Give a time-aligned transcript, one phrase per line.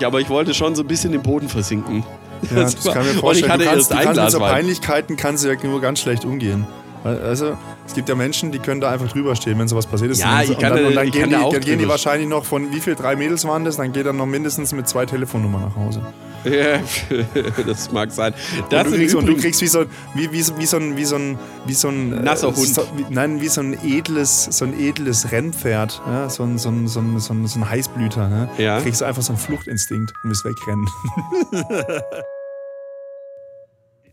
[0.00, 2.04] Ja, aber ich wollte schon so ein bisschen den Boden versinken.
[2.50, 3.24] Ja, das, das kann mir vorstellen.
[3.24, 6.00] Und ich hatte kannst, erst du kannst mit so Peinlichkeiten kannst du ja nur ganz
[6.00, 6.66] schlecht umgehen.
[7.04, 7.56] Also,
[7.86, 10.20] es gibt ja Menschen, die können da einfach drüber stehen, wenn sowas passiert ist.
[10.20, 12.72] Ja, ich kann und dann, und dann, gehen, die, dann gehen die wahrscheinlich noch von
[12.72, 13.76] wie viel drei Mädels waren das?
[13.76, 16.02] Dann geht er noch mindestens mit zwei Telefonnummern nach Hause.
[16.50, 16.80] Ja,
[17.66, 18.34] das mag sein.
[18.70, 19.84] Das und, du kriegst, und du kriegst wie so,
[20.14, 22.68] wie, wie, wie so ein, wie so ein, wie so ein äh, nasser Hund.
[22.68, 26.28] So, wie, nein, wie so ein edles, so ein edles Rennpferd, ja?
[26.30, 28.28] so, ein, so, ein, so, ein, so, ein, so ein Heißblüter.
[28.28, 28.48] Ne?
[28.58, 28.80] Ja.
[28.80, 30.86] Kriegst einfach so einen Fluchtinstinkt und willst wegrennen.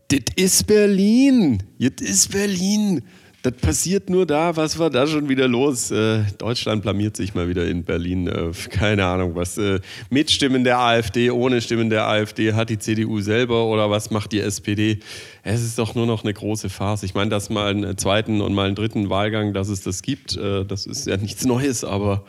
[0.08, 1.62] das ist Berlin.
[1.78, 3.02] Das ist Berlin.
[3.44, 4.56] Das passiert nur da.
[4.56, 5.90] Was war da schon wieder los?
[5.90, 8.26] Äh, Deutschland blamiert sich mal wieder in Berlin.
[8.26, 9.58] Äh, keine Ahnung, was.
[9.58, 14.10] Äh, mit Stimmen der AfD, ohne Stimmen der AfD, hat die CDU selber oder was
[14.10, 15.00] macht die SPD?
[15.42, 17.02] Es ist doch nur noch eine große Farce.
[17.02, 20.38] Ich meine, dass mal einen zweiten und mal einen dritten Wahlgang, dass es das gibt,
[20.38, 22.24] äh, das ist ja nichts Neues, aber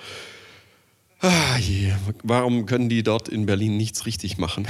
[1.27, 1.91] Ah, je.
[2.21, 4.67] Warum können die dort in Berlin nichts richtig machen?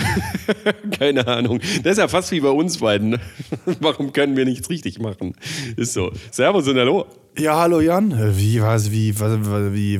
[0.97, 1.59] Keine Ahnung.
[1.83, 3.19] Das ist ja fast wie bei uns beiden.
[3.81, 5.35] Warum können wir nichts richtig machen?
[5.75, 6.13] Ist so.
[6.31, 7.07] Servus und hallo.
[7.37, 8.37] Ja, hallo Jan.
[8.37, 9.37] Wie, was, wie, was,
[9.73, 9.99] wie,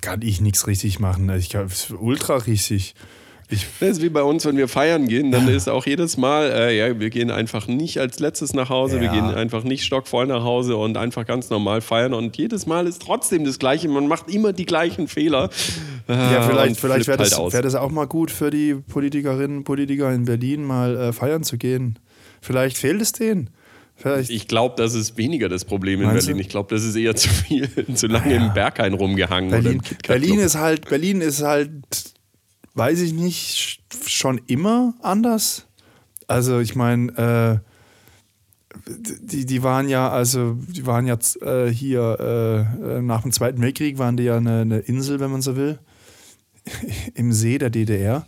[0.00, 1.28] kann ich nichts richtig machen?
[1.36, 1.68] Ich kann
[2.00, 2.94] ultra richtig.
[3.52, 6.50] Ich das ist wie bei uns, wenn wir feiern gehen, dann ist auch jedes Mal,
[6.50, 9.02] äh, ja, wir gehen einfach nicht als letztes nach Hause, ja.
[9.02, 12.86] wir gehen einfach nicht stockvoll nach Hause und einfach ganz normal feiern und jedes Mal
[12.86, 15.50] ist trotzdem das Gleiche, man macht immer die gleichen Fehler.
[16.08, 19.58] Äh, ja, vielleicht, vielleicht wäre das, halt wär das auch mal gut für die Politikerinnen
[19.58, 21.98] und Politiker in Berlin, mal äh, feiern zu gehen.
[22.40, 23.50] Vielleicht fehlt es denen.
[23.94, 24.30] Vielleicht.
[24.30, 26.38] Ich glaube, das ist weniger das Problem in Meinst Berlin.
[26.38, 26.42] Du?
[26.42, 28.46] Ich glaube, das ist eher zu viel, zu lange ja.
[28.46, 29.50] im Berghain rumgehangen.
[29.50, 31.70] Berlin, Berlin ist halt, Berlin ist halt
[32.74, 35.66] weiß ich nicht, schon immer anders?
[36.26, 37.72] Also ich meine, äh,
[38.88, 43.98] die, die waren ja, also die waren jetzt äh, hier äh, nach dem Zweiten Weltkrieg
[43.98, 45.78] waren die ja eine, eine Insel, wenn man so will,
[47.14, 48.26] im See der DDR.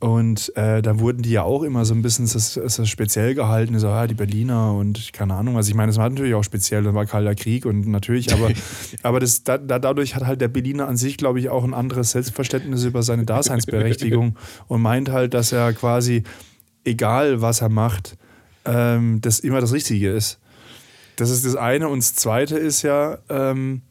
[0.00, 3.76] Und äh, da wurden die ja auch immer so ein bisschen das, das speziell gehalten,
[3.80, 5.56] so ja, die Berliner und keine Ahnung.
[5.56, 8.50] Also ich meine, das war natürlich auch speziell, da war Kalter Krieg und natürlich, aber,
[9.02, 12.12] aber das, da, dadurch hat halt der Berliner an sich, glaube ich, auch ein anderes
[12.12, 14.36] Selbstverständnis über seine Daseinsberechtigung
[14.68, 16.22] und meint halt, dass er quasi,
[16.84, 18.16] egal was er macht,
[18.66, 20.38] ähm, das immer das Richtige ist.
[21.16, 21.88] Das ist das eine.
[21.88, 23.82] Und das zweite ist ja, ähm,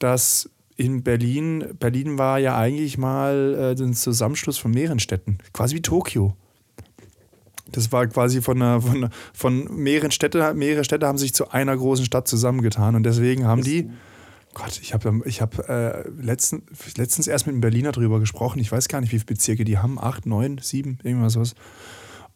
[0.00, 5.76] dass in Berlin, Berlin war ja eigentlich mal äh, ein Zusammenschluss von mehreren Städten, quasi
[5.76, 6.36] wie Tokio.
[7.70, 11.76] Das war quasi von, einer, von, von mehreren Städten, mehrere Städte haben sich zu einer
[11.76, 13.90] großen Stadt zusammengetan und deswegen haben die,
[14.54, 16.62] Gott, ich habe ich hab, äh, letzten,
[16.96, 19.78] letztens erst mit einem Berliner drüber gesprochen, ich weiß gar nicht, wie viele Bezirke die
[19.78, 21.54] haben, acht, neun, sieben, irgendwas was.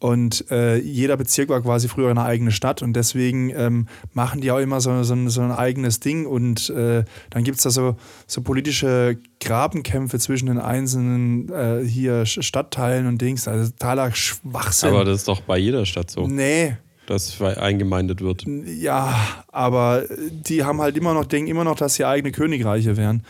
[0.01, 4.49] Und äh, jeder Bezirk war quasi früher eine eigene Stadt und deswegen ähm, machen die
[4.49, 7.69] auch immer so, so, ein, so ein eigenes Ding und äh, dann gibt es da
[7.69, 13.49] so, so politische Grabenkämpfe zwischen den einzelnen äh, hier Stadtteilen und Dings.
[13.49, 14.89] Also totaler Schwachsinn.
[14.89, 16.27] Aber das ist doch bei jeder Stadt so.
[16.27, 16.77] Nee.
[17.05, 18.45] Dass eingemeindet wird.
[18.45, 19.19] Ja,
[19.51, 23.23] aber die haben halt immer noch, denken immer noch, dass sie eigene Königreiche wären.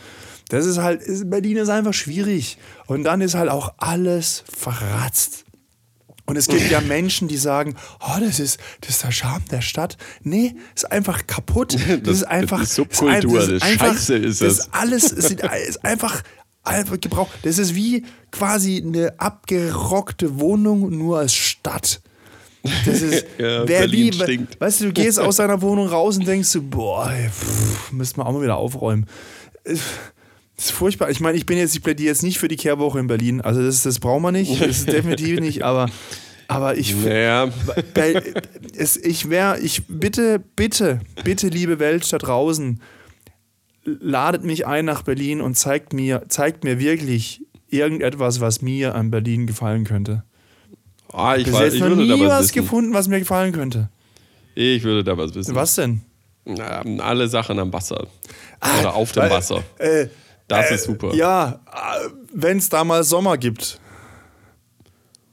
[0.50, 2.58] Das ist halt, Berlin ist einfach schwierig.
[2.86, 5.46] Und dann ist halt auch alles verratzt.
[6.30, 9.62] Und es gibt ja Menschen, die sagen, oh, das ist, das ist der Charme der
[9.62, 9.96] Stadt.
[10.22, 11.76] Nee, ist einfach kaputt.
[11.90, 12.60] Das, das ist einfach.
[12.60, 14.56] Das ist Subkultur, das, ist einfach, Scheiße ist das.
[14.56, 16.22] Das ist alles, es ist einfach,
[16.62, 17.30] einfach gebraucht.
[17.42, 22.00] Das ist wie quasi eine abgerockte Wohnung nur als Stadt.
[22.62, 24.60] Das ist, ja, wer Berlin wie, stinkt.
[24.60, 28.26] weißt du, du gehst aus deiner Wohnung raus und denkst so, boah, pff, müssen wir
[28.26, 29.06] auch mal wieder aufräumen.
[30.60, 31.08] Das ist furchtbar.
[31.08, 33.40] Ich meine, ich bin jetzt, ich plädiere jetzt nicht für die Kehrwoche in Berlin.
[33.40, 34.60] Also das, das brauchen wir nicht.
[34.60, 35.64] Das ist definitiv nicht.
[35.64, 35.88] Aber
[36.48, 37.48] aber ich, naja.
[37.94, 38.22] bei,
[38.76, 42.82] es, ich wäre, ich bitte, bitte, bitte, liebe Welt da draußen,
[43.84, 49.10] ladet mich ein nach Berlin und zeigt mir, zeigt mir wirklich irgendetwas, was mir an
[49.10, 50.24] Berlin gefallen könnte.
[51.10, 53.88] Ah, ich, weiß, ich würde nie da was, was gefunden, was mir gefallen könnte.
[54.54, 55.54] Ich würde da was wissen.
[55.54, 56.02] Was denn?
[56.44, 58.08] Na, alle Sachen am Wasser.
[58.60, 59.62] Ah, Oder auf dem weil, Wasser.
[59.78, 60.08] Äh,
[60.50, 61.14] das äh, ist super.
[61.14, 63.80] Ja, äh, wenn es da mal Sommer gibt.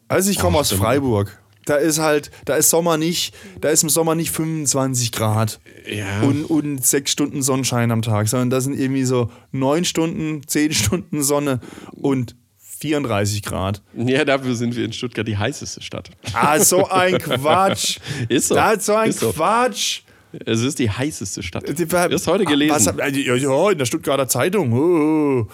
[0.08, 1.42] Also ich komme aus Freiburg.
[1.66, 6.22] Da ist halt, da ist Sommer nicht, da ist im Sommer nicht 25 Grad ja.
[6.22, 10.72] und, und sechs Stunden Sonnenschein am Tag, sondern da sind irgendwie so neun Stunden, zehn
[10.74, 11.60] Stunden Sonne
[11.92, 12.36] und
[12.80, 13.82] 34 Grad.
[13.96, 16.12] Ja, dafür sind wir in Stuttgart die heißeste Stadt.
[16.34, 17.98] Ah, so ein Quatsch.
[18.30, 18.56] ist so.
[18.56, 20.04] Da ist so ein ist Quatsch.
[20.46, 21.68] Es ist die heißeste Stadt.
[21.68, 22.76] Die- Du hast heute gelesen.
[22.76, 24.74] Was, ja, ja, in der Stuttgarter Zeitung.
[24.74, 25.48] Oh.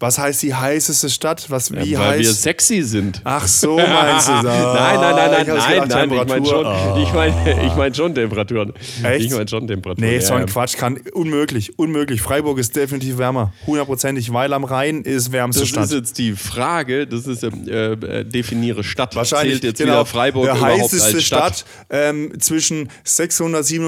[0.00, 1.46] Was heißt die heißeste Stadt?
[1.48, 2.42] Was, wie Ja, weil wir heißt.
[2.42, 3.20] sexy sind.
[3.24, 4.42] Ach so, meinst du das?
[4.44, 7.74] nein, nein, nein, nein, Ich hab's nein, gedacht, nein, ich meine schon, ich meine, ich
[7.76, 8.72] mein schon Temperaturen.
[9.04, 9.24] Echt?
[9.26, 10.10] Ich meine schon Temperaturen.
[10.10, 10.46] Nee, so ein ja.
[10.46, 12.20] Quatsch kann unmöglich, unmöglich.
[12.20, 15.84] Freiburg ist definitiv wärmer, hundertprozentig, weil am Rhein ist wärmste Das Stadt.
[15.84, 19.14] ist jetzt die Frage, das ist äh, äh, definiere Stadt.
[19.14, 21.56] Wahrscheinlich Zählt jetzt genau, wieder Freiburg der überhaupt heißeste als Stadt?
[21.58, 23.78] Stadt, ähm, zwischen 637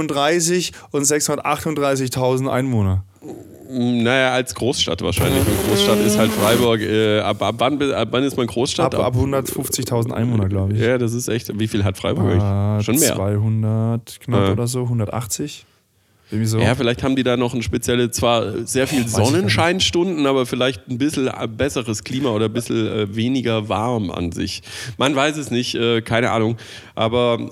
[0.91, 3.05] und 638.000 Einwohner.
[3.71, 5.41] Naja, als Großstadt wahrscheinlich.
[5.47, 6.81] Und Großstadt ist halt Freiburg.
[6.81, 8.95] Äh, ab, ab, wann, ab wann ist man Großstadt?
[8.95, 10.81] Ab, ab 150.000 Einwohner, glaube ich.
[10.81, 11.59] Ja, das ist echt.
[11.59, 12.41] Wie viel hat Freiburg?
[12.41, 13.15] Ah, Schon mehr.
[13.15, 14.53] 200 knapp Ja.
[14.53, 15.67] oder so, 180.
[16.31, 16.59] Irgendwie so.
[16.59, 19.07] Ja, vielleicht haben die da noch ein spezielles, zwar sehr viel.
[19.09, 24.33] Sonnenscheinstunden, aber vielleicht ein bisschen äh, besseres Klima oder ein bisschen äh, weniger warm an
[24.33, 24.63] sich.
[24.99, 26.57] Man weiß es nicht, äh, keine Ahnung.
[26.95, 27.51] Aber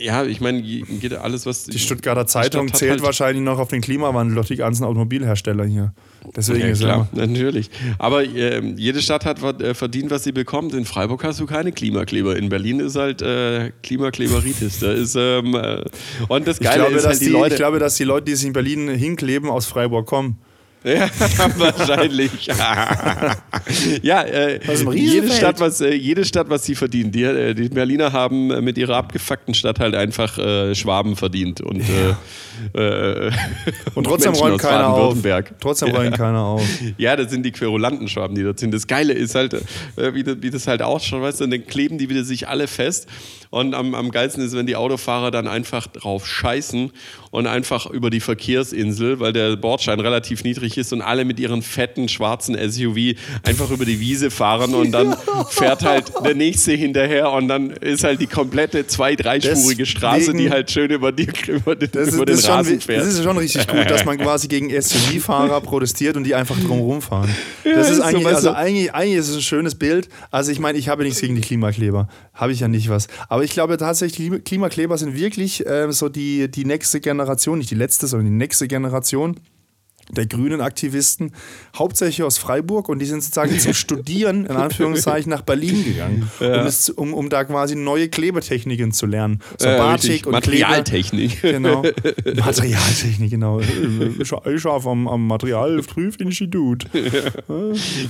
[0.00, 1.64] ja, ich meine, geht alles, was.
[1.64, 5.64] Die Stuttgarter Zeitung Stadt zählt halt- wahrscheinlich noch auf den Klimawandel, doch die ganzen Automobilhersteller
[5.64, 5.92] hier.
[6.36, 7.26] Deswegen Ja, ist klar, er.
[7.26, 7.70] natürlich.
[7.98, 10.74] Aber ähm, jede Stadt hat äh, verdient, was sie bekommt.
[10.74, 12.36] In Freiburg hast du keine Klimakleber.
[12.36, 14.80] In Berlin ist halt äh, Klimakleberitis.
[14.80, 15.84] Da ist, ähm, äh,
[16.28, 17.54] und das Ich Geile glaube, ist halt die, die, Leute.
[17.54, 20.38] ich glaube, dass die Leute, die sich in Berlin hinkleben, aus Freiburg kommen.
[20.82, 21.10] Ja,
[21.58, 22.46] wahrscheinlich.
[24.02, 24.60] ja, äh,
[24.94, 25.30] jede.
[25.30, 27.14] Stadt, was, äh, jede Stadt, was sie verdient.
[27.14, 31.60] Die, äh, die Berliner haben äh, mit ihrer abgefuckten Stadt halt einfach äh, Schwaben verdient.
[31.60, 31.82] Und,
[32.74, 33.30] äh, äh,
[33.94, 35.18] Und trotzdem Menschen räumt keiner auf.
[35.60, 36.62] Trotzdem räumt keiner auf.
[36.96, 38.72] Ja, das sind die querulanten Schwaben, die dort sind.
[38.72, 41.98] Das Geile ist halt, äh, wie, das, wie das halt ausschaut, weißt du, dann kleben
[41.98, 43.06] die wieder sich alle fest.
[43.50, 46.92] Und am, am geilsten ist, wenn die Autofahrer dann einfach drauf scheißen
[47.32, 51.62] und einfach über die Verkehrsinsel, weil der Bordschein relativ niedrig ist und alle mit ihren
[51.62, 55.16] fetten schwarzen SUV einfach über die Wiese fahren und dann
[55.50, 60.26] fährt halt der nächste hinterher und dann ist halt die komplette zwei-, dreispurige Straße, die
[60.44, 62.80] Deswegen- halt schön über, die, über, den, Das ist, über den das, schon, Rasen wi-
[62.80, 63.00] fährt.
[63.00, 67.02] das ist schon richtig gut, dass man quasi gegen SUV-Fahrer protestiert und die einfach drumherum
[67.02, 67.28] fahren.
[67.64, 68.56] Das ist ist so, eigentlich, weißt also du.
[68.56, 70.08] eigentlich, eigentlich ist es ein schönes Bild.
[70.30, 72.08] Also ich meine, ich habe nichts gegen die Klimakleber.
[72.32, 73.08] Habe ich ja nicht was.
[73.28, 77.76] Aber ich glaube tatsächlich, Klimakleber sind wirklich äh, so die, die nächste Generation, nicht die
[77.76, 79.36] letzte, sondern die nächste Generation
[80.16, 81.32] der grünen Aktivisten,
[81.76, 86.46] hauptsächlich aus Freiburg und die sind sozusagen zum Studieren, in Anführungszeichen, nach Berlin gegangen, um,
[86.46, 89.40] es, um, um da quasi neue Klebetechniken zu lernen.
[89.58, 91.40] So Ja, Batik und Materialtechnik.
[91.40, 91.52] Kleber.
[91.58, 91.82] Genau.
[92.44, 93.60] Materialtechnik, genau.
[94.20, 96.86] Ich ich arbeite am, am Materialprüfinstitut.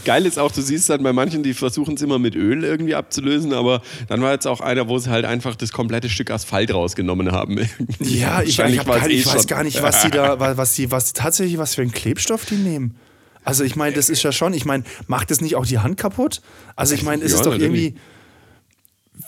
[0.04, 2.94] Geil ist auch, du siehst dann bei manchen, die versuchen es immer mit Öl irgendwie
[2.94, 6.72] abzulösen, aber dann war jetzt auch einer, wo sie halt einfach das komplette Stück Asphalt
[6.72, 7.58] rausgenommen haben.
[8.00, 10.90] Ja, ich, ich, gar, eh ich weiß gar nicht, was die da, wa- was die,
[10.90, 12.96] was tatsächlich, was für einen Klebstoff die nehmen.
[13.42, 15.96] Also ich meine, das ist ja schon, ich meine, macht das nicht auch die Hand
[15.96, 16.40] kaputt?
[16.76, 17.94] Also ich meine, es Ja, ist doch irgendwie,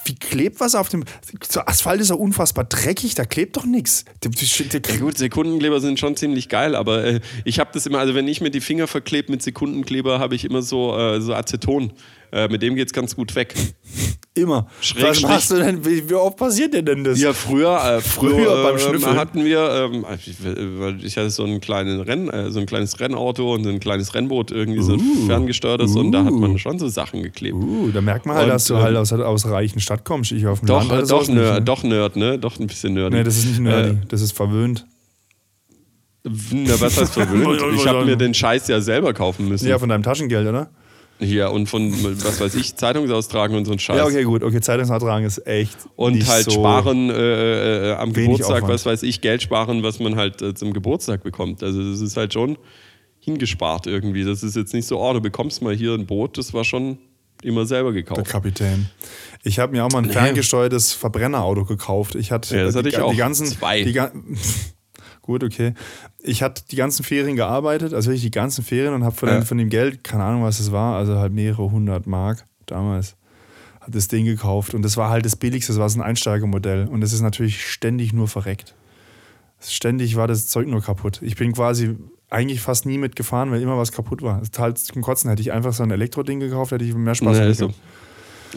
[0.04, 1.04] wie klebt was auf dem,
[1.48, 4.04] so Asphalt ist ja unfassbar dreckig, da klebt doch nichts.
[4.94, 8.28] Ja gut, Sekundenkleber sind schon ziemlich geil, aber äh, ich habe das immer, also wenn
[8.28, 11.92] ich mir die Finger verklebe mit Sekundenkleber, habe ich immer so, äh, so Aceton.
[12.32, 13.54] Äh, mit dem geht's ganz gut weg.
[14.34, 14.66] Immer.
[14.80, 17.20] Schräg, was machst du denn, wie, wie oft passiert dir denn das?
[17.20, 19.16] Ja, früher, äh, früher, Früher beim ähm, Schnüffeln.
[19.16, 22.98] hatten wir, ähm, ich, weil ich hatte so einen kleinen Renn, äh, so ein kleines
[22.98, 26.88] Rennauto und ein kleines Rennboot, irgendwie so ein ferngesteuertes und da hat man schon so
[26.88, 27.54] Sachen geklebt.
[27.54, 30.06] Uh, da merkt man halt, Und, dass du ähm, halt aus, aus einer reichen Stadt
[30.06, 30.32] kommst.
[30.32, 31.62] Ich auf dem Doch, Land äh, doch, Nerd, ne?
[31.62, 32.38] doch Nerd, ne?
[32.38, 33.12] Doch ein bisschen Nerd.
[33.12, 34.86] Nee, das ist nicht nerdy, das ist verwöhnt.
[36.24, 37.60] Na, was heißt verwöhnt?
[37.74, 39.68] Ich habe mir den Scheiß ja selber kaufen müssen.
[39.68, 40.70] Ja, von deinem Taschengeld, oder?
[41.22, 41.92] Hier und von,
[42.24, 43.96] was weiß ich, Zeitungsaustragen und so ein Scheiß.
[43.96, 44.42] Ja, okay, gut.
[44.42, 45.76] Okay, Zeitungsnachtragen ist echt.
[45.96, 48.74] Und halt so sparen äh, äh, am wenig Geburtstag, Aufwand.
[48.74, 51.62] was weiß ich, Geld sparen, was man halt äh, zum Geburtstag bekommt.
[51.62, 52.58] Also das ist halt schon
[53.20, 54.24] hingespart irgendwie.
[54.24, 56.98] Das ist jetzt nicht so, oh, du bekommst mal hier ein Boot, das war schon
[57.42, 58.24] immer selber Der gekauft.
[58.26, 58.88] Kapitän.
[59.42, 62.14] Ich habe mir auch mal ein ferngesteuertes Verbrennerauto gekauft.
[62.14, 63.10] Ich hatte, Ja, das hatte die, ich auch.
[63.10, 63.82] Die ganzen, Zwei.
[63.82, 63.92] Die,
[65.22, 65.74] gut, okay.
[66.20, 69.36] Ich hatte die ganzen Ferien gearbeitet, also wirklich die ganzen Ferien und habe von, Ja.
[69.38, 73.16] dem- von dem Geld, keine Ahnung, was es war, also halt mehrere hundert Mark damals,
[73.80, 74.74] hat das Ding gekauft.
[74.74, 76.86] Und das war halt das billigste, das war so ein Einsteigermodell.
[76.88, 78.74] Und das ist natürlich ständig nur verreckt.
[79.60, 81.20] Ständig war das Zeug nur kaputt.
[81.22, 81.96] Ich bin quasi
[82.30, 84.42] eigentlich fast nie mitgefahren, weil immer was kaputt war.
[84.42, 87.48] Total zum Kotzen hätte ich einfach so ein Elektroding gekauft, hätte ich mehr Spaß Ja,
[87.52, 87.74] gehabt.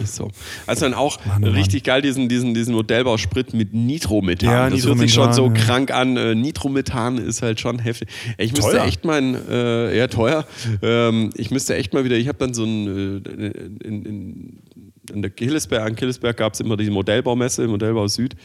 [0.01, 0.29] Ist so.
[0.67, 1.55] Also dann auch Mann, oh Mann.
[1.55, 4.49] richtig geil diesen, diesen, diesen Modellbausprit mit Nitromethan.
[4.51, 5.65] Ja, das hört sich schon so Nitromethan, ja.
[5.65, 6.17] krank an.
[6.17, 8.09] Äh, Nitromethan ist halt schon heftig.
[8.37, 8.85] Ich müsste Teuer.
[8.85, 10.45] echt mal, äh, ja teuer,
[10.81, 14.57] ähm, ich müsste echt mal wieder, ich habe dann so ein, äh, in, in,
[15.11, 18.35] in der Killesberg, an Killesberg gab es immer die Modellbaumesse, Modellbau Süd,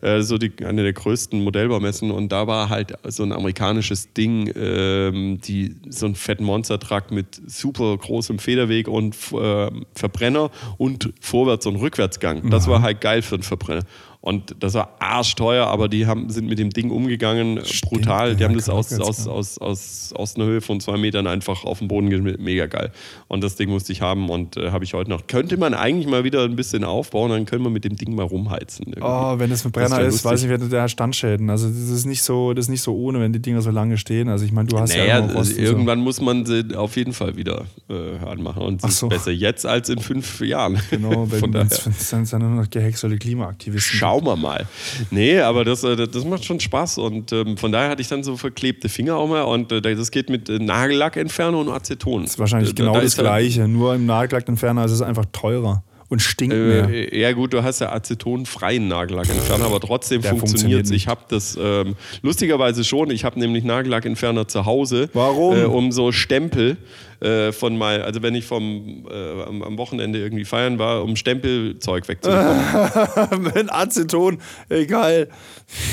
[0.00, 4.52] äh, so die, eine der größten Modellbaumessen und da war halt so ein amerikanisches Ding,
[4.56, 11.66] ähm, die, so ein fetten Monstertruck mit super großem Federweg und äh, Verbrenner und Vorwärts-
[11.66, 12.50] und Rückwärtsgang.
[12.50, 13.82] Das war halt geil für einen Verbrenner.
[14.20, 18.34] Und das war arschteuer, aber die haben, sind mit dem Ding umgegangen, brutal.
[18.34, 21.64] Die ja, haben das aus, aus, aus, aus, aus einer Höhe von zwei Metern einfach
[21.64, 22.42] auf den Boden geschmissen.
[22.42, 22.90] Mega geil.
[23.28, 25.28] Und das Ding musste ich haben und äh, habe ich heute noch.
[25.28, 28.24] Könnte man eigentlich mal wieder ein bisschen aufbauen, dann können wir mit dem Ding mal
[28.24, 28.86] rumheizen.
[28.88, 29.02] irgendwie.
[29.08, 30.50] Oh, wenn es mit Brenner ist, weiß lustig.
[30.50, 31.48] ich, wird der hat Standschäden.
[31.48, 33.98] Also das ist nicht so, das ist nicht so ohne, wenn die Dinger so lange
[33.98, 34.28] stehen.
[34.28, 35.62] Also ich meine, du hast ja Naja, immer Rost und so.
[35.62, 38.62] irgendwann muss man sie auf jeden Fall wieder äh, anmachen.
[38.62, 39.06] Und es so.
[39.06, 40.80] ist besser jetzt als in fünf Jahren.
[40.90, 44.07] Genau, wenn es dann nur noch gehäckselte Klimaaktivisten.
[44.08, 44.66] Schauen wir mal.
[45.10, 48.22] Nee, aber das, äh, das macht schon Spaß und ähm, von daher hatte ich dann
[48.24, 52.22] so verklebte Finger auch mal und äh, das geht mit äh, Nagellackentferner und Aceton.
[52.22, 53.68] Das ist wahrscheinlich Äh, genau da das halt- Gleiche.
[53.68, 56.88] Nur im Nagellackentferner ist es einfach teurer und stinkt mehr.
[56.88, 60.90] Äh, ja gut, du hast ja acetonfreien Nagellackentferner, aber trotzdem funktioniert es.
[60.90, 63.10] Ich habe das ähm, lustigerweise schon.
[63.10, 65.10] Ich habe nämlich Nagellackentferner zu Hause.
[65.12, 65.56] Warum?
[65.56, 66.78] Äh, um so Stempel
[67.20, 71.16] äh, von mal, also wenn ich vom äh, am, am Wochenende irgendwie feiern war, um
[71.16, 73.42] Stempelzeug wegzubekommen.
[73.54, 74.38] Mit Aceton,
[74.70, 75.28] egal.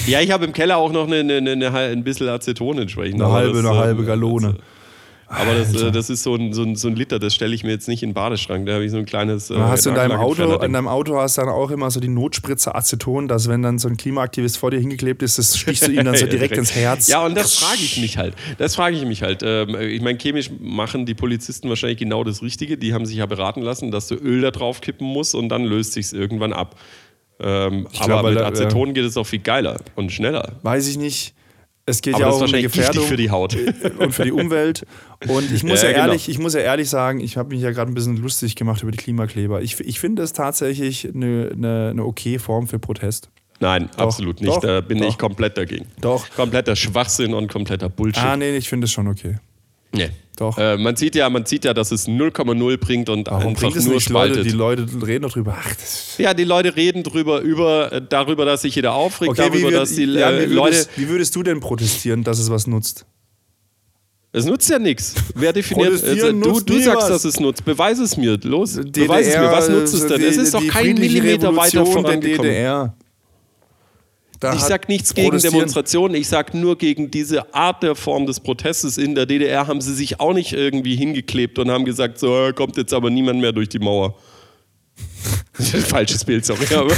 [0.08, 3.22] ja, ich habe im Keller auch noch eine, eine, eine, ein bisschen Aceton entsprechend.
[3.22, 4.54] Eine halbe, das, eine äh, halbe Gallone.
[4.54, 4.75] Das,
[5.28, 7.64] aber das, äh, das ist so ein, so, ein, so ein Liter, das stelle ich
[7.64, 8.66] mir jetzt nicht in den Badeschrank.
[8.68, 9.50] Da habe ich so ein kleines.
[9.50, 12.00] Äh, hast du in deinem Auto, in deinem Auto hast du dann auch immer so
[12.00, 15.88] die Notspritze Aceton, dass wenn dann so ein Klimaaktivist vor dir hingeklebt ist, das stichst
[15.88, 17.08] du ihm dann so direkt ins Herz.
[17.08, 18.36] Ja, und das frage ich mich halt.
[18.58, 19.42] Das frage ich mich halt.
[19.44, 22.78] Ähm, ich meine, chemisch machen die Polizisten wahrscheinlich genau das Richtige.
[22.78, 25.64] Die haben sich ja beraten lassen, dass du Öl da drauf kippen musst und dann
[25.64, 26.76] löst sich's irgendwann ab.
[27.40, 30.54] Ähm, aber glaub, mit Aceton geht es auch viel geiler und schneller.
[30.62, 31.34] Weiß ich nicht.
[31.88, 33.56] Es geht Aber ja auch um die Gefährdung für die Haut.
[34.00, 34.86] und für die Umwelt.
[35.28, 36.08] Und ich muss ja, Ja, genau.
[36.08, 38.82] ehrlich, ich muss ja ehrlich sagen, ich habe mich ja gerade ein bisschen lustig gemacht
[38.82, 39.62] über die Klimakleber.
[39.62, 43.30] Ich, ich finde es tatsächlich eine, eine, eine okay Form für Protest.
[43.60, 44.52] Nein, absolut nicht.
[44.52, 45.08] doch, da bin doch.
[45.08, 45.86] ich komplett dagegen.
[46.02, 46.28] Doch.
[46.32, 48.24] Kompletter Schwachsinn und kompletter Bullshit.
[48.24, 49.38] Ah, nee, ich finde es schon okay.
[49.96, 50.10] Nee.
[50.38, 50.58] Doch.
[50.58, 53.76] Äh, man, sieht ja, man sieht ja, dass es 0,0 bringt und Warum einfach bringt
[53.78, 54.10] es nur nicht?
[54.10, 54.52] Die Leute, spaltet.
[54.52, 55.58] die Leute reden doch drüber.
[55.58, 55.76] Ach,
[56.18, 59.70] ja, die Leute reden drüber, über, äh, darüber, dass sich jeder aufregt, okay, wie, darüber,
[59.72, 62.50] würd, dass die ja, äh, wie, Leute würdest, wie würdest du denn protestieren, dass es
[62.50, 63.06] was nutzt?
[64.34, 65.16] Es nutzt ja nichts.
[65.36, 65.92] Wer definiert?
[65.92, 67.08] Protestieren Also, du du sagst, was.
[67.08, 67.64] dass es nutzt.
[67.64, 68.38] Beweis es mir.
[68.44, 68.74] Los.
[68.74, 69.50] DDR, Beweis es mir.
[69.50, 70.20] Was nutzt es denn?
[70.20, 72.52] die- es ist doch kein Millimeter weiter Revolution der vorangekommen.
[72.52, 72.98] DDR.
[74.46, 78.28] Da Ich hat sag nichts gegen Demonstrationen, ich sag nur gegen diese Art der Form
[78.28, 79.00] des Protestes.
[79.00, 82.78] In der DDR haben sie sich auch nicht irgendwie hingeklebt und haben gesagt, so kommt
[82.78, 84.14] jetzt aber niemand mehr durch die Mauer.
[85.88, 86.66] Falsches Bild, sorry.
[86.76, 86.94] Aber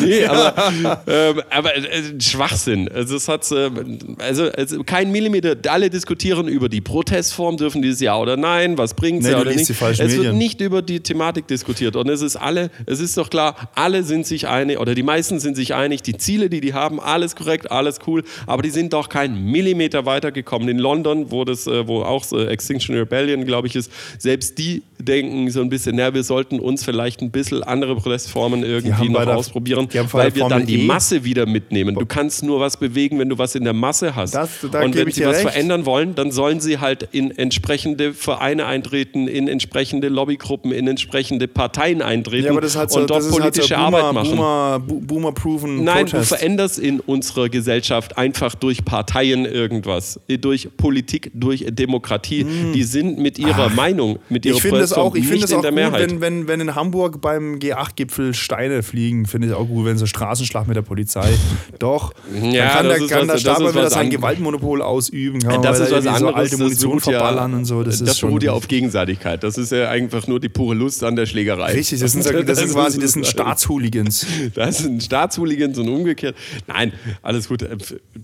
[0.00, 2.88] nee, aber, ähm, aber äh, Schwachsinn.
[2.88, 5.56] Also, es hat, ähm, also, also kein Millimeter.
[5.68, 9.40] Alle diskutieren über die Protestform, dürfen die es ja oder nein, was bringt Nee, ja
[9.40, 9.68] oder nicht.
[9.68, 10.38] es wird Medien.
[10.38, 11.96] nicht über die Thematik diskutiert.
[11.96, 15.40] Und es ist alle, es ist doch klar, alle sind sich einig, oder die meisten
[15.40, 18.92] sind sich einig, die Ziele, die die haben, alles korrekt, alles cool, aber die sind
[18.92, 20.68] doch kein Millimeter weitergekommen.
[20.68, 24.82] In London, wo das, äh, wo auch so Extinction Rebellion, glaube ich, ist, selbst die
[24.98, 29.24] denken so ein bisschen, na, wir sollten uns vielleicht ein bisschen andere Protestformen irgendwie noch
[29.24, 31.96] der- ausprobieren, weil wir dann die E- Masse wieder mitnehmen.
[31.96, 34.36] Du kannst nur was bewegen, wenn du was in der Masse hast.
[34.36, 35.48] Das- da Und wenn sie was recht.
[35.50, 41.48] verändern wollen, dann sollen sie halt in entsprechende Vereine eintreten, in entsprechende Lobbygruppen, in entsprechende
[41.48, 44.12] Parteien eintreten Ja, das halt so, und dort das ist halt so politische Boomer, Arbeit
[44.14, 44.36] machen.
[44.36, 46.30] Boomer, Boomer-proven Nein, Protest.
[46.30, 52.46] du veränderst in unserer Gesellschaft einfach durch Parteien irgendwas, durch Politik, durch Demokratie.
[52.74, 54.64] Die sind mit ihrer Meinung, mit ihrer Hm.
[54.64, 56.11] ich Protestform auch, ich nicht es in auch der gut, Mehrheit.
[56.20, 60.06] Wenn, wenn, wenn in Hamburg beim G8-Gipfel Steine fliegen, finde ich auch gut, wenn so
[60.06, 61.32] Straßenschlag mit der Polizei.
[61.78, 65.40] Doch, Ja, dann kann das der, kann was- der das Staat wieder sein Gewaltmonopol ausüben.
[65.40, 66.18] Kann das ist was anderes.
[66.20, 67.82] so alte das Munition beruht ja- verballern und so.
[67.82, 69.42] Das, ist schon beruht ja auf Gegenseitigkeit.
[69.42, 71.72] Das ist ja einfach nur die pure Lust an der Schlägerei.
[71.72, 74.26] Richtig, das sind, das sind ist- quasi das sind Staatshooligans.
[74.54, 76.36] Das sind Staatshooligans und umgekehrt.
[76.66, 76.92] Nein,
[77.22, 77.62] alles gut.
[77.62, 77.76] äh,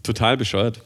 [0.03, 0.81] Total bescheuert.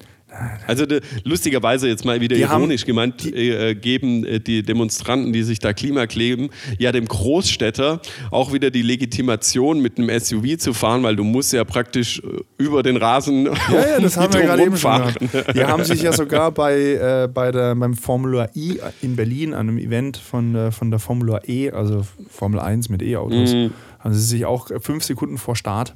[0.66, 5.32] Also de, lustigerweise jetzt mal wieder Die haben- ironisch gemeint, äh, geben äh, die Demonstranten,
[5.32, 6.48] die sich da Klima kleben,
[6.78, 11.52] ja dem Großstädter auch wieder die Legitimation mit einem SUV zu fahren, weil du musst
[11.52, 14.90] ja praktisch äh, über den Rasen Ja, ja, das haben wir die gerade eben schon
[15.02, 15.54] gehabt.
[15.56, 19.68] Die haben sich ja sogar bei, äh, bei der, beim Formula E in Berlin, an
[19.68, 23.72] einem Event von, äh, von der Formula E, also Formel 1 mit E-Autos, Mhm.
[23.98, 25.92] haben sie sich auch fünf Sekunden vor Start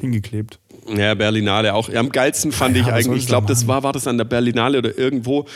[0.00, 0.58] hingeklebt.
[0.88, 1.88] Ja, Berlinale auch.
[1.92, 4.24] Am geilsten fand Ja, ich eigentlich, ich glaube, da das war, war das an der
[4.24, 5.46] Berlinale oder irgendwo,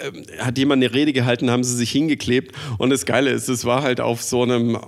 [0.00, 2.54] ähm, hat jemand eine Rede gehalten, haben sie sich hingeklebt.
[2.78, 4.78] Und das Geile ist, es war halt auf so einem,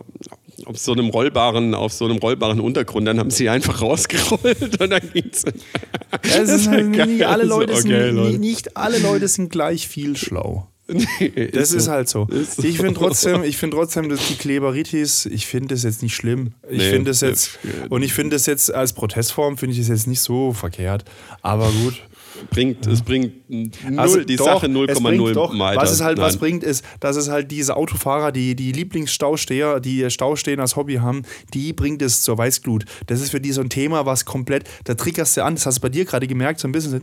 [0.67, 3.09] auf so einem rollbaren, auf so einem rollbaren Untergrund.
[3.09, 5.45] Dann haben sie einfach rausgerollt und dann ging's.
[5.45, 8.39] Ja, es ist halt nicht, alle Leute sind, okay, Leute.
[8.39, 10.69] nicht alle Leute sind gleich viel schlau.
[11.21, 11.91] Nee, Das ist so.
[11.91, 12.27] halt so.
[12.27, 12.65] Ist.
[12.65, 16.53] Ich finde trotzdem, ich finde trotzdem, dass die Kleberitis, ich finde das jetzt nicht schlimm.
[16.71, 17.59] Ich Nee, finde das jetzt,
[17.91, 21.05] und ich finde das jetzt als Protestform, finde ich das jetzt nicht so verkehrt.
[21.43, 22.03] Aber gut.
[22.51, 25.59] Bringt, es bringt null, Also die doch, Sache es bringt 0,0 doch.
[25.59, 25.81] weiter.
[25.81, 26.41] Was es halt was Nein.
[26.41, 31.23] bringt, ist, dass es halt diese Autofahrer, die die Lieblingsstausteher, die Staustehen als Hobby haben,
[31.55, 32.85] die bringt es zur Weißglut.
[33.07, 35.79] Das ist für die so ein Thema, was komplett, da triggerst du an, das hast
[35.79, 36.99] du bei dir gerade gemerkt, so ein bisschen so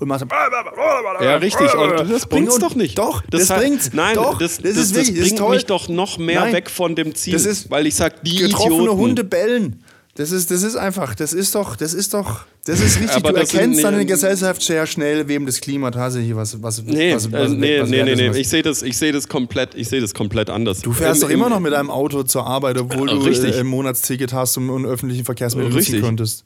[0.00, 1.74] und machst so Ja, richtig.
[1.74, 2.98] Und das bringt's und, doch nicht.
[2.98, 3.90] Doch, das, hat- bringt's.
[3.92, 6.40] Nein, doch, das, das, das, ist wirklich, das das ist bringt mich doch noch mehr
[6.40, 6.52] Nein.
[6.52, 7.32] weg von dem Ziel.
[7.32, 8.98] Das ist weil ich sag, die getroffene Idioten.
[9.00, 9.82] Hunde bellen.
[10.18, 13.14] Das ist, das ist einfach, das ist doch, das ist doch, das ist richtig.
[13.16, 16.82] Aber du erkennst dann in der Gesellschaft sehr schnell, wem das Klima tatsächlich was, was,
[16.82, 18.40] Nee, was, äh, was, nee, was nee, nee, und nee.
[18.40, 20.80] Ich sehe das, ich sehe das komplett, ich sehe das komplett anders.
[20.80, 23.54] Du fährst Im- doch immer im- noch mit deinem Auto zur Arbeit, obwohl du Richtig.
[23.54, 26.02] äh, ein Monatsticket hast und einen öffentlichen Verkehrsmittel nutzen Richtig.
[26.02, 26.44] könntest.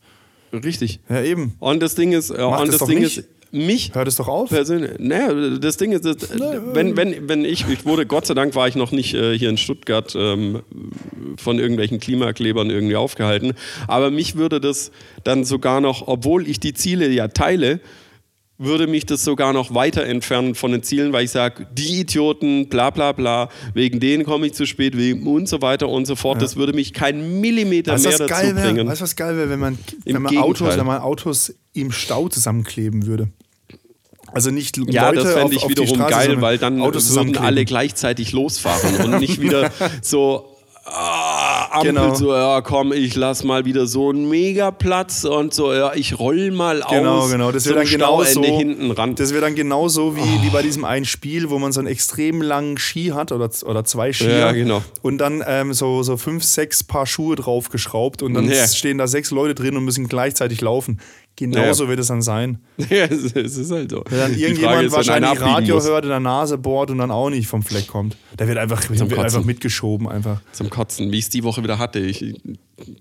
[0.53, 1.01] Richtig.
[1.09, 1.55] Ja, eben.
[1.59, 3.17] Und das Ding ist, äh, Mach und das das Ding nicht.
[3.19, 4.49] ist, mich Hört es doch auf.
[4.51, 6.17] persönlich, naja, das Ding ist, das,
[6.73, 9.51] wenn, wenn, wenn ich, ich wurde, Gott sei Dank war ich noch nicht äh, hier
[9.51, 10.63] in Stuttgart ähm,
[11.37, 13.53] von irgendwelchen Klimaklebern irgendwie aufgehalten,
[13.87, 14.91] aber mich würde das
[15.25, 17.81] dann sogar noch, obwohl ich die Ziele ja teile,
[18.65, 22.69] würde mich das sogar noch weiter entfernen von den Zielen, weil ich sage, die Idioten,
[22.69, 26.17] bla bla bla, wegen denen komme ich zu spät, wegen und so weiter und so
[26.17, 26.41] fort.
[26.43, 28.73] Das würde mich keinen Millimeter Weißt mehr dazu geil wäre?
[28.73, 28.89] bringen.
[28.89, 31.93] Weißt du, was geil wäre, wenn man, Im wenn man Autos, wenn man Autos im
[31.93, 33.29] Stau zusammenkleben würde?
[34.33, 37.37] Also nicht Ja, Leute das fände ich auf wiederum Straße, geil, weil dann Autos würden
[37.37, 39.71] alle gleichzeitig losfahren und nicht wieder
[40.03, 40.52] so
[40.85, 42.15] ah, Ampel Genau.
[42.15, 46.51] so, ja komm, ich lass mal wieder so einen Megaplatz und so, ja, ich roll
[46.51, 47.53] mal Genau, aus genau.
[47.53, 48.59] Das zum wäre dann genau Stauende so.
[48.59, 49.15] hinten ran.
[49.15, 52.43] Das wäre dann genauso wie, wie bei diesem einen Spiel, wo man so einen extrem
[52.43, 54.37] langen Ski hat oder, oder zwei Skier.
[54.39, 54.83] Ja, genau.
[55.03, 58.67] Und dann ähm, so, so fünf, sechs Paar Schuhe draufgeschraubt und dann Ja.
[58.67, 61.01] stehen da sechs Leute drin und müssen gleichzeitig laufen.
[61.37, 61.89] Genauso Ja.
[61.91, 62.59] wird es dann sein.
[62.91, 64.05] ja, es, ist halt so.
[64.09, 65.87] Wenn dann irgendjemand wahrscheinlich abbiegen Radio muss.
[65.87, 68.17] hört, in der Nase bohrt und dann auch nicht vom Fleck kommt.
[68.39, 69.19] Der wird einfach, wird Kotzen.
[69.19, 70.09] einfach mitgeschoben.
[70.09, 70.41] Einfach.
[70.53, 72.01] Zum Kotzen, wie ich es die Woche wieder hatte.
[72.01, 72.35] Ich,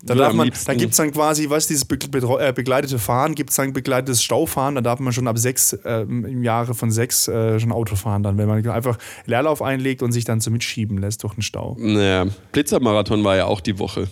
[0.03, 1.97] Da, darf man, da gibt es dann quasi, was dieses be
[2.39, 6.01] äh, begleitete Fahren, gibt es dann begleitetes Staufahren, da darf man schon ab sechs, äh,
[6.01, 10.11] im Jahre von sechs äh, schon Auto fahren, dann, wenn man einfach Leerlauf einlegt und
[10.11, 11.75] sich dann so mitschieben lässt durch den Stau.
[11.79, 14.07] Naja, Blitzermarathon war ja auch die Woche.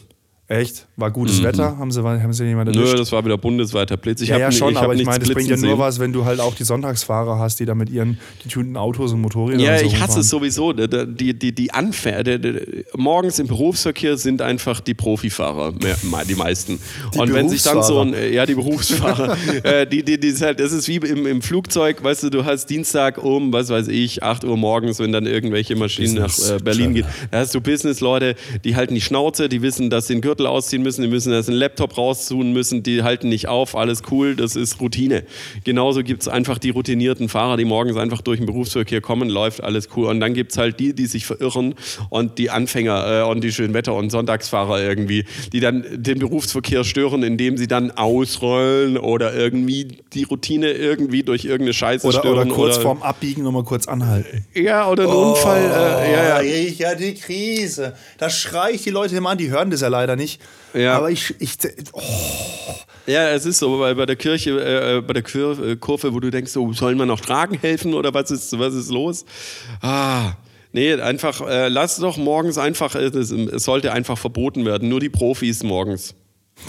[0.49, 0.87] Echt?
[0.95, 1.77] War gutes Wetter?
[1.77, 2.75] Haben sie, haben sie jemand Mhm.
[2.75, 2.99] Nö, erwischt?
[2.99, 4.21] das war wieder bundesweiter Blitz.
[4.21, 6.25] Ich ja, ja, schon, ich aber ich meine, das bringt ja nur was, wenn du
[6.25, 9.79] halt auch die Sonntagsfahrer hast, die da mit ihren getunten Autos und Motorrädern Ja, und
[9.81, 10.73] so ich hasse es sowieso.
[10.73, 12.39] Die, die, die, die Anfänger,
[12.97, 15.71] morgens im Berufsverkehr sind einfach die Profifahrer,
[16.27, 16.79] die meisten.
[17.13, 20.41] Die und wenn sich dann so ein, ja, die Berufsfahrer, äh, die, die, die ist
[20.41, 23.87] halt, das ist wie im, im Flugzeug, weißt du, du hast Dienstag um, was weiß
[23.89, 27.05] ich, 8 Uhr morgens, wenn dann irgendwelche Maschinen Business nach äh, Berlin gehen.
[27.29, 30.83] Da hast du Business-Leute, die halten die Schnauze, die wissen, dass sie den Gürtel ausziehen
[30.83, 34.55] müssen, die müssen, sie einen Laptop rauszoomen müssen, die halten nicht auf, alles cool, das
[34.55, 35.23] ist Routine.
[35.63, 39.63] Genauso gibt es einfach die routinierten Fahrer, die morgens einfach durch den Berufsverkehr kommen, läuft
[39.63, 40.07] alles cool.
[40.07, 41.75] Und dann gibt es halt die, die sich verirren
[42.09, 47.23] und die Anfänger äh, und die Schönwetter- und Sonntagsfahrer irgendwie, die dann den Berufsverkehr stören,
[47.23, 52.47] indem sie dann ausrollen oder irgendwie die Routine irgendwie durch irgendeine Scheiße Oder, stören.
[52.47, 54.45] oder kurz oder, vorm Abbiegen nochmal kurz anhalten.
[54.53, 55.63] Ja, oder einen Unfall.
[55.63, 56.41] Äh, ja, ja.
[56.41, 57.93] Ja die Krise.
[58.17, 60.28] Da schrei ich die Leute immer an, die hören das ja leider nicht.
[60.73, 60.97] Ja.
[60.97, 61.57] Aber ich, ich
[61.93, 62.01] oh,
[63.07, 66.19] Ja, es ist so, weil bei der Kirche, äh, bei der Kur äh, Kurve, wo
[66.19, 69.25] du denkst, so, sollen wir noch tragen helfen oder was ist, was ist los?
[69.81, 70.33] Ah,
[70.73, 74.99] nee, einfach, äh, lass doch morgens einfach, äh, es, es sollte einfach verboten werden, nur
[74.99, 76.13] die Profis morgens.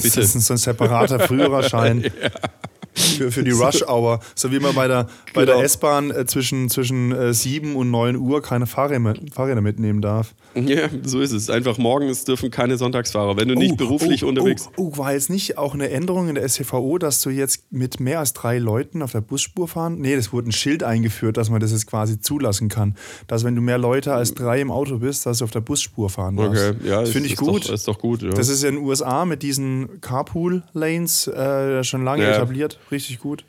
[0.00, 0.20] Bitte.
[0.20, 2.10] das ist so ein separater Führerschein.
[2.94, 4.20] Für, für die Rush Hour.
[4.34, 5.56] So wie man bei der, bei Genau.
[5.56, 10.34] der S-Bahn äh, zwischen, zwischen äh, 7 und 9 Uhr keine Fahrräder, Fahrräder mitnehmen darf.
[10.54, 11.48] Ja, so ist es.
[11.50, 15.30] Einfach morgens dürfen keine Sonntagsfahrer, wenn du nicht beruflich oh, unterwegs Oh, oh, war jetzt
[15.30, 19.02] nicht auch eine Änderung in der STVO, dass du jetzt mit mehr als drei Leuten
[19.02, 20.00] auf der Busspur fahren?
[20.00, 22.96] Nee, das wurde ein Schild eingeführt, dass man das jetzt quasi zulassen kann.
[23.28, 26.10] Dass wenn du mehr Leute als drei im Auto bist, dass du auf der Busspur
[26.10, 26.70] fahren darfst.
[26.80, 27.68] Okay, ja, das finde ich ist gut.
[27.68, 28.30] Doch, ist doch gut, ja.
[28.30, 32.30] Das ist ja in den USA mit diesen Carpool-Lanes äh, schon lange Ja.
[32.32, 32.78] etabliert.
[32.90, 33.44] Richtig gut.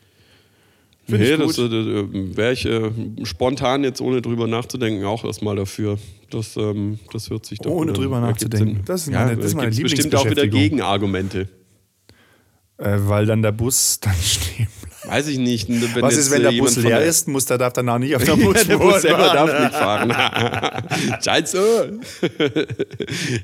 [1.07, 1.71] Finde Nee, das gut.
[1.71, 2.91] äh, wäre ich äh,
[3.23, 5.97] spontan jetzt ohne drüber nachzudenken auch erstmal dafür.
[6.29, 8.75] Das, ähm, das hört sich doch Ohne drüber nachzudenken.
[8.75, 8.85] Sinn.
[8.85, 10.61] Das ist meine- das ist meine gibt's bestimmt auch wieder Lieblingsbeschäftigung.
[10.61, 11.49] Gegenargumente.
[12.77, 14.90] Äh, weil dann der Bus dann stehen bleibt.
[15.05, 15.67] Weiß ich nicht.
[15.67, 17.27] Wenn Was jetzt, ist, wenn äh, der Bus leer der- ist?
[17.27, 19.47] Muss der darf danach nicht auf der Ja, Busspur der Bus selber fahren.
[19.47, 19.73] darf nicht
[21.13, 21.21] fahren.
[21.23, 21.99] Scheiße.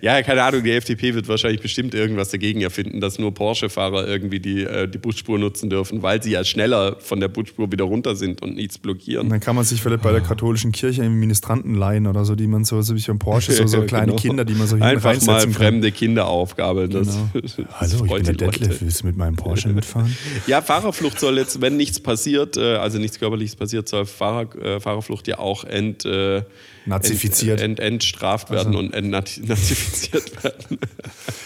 [0.01, 4.39] ja, keine Ahnung, die FDP wird wahrscheinlich bestimmt irgendwas dagegen erfinden, dass nur Porsche-Fahrer irgendwie
[4.39, 8.15] die, äh, die Busspur nutzen dürfen, weil sie ja schneller von der Busspur wieder runter
[8.15, 9.29] sind und nichts Und blockieren.
[9.29, 12.47] dann kann man sich vielleicht bei der katholischen Kirche irgendwie Ministranten leihen oder so, die
[12.47, 14.17] man so, so wie beim Porsche, so, so kleine Genau.
[14.21, 16.91] Kinder, die man so hin Einfach mal fremde Kinder aufgabeln.
[16.91, 17.29] Das, Genau.
[17.41, 18.47] das Hallo, ich bin der.
[18.51, 20.15] Detlef, willst du mit meinem Porsche mitfahren?
[20.45, 24.79] Ja, Fahrerflucht soll jetzt wenn nichts passiert, äh, also nichts körperliches passiert, soll Fahrer, äh,
[24.79, 26.43] Fahrerflucht ja auch ent, äh,
[26.85, 27.59] Nazifiziert.
[27.59, 30.79] Ent, ent, entstraft werden und entnazifiziert werden.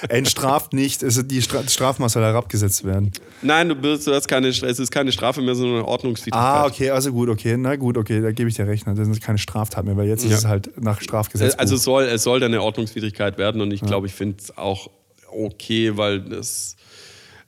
[0.08, 3.12] Entstraft nicht, also die Stra Strafmaß soll herabgesetzt werden.
[3.42, 6.40] Nein, du, bist, du hast keine, es ist keine Strafe mehr, sondern eine Ordnungswidrigkeit.
[6.40, 8.86] Ah, okay, also gut, okay, na gut, okay, da gebe ich dir recht.
[8.86, 10.32] Das ist keine Straftat mehr, weil jetzt Ja.
[10.32, 11.56] ist es halt nach Strafgesetz.
[11.56, 14.56] Also es soll, es soll dann eine Ordnungswidrigkeit werden und ich glaube, ich finde es
[14.56, 14.92] auch
[15.32, 16.76] okay, weil das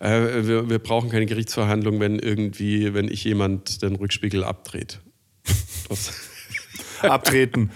[0.03, 4.99] äh, wir, wir brauchen keine Gerichtsverhandlung, wenn irgendwie, wenn ich jemand den Rückspiegel abdreht.
[7.01, 7.71] Abtreten.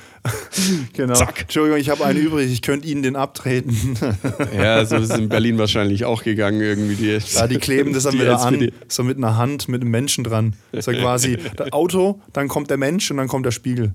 [0.93, 1.13] genau.
[1.13, 1.41] Zack.
[1.41, 3.97] Entschuldigung, ich habe einen übrig, ich könnte Ihnen den abtreten.
[4.55, 6.95] ja, so ist es in Berlin wahrscheinlich auch geganng irgendwie.
[6.95, 10.23] Die, Ja, die kleben das dann wieder an, so mit einer Hand, mit einem Menschen
[10.23, 10.55] dran.
[10.71, 13.93] So quasi das Auto, dann kommt der Mensch und dann kommt der Spiegel.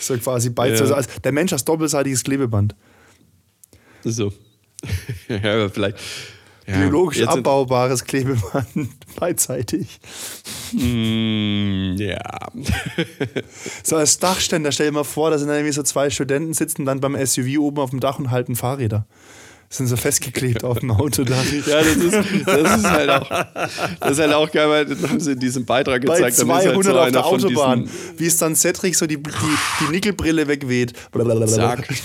[0.00, 0.78] So quasi beides.
[0.78, 0.84] Ja.
[0.84, 2.74] Also als- der Mensch hat doppelseitiges Klebeband.
[4.04, 4.32] So.
[5.28, 5.98] ja, aber vielleicht.
[6.66, 10.00] Ja, Biologisch abbaubares Klebeband beidseitig.
[10.72, 12.18] Mm, ja.
[13.84, 16.84] So als Dachständer, stell dir mal vor, da sind dann irgendwie so zwei Studenten sitzen
[16.84, 19.06] dann beim SUV oben auf dem Dach und halten Fahrräder.
[19.68, 21.44] Sind so festgeklebt auf dem Autodach.
[21.66, 23.28] Ja, das ist, das ist halt auch,
[24.00, 26.38] das ist halt auch geil, weil dann haben sie diesen Beitrag Bei gezeigt.
[26.38, 29.30] dann ist halt 200 so auf der Autobahn, wie es dann Cedric so die, die,
[29.80, 30.92] die Nickelbrille wegweht.
[31.10, 31.46] Blablabla.
[31.46, 31.88] Zack.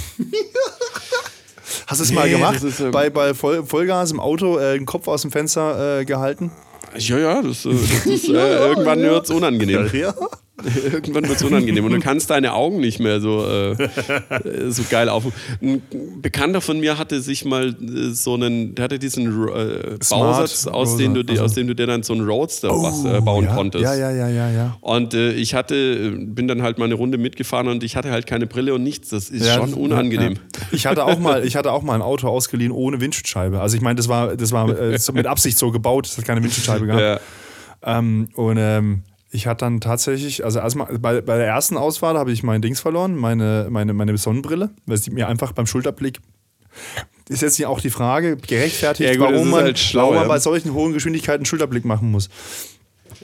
[1.92, 2.56] Hast du es mal Nee, gemacht?
[2.56, 6.00] das ist, ähm, bei bei Voll, Vollgas im Auto äh, den Kopf aus dem Fenster
[6.00, 6.52] äh, gehalten?
[6.98, 9.90] Ja, ja, das, äh, das ist, äh, irgendwann wird es unangenehm.
[9.94, 10.14] Ja.
[10.92, 14.84] Irgendwann wird es unangenehm und du kannst deine Augen nicht mehr so, äh, äh, so
[14.90, 15.24] geil auf.
[15.62, 15.82] Ein
[16.22, 20.98] Bekannter von mir hatte sich mal äh, so einen, der hatte diesen äh, Bausatz, aus
[20.98, 21.56] dem, du, die- aus also.
[21.56, 23.84] dem du dir dann so einen Roadster was, äh, bauen ja, konntest.
[23.84, 24.78] Ja, ja, ja, ja, ja.
[24.82, 28.12] Und äh, ich hatte, äh, bin dann halt mal eine Runde mitgefahren und ich hatte
[28.12, 29.10] halt keine Brille und nichts.
[29.10, 30.34] Das ist Ja, schon unangenehm.
[30.34, 30.40] Ja.
[30.74, 33.62] Ich hatte auch mal, ich hatte auch mal ein Auto ausgeliehen ohne Windschutzscheibe.
[33.62, 36.44] Also ich meine, das war, das war äh, mit Absicht so gebaut, es hat keine
[36.44, 37.02] Windschutzscheibe gehabt.
[37.84, 37.98] Ja.
[37.98, 42.32] Ähm, und ähm, ich hatte dann tatsächlich, also erstmal bei, bei der ersten Auswahl habe
[42.32, 46.20] ich mein Dings verloren, meine, meine, meine Sonnenbrille, weil sie mir einfach beim Schulterblick
[47.30, 50.24] ist jetzt ja auch die Frage gerechtfertigt, Ja, gut, warum, man, halt schlau, warum man
[50.24, 50.28] ja.
[50.28, 52.28] bei solchen hohen Geschwindigkeiten Schulterblick machen muss.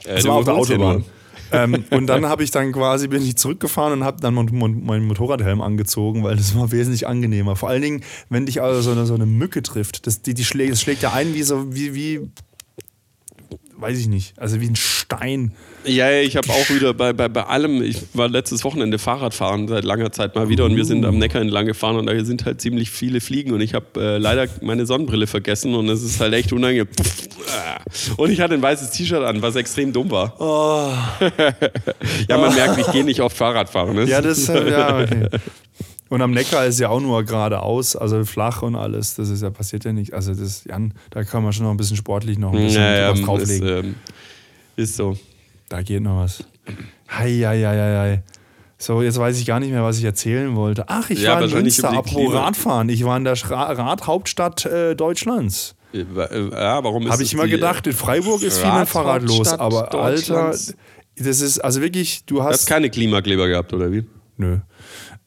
[0.04, 1.04] Äh, Das war auf der Autobahn.
[1.52, 5.60] ähm, und dann habe ich dann quasi bin ich zurückgefahren und habe dann meinen Motorradhelm
[5.60, 7.54] angezogen, weil das war wesentlich angenehmer.
[7.56, 10.44] Vor allen Dingen, wenn dich also so eine, so eine Mücke trifft, das, die, die
[10.44, 12.30] schlägt, das schlägt ja ein wie so wie, wie
[13.80, 15.52] weiß ich nicht, also wie ein Stein.
[15.84, 19.68] Ja, ja, ich habe auch wieder bei, bei, bei allem, ich war letztes Wochenende Fahrradfahren
[19.68, 22.44] seit langer Zeit mal wieder und wir sind am Neckar entlang gefahren und da sind
[22.44, 26.20] halt ziemlich viele Fliegen und ich habe äh, leider meine Sonnenbrille vergessen und es ist
[26.20, 26.88] halt echt unangenehm.
[28.16, 31.18] Und ich hatte ein weißes T-Shirt an, was extrem dumm war.
[32.28, 33.94] ja, man merkt, ich gehe nicht oft Fahrrad fahren.
[33.94, 34.04] Ne?
[34.04, 35.28] Ja, das äh, ja okay.
[36.08, 39.16] Und am Neckar ist ja auch nur geradeaus, also flach und alles.
[39.16, 40.14] Das ist ja passiert ja nicht.
[40.14, 42.96] Also das, Jan, da kann man schon noch ein bisschen sportlich noch ein bisschen ja,
[42.96, 43.68] ja, was ist, drauflegen.
[43.68, 43.94] ähm,
[44.76, 45.16] ist so.
[45.68, 46.42] Da geht noch was.
[47.10, 48.22] Hei, hei, hei, hei.
[48.78, 50.84] So, jetzt weiß ich gar nicht mehr, was ich erzählen wollte.
[50.88, 52.88] Ach, ich Ja, war in Münster, apropos Radfahren.
[52.88, 55.74] Ich war in der Radhauptstadt äh, Deutschlands.
[55.92, 56.04] Äh,
[56.52, 59.48] Ja, warum ist Habe ich immer gedacht, in Freiburg ist viel mit Fahrrad los.
[59.52, 62.66] Aber Alter, das ist, also wirklich, du Du hast hast.
[62.66, 64.04] keine Klimakleber gehabt, oder wie?
[64.36, 64.58] Nö.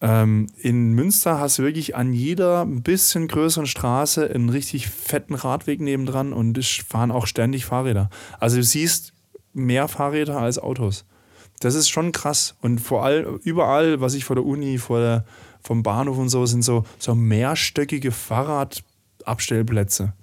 [0.03, 5.35] Ähm, in Münster hast du wirklich an jeder ein bisschen größeren Straße einen richtig fetten
[5.35, 8.09] Radweg nebendran und es fahren auch ständig Fahrräder.
[8.39, 9.13] Also du siehst
[9.53, 11.05] mehr Fahrräder als Autos.
[11.59, 12.55] Das ist schon krass.
[12.61, 15.25] Und vor allem überall, was ich vor der Uni, vor der,
[15.61, 20.13] vom Bahnhof und so, sind so, so mehrstöckige Fahrradabstellplätze.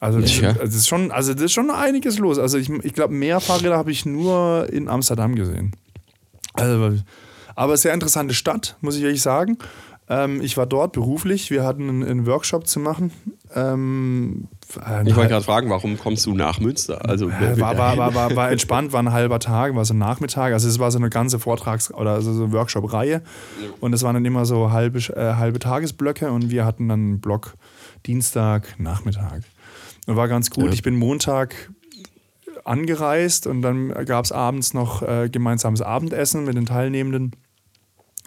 [0.00, 0.52] Also das, Ja.
[0.54, 2.38] das ist schon, also das ist schon einiges los.
[2.38, 5.72] Also ich, ich glaube, mehr Fahrräder habe ich nur in Amsterdam gesehen.
[6.54, 6.96] Also,
[7.56, 9.58] aber sehr interessante Stadt, muss ich ehrlich sagen.
[10.08, 11.50] Ähm, ich war dort beruflich.
[11.50, 13.10] Wir hatten einen, einen Workshop zu machen.
[13.54, 14.46] Ähm,
[15.04, 17.08] Ich wollte gerade fragen, warum kommst du nach Münster?
[17.08, 19.98] Also, äh, war, war, war, war, war entspannt, war ein halber Tag, war so ein
[19.98, 20.52] Nachmittag.
[20.52, 23.22] Also es war so eine ganze Vortrags- oder also so eine Workshop-Reihe.
[23.80, 27.20] Und es waren dann immer so halbe, äh, halbe Tagesblöcke und wir hatten dann einen
[27.20, 27.54] Block
[28.06, 29.42] Dienstag, Nachmittag.
[30.06, 30.66] Und war ganz gut.
[30.66, 30.72] Ja.
[30.72, 31.70] Ich bin Montag
[32.64, 37.32] angereist und dann gab es abends noch äh, gemeinsames Abendessen mit den Teilnehmenden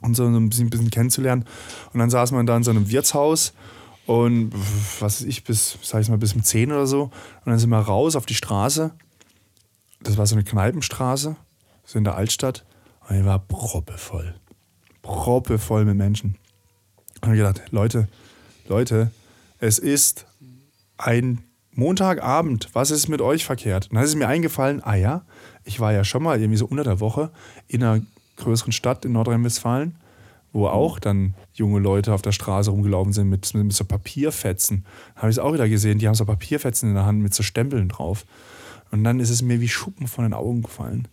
[0.02, 1.46] und so ein bisschen, kennenzulernen.
[1.94, 3.54] Und dann saß man da in so einem Wirtshaus
[4.06, 4.52] und
[5.00, 7.04] was weiß ich, bis, sag ich mal, bis um 10 oder so.
[7.04, 7.12] Und
[7.46, 8.92] dann sind wir raus auf die Straße.
[10.02, 11.36] Das war so eine Kneipenstraße,
[11.86, 12.66] so in der Altstadt.
[13.08, 14.36] Und die war proppevoll.
[15.02, 16.36] Proppevoll mit Menschen.
[17.22, 18.08] Und ich gedacht, Leute,
[18.68, 19.12] Leute,
[19.60, 20.26] es ist
[20.98, 22.70] ein Montagabend.
[22.74, 23.90] Was ist mit euch verkehrt?
[23.90, 25.26] Und dann ist es mir eingefallen, ah ja,
[25.64, 27.32] ich war ja schon mal irgendwie so unter der Woche
[27.68, 28.02] in einer
[28.40, 29.96] größeren Stadt in Nordrhein-Westfalen,
[30.52, 34.86] wo auch dann junge Leute auf der Straße rumgelaufen sind mit, mit so Papierfetzen.
[35.16, 37.44] Habe ich es auch wieder gesehen, die haben so Papierfetzen in der Hand mit so
[37.44, 38.26] Stempeln drauf.
[38.92, 41.08] Und dann ist es mir wie Schuppen von den Augen gefallen.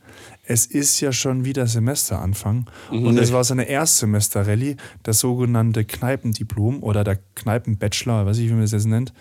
[0.44, 2.70] Es ist ja schon wieder Semesteranfang.
[2.90, 3.18] Und Mhm.
[3.18, 8.62] es war so eine Erstsemester-Rallye, das sogenannte Kneipendiplom oder der Kneipenbachelor, weiß ich, wie man
[8.62, 9.12] das jetzt nennt.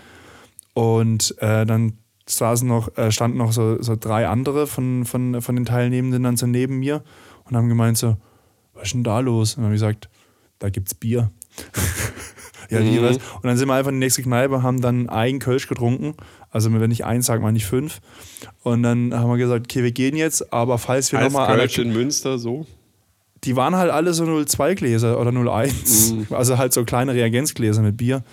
[0.73, 1.93] Und äh, dann
[2.27, 6.37] saßen noch, äh, standen noch so, so drei andere von, von, von den Teilnehmenden dann
[6.37, 7.03] so neben mir
[7.45, 8.17] und haben gemeint so,
[8.73, 9.53] was ist denn da los?
[9.53, 10.09] Und dann habe ich gesagt,
[10.59, 11.31] da gibt's Bier.
[12.69, 13.17] ja, wie was?
[13.17, 16.15] Und dann sind wir einfach in die nächste Kneipe, haben dann ein Kölsch getrunken.
[16.49, 18.01] Also wenn ich eins sage, meine ich fünf.
[18.63, 21.93] Und dann haben wir gesagt, okay, wir gehen jetzt, aber falls wir nochmal Kölsch in
[21.93, 22.65] Münster so?
[23.45, 26.11] die waren halt alle so 02 Gläser oder 01.
[26.11, 26.27] Mhm.
[26.35, 28.23] Also halt so kleine Reagenzgläser mit Bier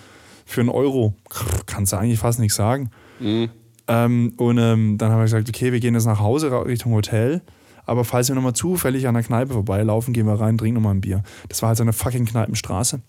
[0.45, 1.13] für einen Euro.
[1.65, 2.89] Kannst du eigentlich fast nichts sagen.
[3.19, 3.49] Mhm.
[3.87, 7.41] Ähm, und ähm, dann haben wir gesagt, okay, wir gehen jetzt nach Hause Richtung Hotel.
[7.85, 11.01] Aber falls wir nochmal zufällig an der Kneipe vorbeilaufen, gehen wir rein, trinken nochmal ein
[11.01, 11.23] Bier.
[11.49, 13.01] Das war halt so eine fucking Kneipenstraße.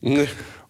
[0.00, 0.26] Nee.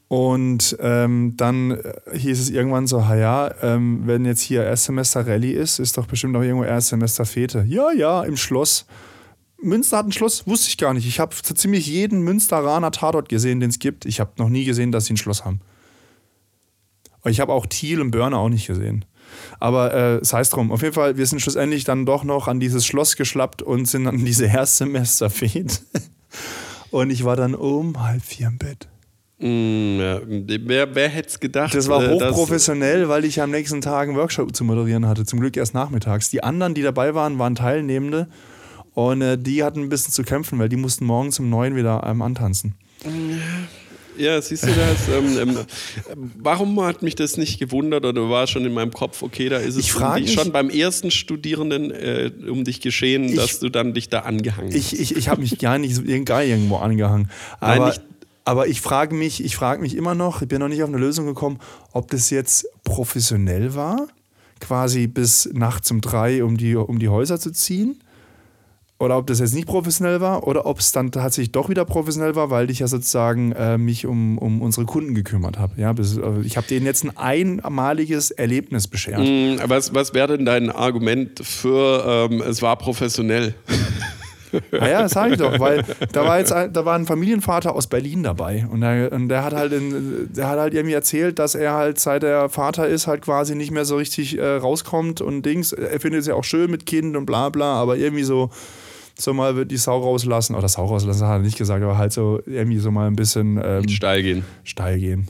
[0.09, 5.27] Und ähm, dann äh, hieß es irgendwann so, ha ja, ähm, wenn jetzt hier Erstsemester
[5.27, 7.65] Rallye ist, ist doch bestimmt auch irgendwo Erstsemester Fete.
[7.67, 8.87] Ja, ja, im Schloss.
[9.61, 11.09] Münster hat ein Schloss, wusste ich gar nicht.
[11.09, 14.05] Ich habe so ziemlich jeden Münsteraner Tatort gesehen, den es gibt.
[14.05, 15.61] Ich habe noch nie gesehen, dass sie ein Schloss haben.
[17.23, 19.05] Und ich habe auch Thiel und Börne auch nicht gesehen.
[19.59, 20.71] Aber äh, sei es drum.
[20.71, 24.07] Auf jeden Fall, wir sind schlussendlich dann doch noch an dieses Schloss geschlappt und sind
[24.07, 25.79] an diese Erstsemester-Fete.
[26.91, 28.89] Und ich war dann um halb vier im Bett.
[29.39, 30.21] Mm, ja.
[30.25, 31.75] Wer, wer hätte es gedacht?
[31.75, 35.25] Das war äh, hochprofessionell, weil ich am nächsten Tag einen Workshop zu moderieren hatte.
[35.25, 36.31] Zum Glück erst nachmittags.
[36.31, 38.29] Die anderen, die dabei waren, waren Teilnehmende.
[38.95, 42.03] Und äh, die hatten ein bisschen zu kämpfen, weil die mussten morgens um neun wieder
[42.07, 42.77] ähm, antanzen.
[44.19, 45.09] Ja, siehst du das?
[45.09, 49.49] ähm, ähm, warum hat mich das nicht gewundert oder war schon in meinem Kopf, okay,
[49.49, 53.61] da ist es Ich um dich, schon beim ersten Studierenden äh, um dich geschehen, dass
[53.61, 54.77] du dann dich da angehangen hast.
[54.77, 57.31] Ich, ich, ich habe mich gar nicht so gar irgendwo angehangen.
[57.61, 57.95] Nein, Aber,
[58.45, 60.99] aber ich frage mich, ich frage mich immer noch, ich bin noch nicht auf eine
[60.99, 61.59] Lösung gekommen,
[61.93, 64.09] ob das jetzt professionell war,
[64.61, 68.01] quasi bis nachts um drei um die, um die Häuser zu ziehen.
[68.99, 72.35] Oder ob das jetzt nicht professionell war oder ob es dann tatsächlich doch wieder professionell
[72.35, 75.79] war, weil ich ja sozusagen äh, mich um, um unsere Kunden gekümmert habe.
[75.79, 79.21] Ja, äh, ich habe denen jetzt ein einmaliges Erlebnis beschert.
[79.21, 83.55] Mm, Was, was wäre denn dein Argument für, ähm, es war professionell?
[84.73, 87.75] Ah ja, das sage ich doch, weil da war jetzt ein, da war ein Familienvater
[87.75, 91.39] aus Berlin dabei und der, und der hat halt in, der hat halt irgendwie erzählt,
[91.39, 95.21] dass er halt seit er Vater ist halt quasi nicht mehr so richtig äh, rauskommt
[95.21, 95.73] und Dings.
[95.73, 98.51] Er findet es ja auch schön mit Kind und bla bla, aber irgendwie so
[99.19, 102.13] so mal wird die Sau rauslassen oder Sau rauslassen hat er nicht gesagt, aber halt
[102.13, 104.45] so irgendwie so mal ein bisschen ähm, Steil gehen.
[104.65, 105.29] steil gehen.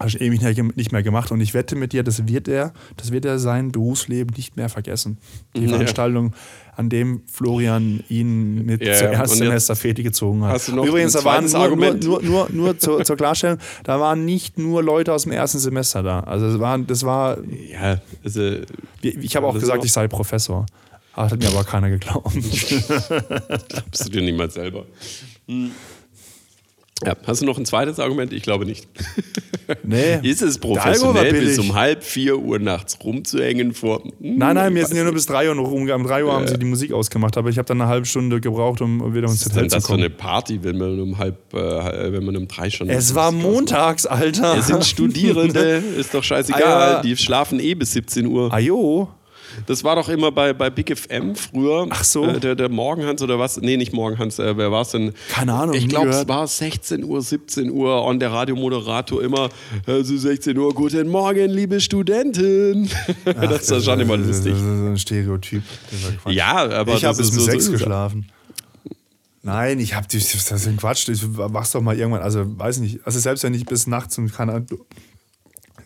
[0.00, 0.40] Habe ich ewig
[0.76, 3.72] nicht- mehr gemacht und ich wette mit dir, das wird er, das wird er sein
[3.72, 5.18] Berufsleben nicht mehr vergessen.
[5.56, 5.70] Die Ja.
[5.70, 6.34] Veranstaltung,
[6.76, 10.52] an dem Florian ihn mit Ja, zur Erstsemester Feti gezogen hat.
[10.52, 12.04] hast du noch Übrigens, ein da waren nur, nur, Argument?
[12.04, 16.20] nur, nur, zur, zur Klarstellung, da waren nicht nur Leute aus dem ersten Semester da.
[16.20, 17.38] Also es waren, das war,
[17.72, 18.52] Ja, also,
[19.02, 20.64] ich habe auch Das gesagt, auch- ich sei Professor.
[21.14, 22.32] Hat mir aber keiner geglaubt.
[23.68, 24.86] glaubst du dir niemals selber.
[25.48, 25.70] Hm.
[27.04, 28.32] Ja, hast du noch ein zweites Argument?
[28.32, 28.88] Ich glaube nicht.
[29.82, 30.18] Nee.
[30.22, 34.02] Ist es professionell, bis um halb vier Uhr nachts rumzuhängen vor.
[34.02, 35.82] Hm, Nein, nein, wir sind ja nur bis drei Uhr noch rum.
[35.90, 38.40] Um drei Uhr haben sie die Musik ausgemacht, aber ich habe dann eine halbe Stunde
[38.40, 40.04] gebraucht, um wieder ins Was ist Hotel zu das für kommen.
[40.04, 42.88] eine Party, wenn man um halb, äh, wenn man um drei schon.
[42.88, 44.56] Es war montags, Alter.
[44.56, 46.62] Es sind Studierende, ist doch scheißegal.
[46.62, 47.02] Ah, ja.
[47.02, 48.50] Die schlafen eh bis 17 Uhr.
[48.54, 49.08] Ajo.
[49.66, 51.86] Das war doch immer bei, bei Big FM früher.
[51.90, 52.24] Ach so.
[52.24, 53.56] Äh, der, der Morgenhans oder was?
[53.60, 54.38] Nee, nicht Morgenhans.
[54.38, 55.12] Äh, wer war es denn?
[55.30, 59.48] Keine Ahnung, Ich glaube, es war 16 Uhr, 17 Uhr und der Radiomoderator immer,
[59.86, 62.88] also 16 Uhr, guten Morgen, liebe Studenten.
[63.24, 64.52] das war schon immer lustig.
[64.52, 65.62] Das ist ein Stereotyp.
[66.26, 67.80] Ja, aber ich habe das bis ist um so, sechs so ist es.
[67.84, 68.26] geschlafen.
[69.42, 71.08] Nein, ich habe das ist ein Quatsch.
[71.08, 72.22] Ich mach's doch mal irgendwann.
[72.22, 73.00] Also weiß nicht.
[73.04, 74.66] Also selbst wenn ich bis nachts und keine Ahnung,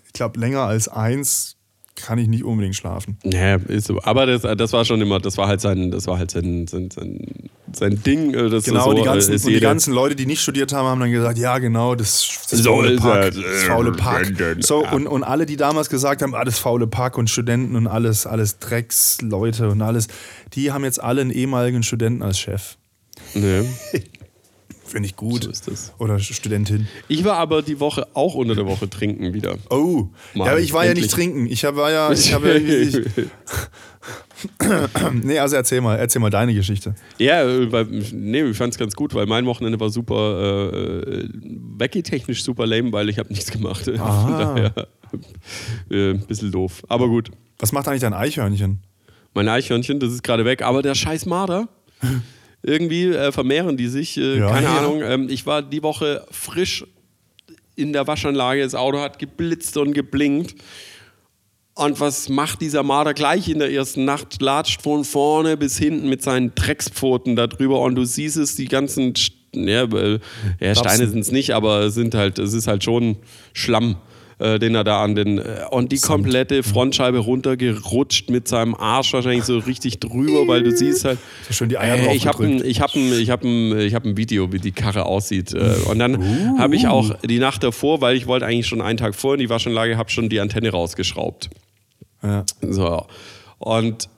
[0.07, 1.57] ich glaube länger als eins
[2.03, 3.17] kann ich nicht unbedingt schlafen.
[3.25, 4.01] Ja, ist so.
[4.03, 6.91] Aber das, das war schon immer, das war halt sein, das war halt sein, sein,
[6.91, 7.19] sein,
[7.73, 8.35] sein Ding.
[8.35, 10.87] äh, Das Genau, so, die, ganzen, äh, und die ganzen Leute, die nicht studiert haben,
[10.87, 14.33] haben dann gesagt, ja genau, das, das So faule ist Pack, das faule Pack.
[14.61, 17.87] So, und, und alle, die damals gesagt haben, ah, das faule Pack und Studenten und
[17.87, 20.09] alles, alles Drecksleute und alles,
[20.55, 22.77] die haben jetzt alle einen ehemaligen Studenten als Chef.
[23.35, 23.63] Nee.
[24.93, 25.45] Finde ich gut.
[25.45, 25.95] So ist das.
[25.97, 26.87] Oder Studentin.
[27.09, 29.57] Ich war aber die Woche auch unter der Woche trinken wieder.
[29.71, 31.05] Oh, Mann, ja, aber ich war endlich.
[31.05, 31.47] ja nicht trinken.
[31.47, 32.99] Ich war ja, ich habe ja, ich,
[35.23, 36.95] nee, also erzähl mal, erzähl mal deine Geschichte.
[37.19, 42.45] Ja, weil, nee, ich fand es ganz gut, weil mein Wochenende war super, äh, Becky-technisch
[42.45, 43.85] super lame, weil ich habe nichts gemacht.
[43.85, 44.55] Von Ah.
[44.55, 44.89] daher,
[45.91, 46.83] äh, bisschen doof.
[46.89, 47.31] Aber gut.
[47.61, 48.81] Was macht eigentlich dein Eichhörnchen?
[49.33, 51.69] Mein Eichhörnchen, das ist gerade weg, aber der scheiß Marder.
[52.63, 54.79] Irgendwie äh, vermehren die sich, äh, Ja, keine ja.
[54.79, 55.03] Ahnung.
[55.03, 56.85] Ähm, ich war die Woche frisch
[57.75, 60.55] in der Waschanlage, das Auto hat geblitzt und geblinkt.
[61.75, 64.43] Und was macht dieser Marder gleich in der ersten Nacht?
[64.43, 68.69] Latscht von vorne bis hinten mit seinen Dreckspfoten da drüber und du siehst es, die
[68.69, 69.15] ganzen,
[69.55, 70.21] ja, äh,
[70.61, 73.17] ja Steine sind es nicht, aber sind halt, es ist halt schon
[73.55, 73.97] Schlamm
[74.43, 79.13] äh, den er da an den äh, und die komplette Frontscheibe runtergerutscht mit seinem Arsch
[79.13, 81.19] wahrscheinlich so richtig drüber, weil du siehst halt.
[81.47, 83.95] So schön die Eier Äh, ich habe ein, ich hab ein, ich hab ein, ich
[83.95, 85.55] hab ein Video, wie die Karre aussieht.
[85.55, 88.99] Äh, Und dann habe ich auch die Nacht davor, weil ich wollte eigentlich schon einen
[88.99, 91.51] Tag vor in die Waschanlage, habe schon die Antenne rausgeschraubt.
[92.23, 92.45] Ja.
[92.63, 93.07] So.
[93.59, 94.09] Und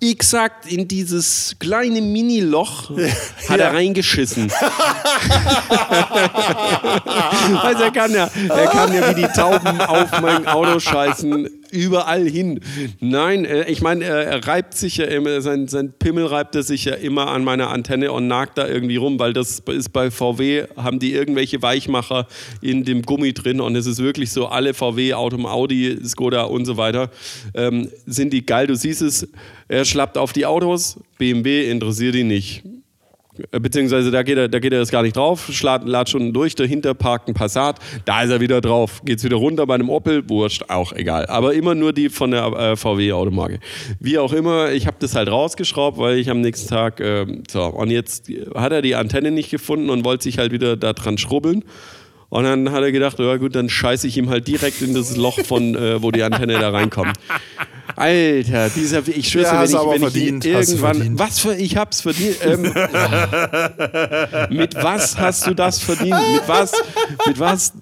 [0.00, 2.90] exakt in dieses kleine Mini-Loch
[3.48, 4.52] hat er reingeschissen.
[7.62, 12.28] also er kann ja, er kann ja wie die Tauben auf mein Auto scheißen, überall
[12.28, 12.60] hin.
[13.00, 16.62] Nein, äh, ich meine, er, er reibt sich ja immer, sein, sein Pimmel reibt er
[16.62, 20.10] sich ja immer an meiner Antenne und nagt da irgendwie rum, weil das ist bei
[20.10, 22.26] VW, haben die irgendwelche Weichmacher
[22.60, 26.64] in dem Gummi drin und es ist wirklich so, alle VW, Auto, Audi, Skoda und
[26.64, 27.10] so weiter,
[27.54, 28.66] ähm, sind die geil.
[28.66, 29.28] Du siehst es,
[29.68, 32.62] er schlappt auf die Autos, BMW interessiert ihn nicht.
[33.52, 36.54] Äh, Beziehungsweise da geht er, da geht er jetzt gar nicht drauf, lad schon durch,
[36.54, 40.28] dahinter parkt ein Passat, da ist er wieder drauf, geht's wieder runter bei einem Opel,
[40.28, 41.26] wurscht, auch egal.
[41.26, 43.58] Aber immer nur die von der äh, VW-Automarke.
[44.00, 47.64] Wie auch immer, ich habe das halt rausgeschraubt, weil ich am nächsten Tag, äh, so,
[47.64, 51.18] und jetzt hat er die Antenne nicht gefunden und wollte sich halt wieder da dran
[51.18, 51.64] schrubbeln.
[52.30, 55.16] Und dann hat er gedacht, ja gut, dann scheiße ich ihm halt direkt in das
[55.16, 57.16] Loch von, äh, wo die Antenne da reinkommt.
[57.96, 61.54] Alter, dieser, ich schwör's Ja, wenn aber ich, wenn ich verdient, du irgendwann, was für,
[61.54, 62.36] ich hab's verdient.
[62.42, 62.62] Ähm,
[64.50, 66.16] mit was hast du das verdient?
[66.32, 66.72] Mit was?
[67.26, 67.72] Mit was?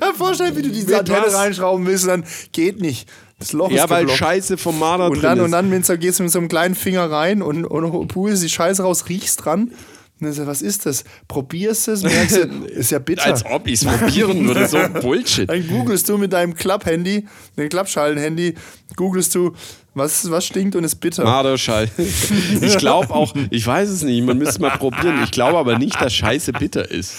[0.00, 3.08] Ja, vorstellen, wie du diese Mit Antenne reinschrauben willst dann geht nicht.
[3.38, 4.18] Das Loch Ja, ist weil geblockt.
[4.18, 5.44] Scheiße vom Marder und drin dann, ist.
[5.44, 8.42] und dann wenn du gehst du mit so einem kleinen Finger rein und, und pulst
[8.42, 9.72] die Scheiße raus, riechst dran.
[10.20, 11.04] Und dann du, was ist das?
[11.26, 13.26] Probierst es, merkst du, ist ja bitter.
[13.26, 15.48] Als ob ich es probieren würde, so Bullshit.
[15.48, 18.54] Dann googelst du mit deinem Klapp-Handy, dem Klappschalen-Handy,
[18.96, 19.52] googelst du,
[19.94, 21.24] was, was stinkt und ist bitter.
[21.24, 21.88] Marderschall.
[22.60, 25.22] Ich glaube auch, ich weiß es nicht, man müsste mal probieren.
[25.24, 27.14] Ich glaube aber nicht, dass Scheiße bitter ist.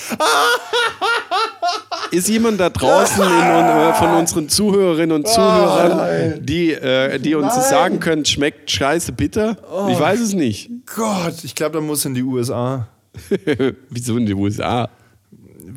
[2.11, 7.55] Ist jemand da draußen in, äh, von unseren Zuhörerinnen und Zuhörern, die, äh, die uns
[7.55, 9.57] das sagen können, schmeckt Scheiße bitter?
[9.89, 10.69] Ich weiß es nicht.
[10.85, 12.87] Gott, ich glaube, da muss in die USA.
[13.89, 14.89] Wieso in die USA?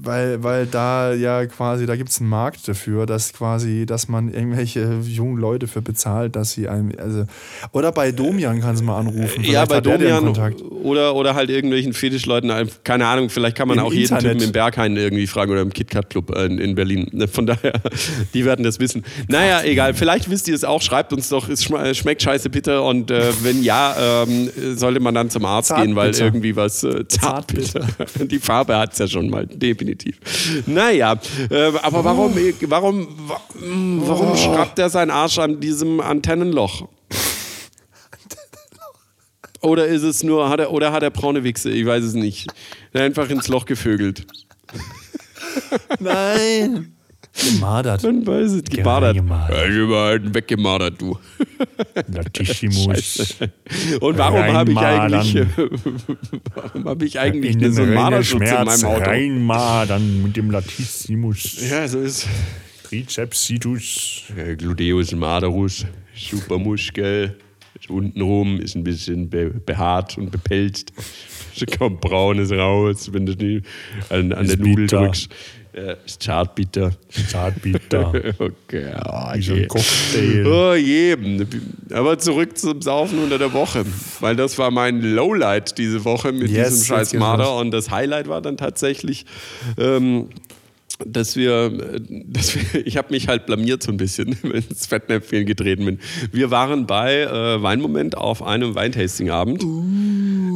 [0.00, 4.32] Weil, weil da ja quasi, da gibt es einen Markt dafür, dass quasi, dass man
[4.32, 7.24] irgendwelche jungen Leute für bezahlt, dass sie einem, also,
[7.72, 9.42] oder bei Domian kannst du mal anrufen.
[9.44, 10.28] Ja, bei Domian
[10.82, 12.52] oder, oder halt irgendwelchen Fetischleuten,
[12.84, 14.32] keine Ahnung, vielleicht kann man Im auch jeden Internet.
[14.34, 17.08] Typen im Berghain irgendwie fragen oder im KitKat Club äh, in, in Berlin.
[17.12, 17.72] Ne, Von daher,
[18.34, 19.04] die werden das wissen.
[19.28, 22.84] Naja, egal, vielleicht wisst ihr es auch, schreibt uns doch, es schm- schmeckt scheiße bitter
[22.84, 26.24] und äh, wenn ja, ähm, sollte man dann zum Arzt gehen, weil Zartbitter.
[26.24, 27.86] irgendwie was äh, Zartbitter.
[28.26, 29.87] Die Farbe hat es ja schon mal, definitiv.
[30.66, 31.18] Naja,
[31.50, 32.34] äh, aber warum,
[32.66, 36.88] warum, wa- mh, warum schraubt er seinen Arsch an diesem Antennenloch?
[39.60, 41.70] Oder ist es nur, hat er, oder hat er braune Wichse?
[41.70, 42.46] Ich weiß es nicht.
[42.92, 44.24] Er hat einfach ins Loch gevögelt.
[45.98, 46.94] Nein!
[47.38, 48.02] Gemadert.
[48.02, 48.64] Man weiß es.
[48.64, 49.16] Gemadert.
[49.16, 51.18] Ich war halt weggemadert, du.
[52.12, 53.36] Latissimus.
[54.00, 55.14] Und warum habe ich Reinmadern.
[55.14, 55.46] eigentlich,
[56.54, 59.04] warum habe ich eigentlich In den so einen Marderschutz in meinem Auto?
[59.04, 61.68] reinmadern mit dem Latissimus.
[61.70, 62.26] Ja, so ist
[62.84, 64.24] Trizepsitus.
[64.36, 67.36] äh, Gluteus Maderus, super Muskel.
[67.80, 70.92] Ist Untenrum ist ein bisschen be behaart und bepelzt.
[71.60, 73.62] Da kommt Braunes raus, wenn du die
[74.10, 75.28] an, an der Nudel drückst.
[75.78, 76.92] Ja, ist zartbitter.
[77.28, 78.12] Zartbitter.
[78.38, 79.68] Okay, oh Wie so ein.
[79.68, 80.46] Cocktail.
[80.46, 81.16] Oh je.
[81.92, 83.84] Aber zurück zum Saufen unter der Woche.
[84.20, 87.56] Weil das war mein Lowlight diese Woche mit Yes, diesem scheiß Marder.
[87.56, 89.24] Und das Highlight war dann tatsächlich,
[89.78, 90.28] ähm,
[91.04, 91.70] dass wir,
[92.26, 95.98] dass wir ich habe mich halt blamiert so ein bisschen, wenn ins Fettnäpfchen getreten bin.
[96.32, 99.62] Wir waren bei äh, Weinmoment auf einem Weintastingabend.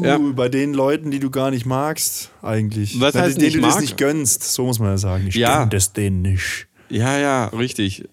[0.04, 0.18] Ja.
[0.18, 3.00] Uh, Bei den Leuten, die du gar nicht magst, eigentlich.
[3.00, 5.26] Was heißt denen du das nicht gönnst, so muss man ja sagen.
[5.28, 5.60] Ich Ja.
[5.60, 6.66] gönn das denen nicht.
[6.90, 8.04] Ja, ja, richtig.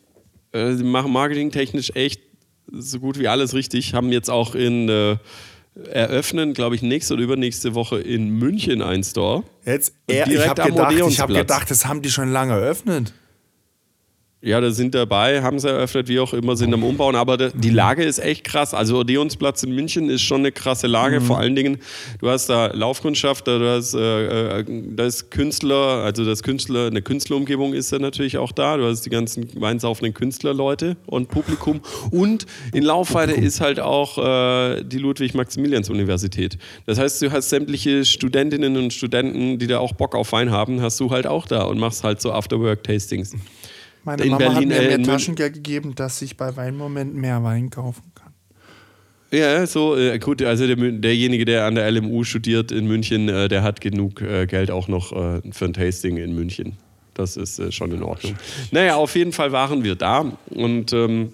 [0.51, 2.21] Äh, Sie machen marketingtechnisch echt
[2.71, 3.93] so gut wie alles richtig.
[3.93, 5.17] Haben jetzt auch in äh,
[5.91, 9.43] eröffnen, glaube ich, nächste oder übernächste Woche in München einen Store.
[9.65, 13.13] Jetzt, er, ich habe gedacht, ich hab gedacht, das haben die schon lange eröffnet.
[14.41, 17.17] Ja, da sind dabei, haben sie eröffnet, wie auch immer, sind am Umbauen.
[17.17, 18.73] Aber die Lage ist echt krass.
[18.73, 21.19] Also Odeonsplatz in München ist schon eine krasse Lage.
[21.19, 21.79] Vor allen Dingen,
[22.21, 26.87] du hast da Laufkundschaft, da, du hast, äh, äh, da ist Künstler, also das Künstler,
[26.87, 28.77] eine Künstlerumgebung ist da natürlich auch da.
[28.77, 31.81] Du hast die ganzen weinsaufenden Künstlerleute und Publikum.
[32.09, 36.57] Und in Laufweite ist halt auch äh, die Ludwig-Maximilians-Universität.
[36.85, 40.81] Das heißt, du hast sämtliche Studentinnen und Studenten, die da auch Bock auf Wein haben,
[40.81, 43.35] hast du halt auch da und machst halt so Afterwork-Tastings.
[44.03, 47.15] Meine in Mama Berlin, hat mir äh, mehr Mün- Taschengeld gegeben, dass ich bei Weinmoment
[47.15, 48.33] mehr Wein kaufen kann.
[49.31, 53.47] Ja, so, äh, gut, also der, derjenige, der an der LMU studiert in München, äh,
[53.47, 56.77] der hat genug äh, Geld auch noch äh, für ein Tasting in München.
[57.13, 58.35] Das ist äh, schon in Ordnung.
[58.71, 61.33] Naja, auf jeden Fall waren wir da und ähm,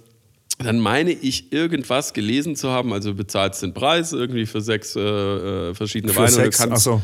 [0.58, 5.00] dann meine ich, irgendwas gelesen zu haben, also bezahlst den Preis irgendwie für sechs äh,
[5.02, 7.02] äh, verschiedene Für Weine sechs, und du kannst so,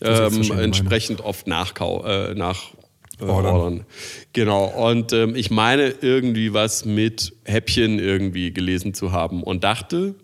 [0.00, 0.62] ähm, verschiedene Weine.
[0.62, 2.76] entsprechend oft nachkau äh, nach äh,
[3.20, 3.54] Ordern.
[3.54, 3.86] ordern.
[4.32, 10.14] Genau, und ähm, ich meine irgendwie was mit Häppchen irgendwie gelesen zu haben und dachte,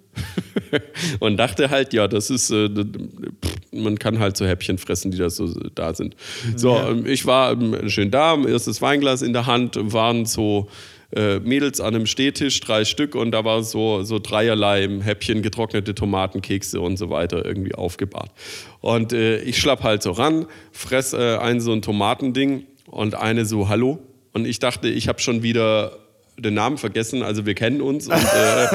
[1.21, 5.19] und dachte halt, ja, das ist, äh, pff, man kann halt so Häppchen fressen, die
[5.19, 6.17] da so da sind.
[6.57, 10.69] So, ähm, ich war ähm, schön da, erstes Weinglas in der Hand, waren so
[11.15, 15.43] äh, Mädels an einem Stehtisch, drei Stück, und da war so, so dreierlei im Häppchen,
[15.43, 18.31] getrocknete Tomaten, Kekse und so weiter irgendwie aufgebahrt.
[18.81, 23.45] Und äh, ich schlapp halt so ran, fress äh, ein so ein Tomatending und eine
[23.45, 23.99] so, hallo.
[24.33, 25.93] Und ich dachte, ich habe schon wieder
[26.39, 28.07] den Namen vergessen, also wir kennen uns.
[28.07, 28.67] Und äh,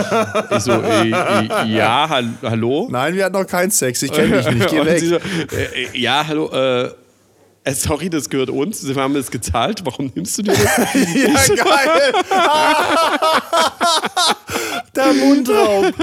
[0.58, 2.88] ich so, äh, äh, ja, hall hallo?
[2.92, 4.04] Nein, wir hatten noch keinen Sex.
[4.04, 4.70] Ich kenne dich nicht.
[4.70, 5.00] Geh weg.
[5.00, 6.50] so, äh, äh, ja, hallo,
[7.66, 8.82] äh, sorry, das gehört uns.
[8.82, 9.82] Sie haben es gezahlt.
[9.86, 10.94] Warum nimmst du dir das?
[11.16, 11.34] Ja,
[11.64, 12.14] geil.
[14.96, 15.94] Der Mundraub.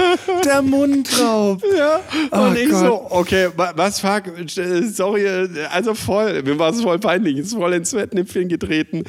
[0.43, 1.63] Der Mundraub.
[1.77, 1.99] Ja.
[2.31, 2.79] Oh und ich Gott.
[2.79, 7.37] so, okay, wa- was fuck, äh, sorry, äh, also voll, mir war es voll peinlich,
[7.37, 9.03] ist voll ins Fettnäpfchen getreten.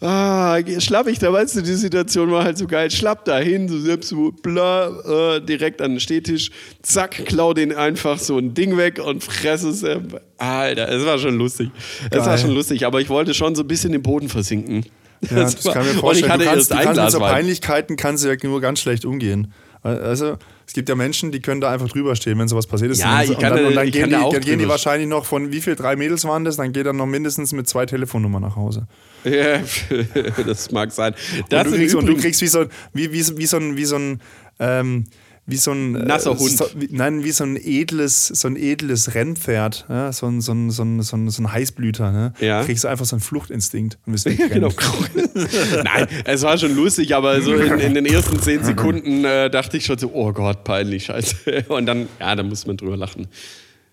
[0.00, 2.88] Ah, schlapp ich da, weißt du, die Situation war halt so geil.
[2.88, 6.50] Schlapp da hin, so selbst so bla, äh, direkt an den Stehtisch,
[6.82, 9.82] zack, klau den einfach so ein Ding weg und fresse es.
[9.82, 9.98] Äh,
[10.36, 11.70] Alter, es war schon lustig.
[12.12, 14.84] Es war schon lustig, aber ich wollte schon so ein bisschen im Boden versinken.
[15.28, 16.26] Ja, das war- kann mir und vorstellen.
[16.26, 17.18] ich hatte du kannst, erst du kannst mit so.
[17.18, 19.52] Peinlichkeiten kannst du ja nur ganz schlecht umgehen.
[19.82, 20.36] Also,
[20.68, 22.98] es gibt ja Menschen, die können da einfach drüber stehen, wenn sowas passiert ist.
[22.98, 24.58] Ja, und, ich kann und dann, da- und dann ich gehen, kann die, dann gehen
[24.58, 27.54] die wahrscheinlich noch von wie viel drei Mädels waren das, dann geht er noch mindestens
[27.54, 28.86] mit zwei Telefonnummern nach Hause.
[29.24, 29.60] Ja,
[30.46, 31.14] das mag sein.
[31.48, 33.84] Das und, du kriegst, und du kriegst wie so, wie, wie, wie so ein, wie
[33.86, 34.20] so ein,
[34.58, 35.06] ähm,
[35.48, 36.50] wie so ein äh, Nasser Hund.
[36.50, 40.12] So, wie, nein, wie so ein edles, so ein edles Rennpferd, ja?
[40.12, 42.12] so, ein, so, ein, so, ein, so, ein, so ein Heißblüter.
[42.12, 42.34] Ne?
[42.38, 42.62] Ja.
[42.64, 44.68] Kriegst du einfach so einen Fluchtinstinkt und bist Genau.
[44.68, 45.30] wegrennen.
[45.84, 49.78] Nein, es war schon lustig, aber so in, in den ersten zehn Sekunden äh, dachte
[49.78, 51.64] ich schon so, oh Gott, peinlich, scheiße.
[51.68, 53.26] Und dann, ja, da muss man drüber lachen.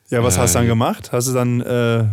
[0.09, 1.13] Ja, was hast du dann gemacht?
[1.13, 2.05] Hast du dann, äh,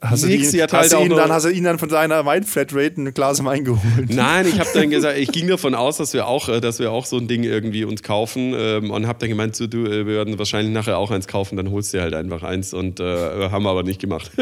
[0.00, 3.00] hast, du ihn, hast, halt auch ihn dann, hast du ihn dann von deiner Weinflatrate
[3.00, 4.10] ein Glas Wein geholt?
[4.10, 6.92] Nein, ich habe dann gesagt, ich ging davon aus, dass wir auch, äh, dass wir
[6.92, 10.06] auch so ein Ding irgendwie uns kaufen ähm, und habe dann gemeint, so, du, äh,
[10.06, 13.00] wir werden wahrscheinlich nachher auch eins kaufen, dann holst du dir halt einfach eins und
[13.00, 14.30] äh, haben wir aber nicht gemacht.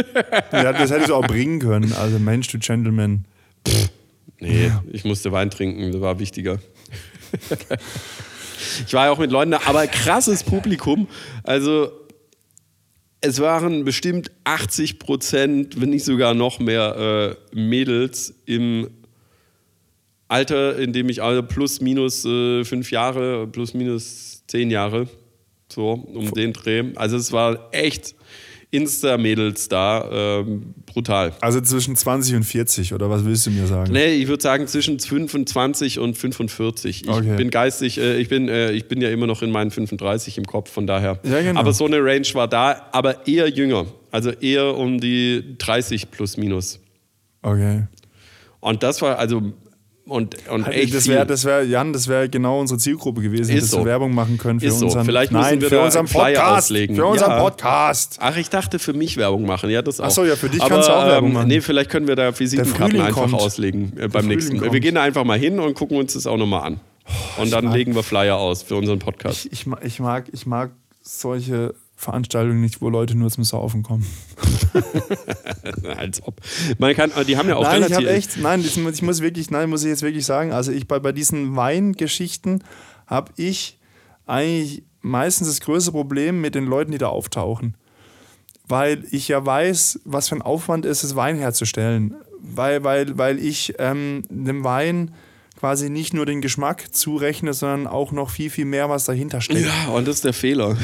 [0.53, 1.93] Ja, das hättest du auch bringen können.
[1.93, 3.25] Also Mensch, du Gentleman.
[4.41, 6.59] Nee, ich musste Wein trinken, das war wichtiger.
[8.87, 11.09] ich war ja auch mit Leuten da, aber krasses Publikum.
[11.45, 11.91] Also
[13.21, 18.89] es waren bestimmt 80 Prozent, wenn nicht sogar noch mehr äh, Mädels im
[20.29, 25.09] Alter, in dem ich also plus minus äh, fünf Jahre, plus minus zehn Jahre,
[25.69, 26.85] so um den Dreh.
[26.95, 28.15] Also es war echt
[28.73, 31.33] Insta-Mädels da, ähm, brutal.
[31.41, 33.93] Also zwischen 20 und 40, oder was willst du mir sagen?
[33.93, 37.03] Nee, ich würde sagen zwischen 25 und 45.
[37.05, 37.37] Ich Okay.
[37.37, 40.45] bin geistig, äh, ich, bin, äh, ich bin ja immer noch in meinen 35 im
[40.45, 41.19] Kopf, von daher.
[41.25, 41.59] Ja, genau.
[41.61, 43.87] Aber so eine Range war da, aber eher jünger.
[44.13, 46.79] Also eher um die 30 plus minus.
[47.43, 47.85] Okay.
[48.61, 49.53] Und das war also
[50.11, 53.63] und, und echt das wäre, das wär, Jan, das wäre genau unsere Zielgruppe gewesen, Ist
[53.65, 53.79] dass so.
[53.79, 54.87] wir Werbung machen können für Ist so.
[54.87, 56.59] unseren, Vielleicht müssen nein, wir für unseren Flyer Podcast.
[56.65, 56.97] auslegen.
[56.97, 57.41] Für unseren Ja.
[57.41, 58.17] Podcast.
[58.21, 59.71] Ach, ich dachte für mich Werbung machen.
[59.71, 60.07] Ja, das auch.
[60.07, 61.49] Ach so, ja, für dich Aber, kannst du auch Werbung ähm, machen.
[61.49, 63.35] Nee, vielleicht können wir da Visitenkarten einfach kommt.
[63.35, 64.61] auslegen äh, beim nächsten.
[64.61, 64.81] Wir kommt.
[64.83, 66.81] gehen da einfach mal hin und gucken uns das auch nochmal an.
[67.41, 69.47] Und dann mag- legen wir Flyer aus für unseren Podcast.
[69.47, 70.71] Ich, ich, ich, mag, ich mag
[71.03, 74.07] solche Veranstaltungen nicht, wo Leute nur zum Saufen kommen.
[75.97, 76.41] Als ob.
[76.79, 78.07] Man kann, die haben ja auch nein, ich relativ.
[78.09, 80.99] habe echt, nein, ich muss wirklich, nein, muss ich jetzt wirklich sagen, also ich bei,
[80.99, 82.65] bei diesen Weingeschichten
[83.07, 83.79] habe ich
[84.27, 87.77] eigentlich meistens das größte Problem mit den Leuten, die da auftauchen.
[88.69, 92.15] Weil ich ja weiß, was für ein Aufwand ist es, Wein herzustellen.
[92.39, 95.13] Weil, weil, weil ich ähm, dem Wein
[95.61, 99.61] quasi nicht nur den Geschmack zurechne, sondern auch noch viel, viel mehr, was dahinter steckt.
[99.61, 100.79] Ja, und das ist der Fehler.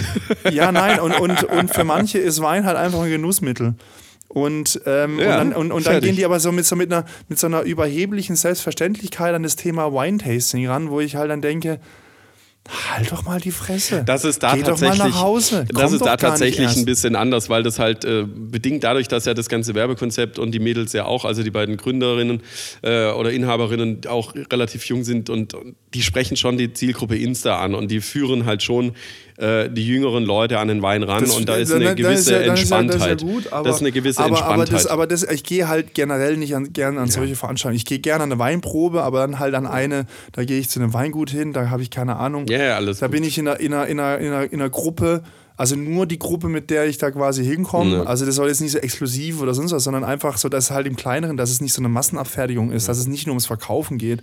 [0.52, 3.74] Ja, nein, und, und, und für manche ist Wein halt einfach ein Genussmittel.
[4.28, 6.92] Und, ähm, Ja, und, dann, und, und dann gehen die aber so mit so, mit,
[6.92, 11.40] einer, mit so einer überheblichen Selbstverständlichkeit an das Thema Wine-Tasting ran, wo ich halt dann
[11.40, 11.80] denke,
[12.90, 14.02] Halt doch mal die Fresse.
[14.04, 15.66] Das ist da Geh tatsächlich, doch mal nach Hause.
[15.68, 19.34] das ist da tatsächlich ein bisschen anders, weil das halt äh, bedingt dadurch, dass ja
[19.34, 22.42] das ganze Werbekonzept und die Mädels ja auch, also die beiden Gründerinnen
[22.82, 27.60] äh, oder Inhaberinnen auch relativ jung sind und, und die sprechen schon die Zielgruppe Insta
[27.60, 28.92] an und die führen halt schon
[29.38, 31.96] äh, die jüngeren Leute an den Wein ran Das- und da ist dann- eine dann
[31.96, 32.94] gewisse ja- dann ist ja- Entspanntheit.
[33.00, 34.74] Das ist, ja gut, aber, das ist eine gewisse aber, aber, Entspanntheit.
[34.74, 37.76] das, aber das, ich gehe halt generell nicht an, gerne an solche Veranstaltungen.
[37.76, 40.80] Ich gehe gerne an eine Weinprobe, aber dann halt an eine, da gehe ich zu
[40.80, 42.46] einem Weingut hin, da habe ich keine Ahnung.
[42.48, 43.12] Ja, ja, alles Da gut.
[43.14, 45.22] bin ich in einer, in, einer, in, einer, in, einer, in einer Gruppe,
[45.58, 47.96] also nur die Gruppe, mit der ich da quasi hinkomme.
[47.96, 48.02] Ja.
[48.04, 50.70] Also das soll jetzt nicht so exklusiv oder sonst was, sondern einfach so, dass es
[50.70, 53.46] halt im Kleineren, dass es nicht so eine Massenabfertigung ist, dass es nicht nur ums
[53.46, 54.22] Verkaufen geht,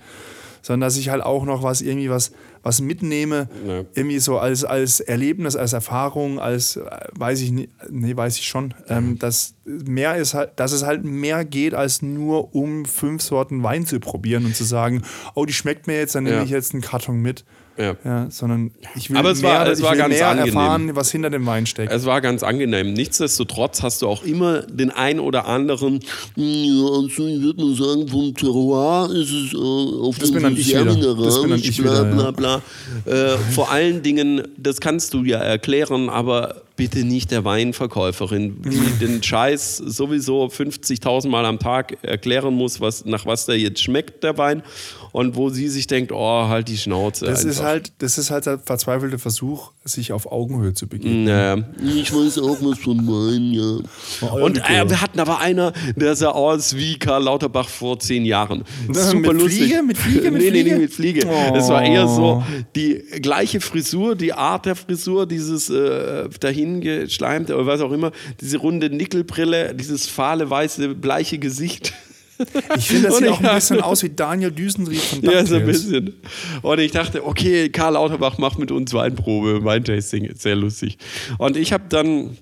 [0.63, 2.31] sondern dass ich halt auch noch was irgendwie was,
[2.63, 3.83] was mitnehme, Ja.
[3.93, 6.81] irgendwie so als, als Erlebnis, als Erfahrung, als äh,
[7.15, 11.03] weiß ich nicht, nee, weiß ich schon, ähm, dass mehr ist halt, dass es halt
[11.03, 15.03] mehr geht, als nur um fünf Sorten Wein zu probieren und zu sagen,
[15.35, 16.43] oh, die schmeckt mir jetzt, dann nehme Ja.
[16.43, 17.45] ich jetzt einen Karton mit.
[17.77, 17.95] Ja.
[18.05, 20.55] Ja, sondern ich will Aber es mehr, war- es war ganz mehr angenehm.
[20.55, 21.91] erfahren, was hinter dem Wein steckt.
[21.91, 22.93] Es war ganz angenehm.
[22.93, 25.99] Nichtsdestotrotz hast du auch immer den ein oder anderen,
[26.35, 30.53] ja, also ich würde mal sagen, vom Terroir ist es äh, auf Das bin dann
[30.53, 31.15] Fall ich sehr wieder.
[31.15, 32.61] Das bin dann ich bla wieder, bla bla.
[33.05, 39.05] Äh, vor allen Dingen, das kannst du ja erklären, aber bitte nicht der Weinverkäuferin, die
[39.05, 44.23] den Scheiß sowieso 50.000 Mal am Tag erklären muss, was, nach was der jetzt schmeckt,
[44.23, 44.63] der Wein.
[45.11, 47.25] Und wo sie sich denkt, oh, halt die Schnauze.
[47.25, 51.25] Das ist halt, das ist halt der verzweifelte Versuch, sich auf Augenhöhe zu begegnen.
[51.25, 51.63] Naja.
[51.95, 54.33] Ich weiß auch was von Wein, ja.
[54.41, 58.63] Und äh, wir hatten aber einer, der sah aus wie Karl Lauterbach vor zehn Jahren.
[58.87, 59.83] Na, mit Fliege?
[59.83, 60.31] Mit Fliege?
[60.31, 60.73] Mit nee, nee, Fliege?
[60.73, 61.27] nee, mit Fliege.
[61.27, 61.55] Oh.
[61.55, 62.43] Es war eher so
[62.75, 66.27] die gleiche Frisur, die Art der Frisur, dieses äh,
[66.63, 68.11] dahingeschleimte oder was auch immer,
[68.41, 71.93] diese runde Nickelbrille, dieses fahle, weiße, bleiche Gesicht.
[72.75, 75.61] Ich finde, das sieht auch ein bisschen aus wie Daniel Düsentrieb von Ja, so ein
[75.61, 75.83] DuckTales.
[75.83, 76.13] bisschen.
[76.63, 80.97] Und ich dachte, okay, Karl Lauterbach macht mit uns Weinprobe, Weintasting, sehr lustig.
[81.37, 82.35] Und ich habe dann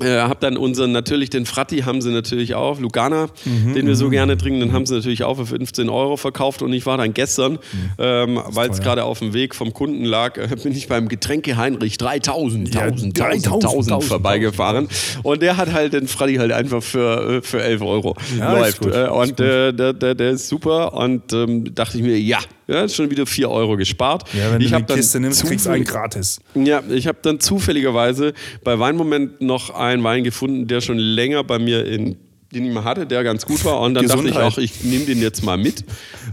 [0.00, 3.96] äh, habe dann unseren, natürlich den Fratti haben sie natürlich auch, Lugana, Mhm, den wir
[3.96, 6.96] so gerne trinken, den haben sie natürlich auch für 15 Euro verkauft und ich war
[6.96, 7.58] dann gestern,
[7.98, 11.56] ähm, weil es gerade auf dem Weg vom Kunden lag, äh, bin ich beim Getränke
[11.56, 14.88] Heinrich 3000, Ja, 1000, 3000, 1000, 1000 1000, vorbeigefahren
[15.24, 18.86] und der hat halt den Fratti halt einfach für, äh, für 11 Euro Ja, läuft.
[18.86, 22.38] Äh, und äh, der, der, der ist super und ähm, dachte ich mir, ja,
[22.68, 24.22] ja, schon wieder 4 Euro gespart.
[24.32, 26.40] Ja, wenn ich du hab die Kiste nimmst, kriegst du einen gratis.
[26.54, 28.32] ja, ich habe dann zufälligerweise
[28.62, 32.16] bei Weinmoment noch einen Wein gefunden, der schon länger bei mir in
[32.52, 33.80] den ich mal hatte, der ganz gut war.
[33.80, 34.52] Und dann dachte ich Gesundheit.
[34.52, 35.84] auch, ich nehme den jetzt mal mit.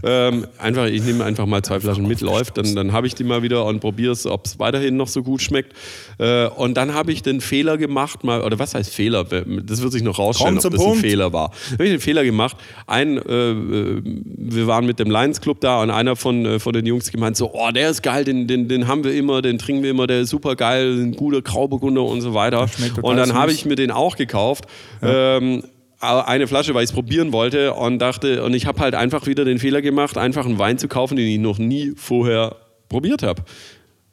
[0.02, 2.58] Ähm, einfach, ich nehme einfach mal zwei Flaschen mit, läuft.
[2.58, 5.22] Dann, dann habe ich die mal wieder und probiere es, ob es weiterhin noch so
[5.22, 5.74] gut schmeckt.
[6.18, 9.24] Äh, und dann habe ich den Fehler gemacht, mal, oder was heißt Fehler?
[9.24, 11.00] Das wird sich noch rausstellen, ob das ein Punkt.
[11.00, 11.50] Fehler war.
[11.50, 12.56] Da habe ich den Fehler gemacht.
[12.88, 16.72] Ein, äh, äh, wir waren mit dem Lions Club da und einer von, äh, von
[16.72, 19.58] den Jungs gemeint so, oh, der ist geil, den, den, den haben wir immer, den
[19.58, 22.68] trinken wir immer, der ist super geil, ein guter Grauburgunder und so weiter.
[23.02, 24.64] Und dann habe ich mir den auch gekauft.
[25.00, 25.62] Ähm,
[26.00, 29.44] eine Flasche, weil ich es probieren wollte und dachte, und ich habe halt einfach wieder
[29.44, 32.56] den Fehler gemacht, einfach einen Wein zu kaufen, den ich noch nie vorher
[32.88, 33.42] probiert habe.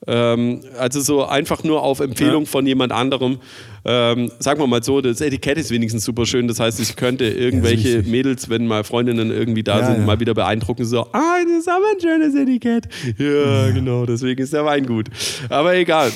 [0.07, 3.39] Ähm, also so einfach nur auf Empfehlung von jemand anderem.
[3.85, 6.47] Ähm, sagen wir mal so, das Etikett ist wenigstens super schön.
[6.47, 8.03] Das heißt, ich könnte irgendwelche.
[8.03, 10.05] Mädels, wenn mal Freundinnen irgendwie da Ja, sind, ja.
[10.05, 10.85] mal wieder beeindrucken.
[10.85, 12.85] So, ah, das ist aber ein schönes Etikett.
[13.17, 15.07] Ja, genau, deswegen ist der Wein gut.
[15.49, 16.11] Aber egal.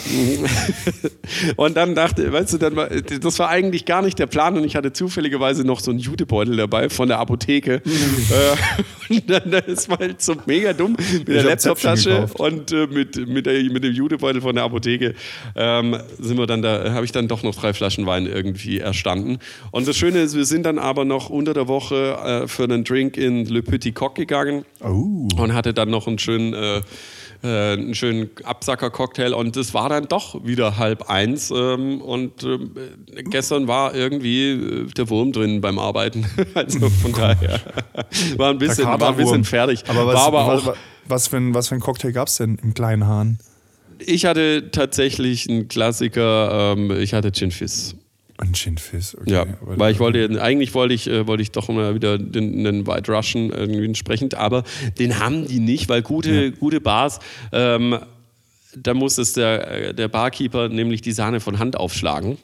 [1.55, 4.63] und dann dachte, weißt du, dann war, das war eigentlich gar nicht der Plan und
[4.63, 7.81] ich hatte zufälligerweise noch so einen Jutebeutel dabei von der Apotheke.
[8.29, 13.27] Äh, und dann ist man halt so mega dumm mit der Laptoptasche und äh, mit,
[13.27, 15.15] mit, der, mit dem Jutebeutel von der Apotheke
[15.55, 19.39] ähm, sind wir dann da, habe ich dann doch noch drei Flaschen Wein irgendwie erstanden.
[19.71, 22.83] Und das Schöne ist, wir sind dann aber noch unter der Woche äh, für einen
[22.83, 25.27] Drink in Le Petit Coq gegangen Oh.
[25.37, 26.81] und hatte dann noch einen schönen, äh,
[27.41, 32.71] äh, einen schönen Absacker-Cocktail und es war dann doch wieder halb eins ähm, und ähm,
[33.29, 36.25] gestern war irgendwie äh, der Wurm drin beim Arbeiten.
[36.53, 37.61] also von daher
[38.37, 39.83] war ein bisschen, war ein bisschen fertig.
[39.87, 40.75] Aber was, war aber was, auch,
[41.07, 43.39] was, für ein, was für ein Cocktail gab es denn im kleinen Hahn?
[44.05, 47.95] Ich hatte tatsächlich einen Klassiker, ähm, ich hatte Gin Fizz.
[48.37, 49.31] Ein Gin Fizz, okay.
[49.31, 52.87] Ja, weil ich wollte, eigentlich wollte ich, äh, wollte ich doch mal wieder den, den
[52.87, 54.63] White Russian irgendwie entsprechend, aber
[54.97, 57.19] den haben die nicht, weil gute, gute Bars,
[57.51, 57.99] ähm,
[58.75, 62.37] da muss es der, der Barkeeper nämlich die Sahne von Hand aufschlagen.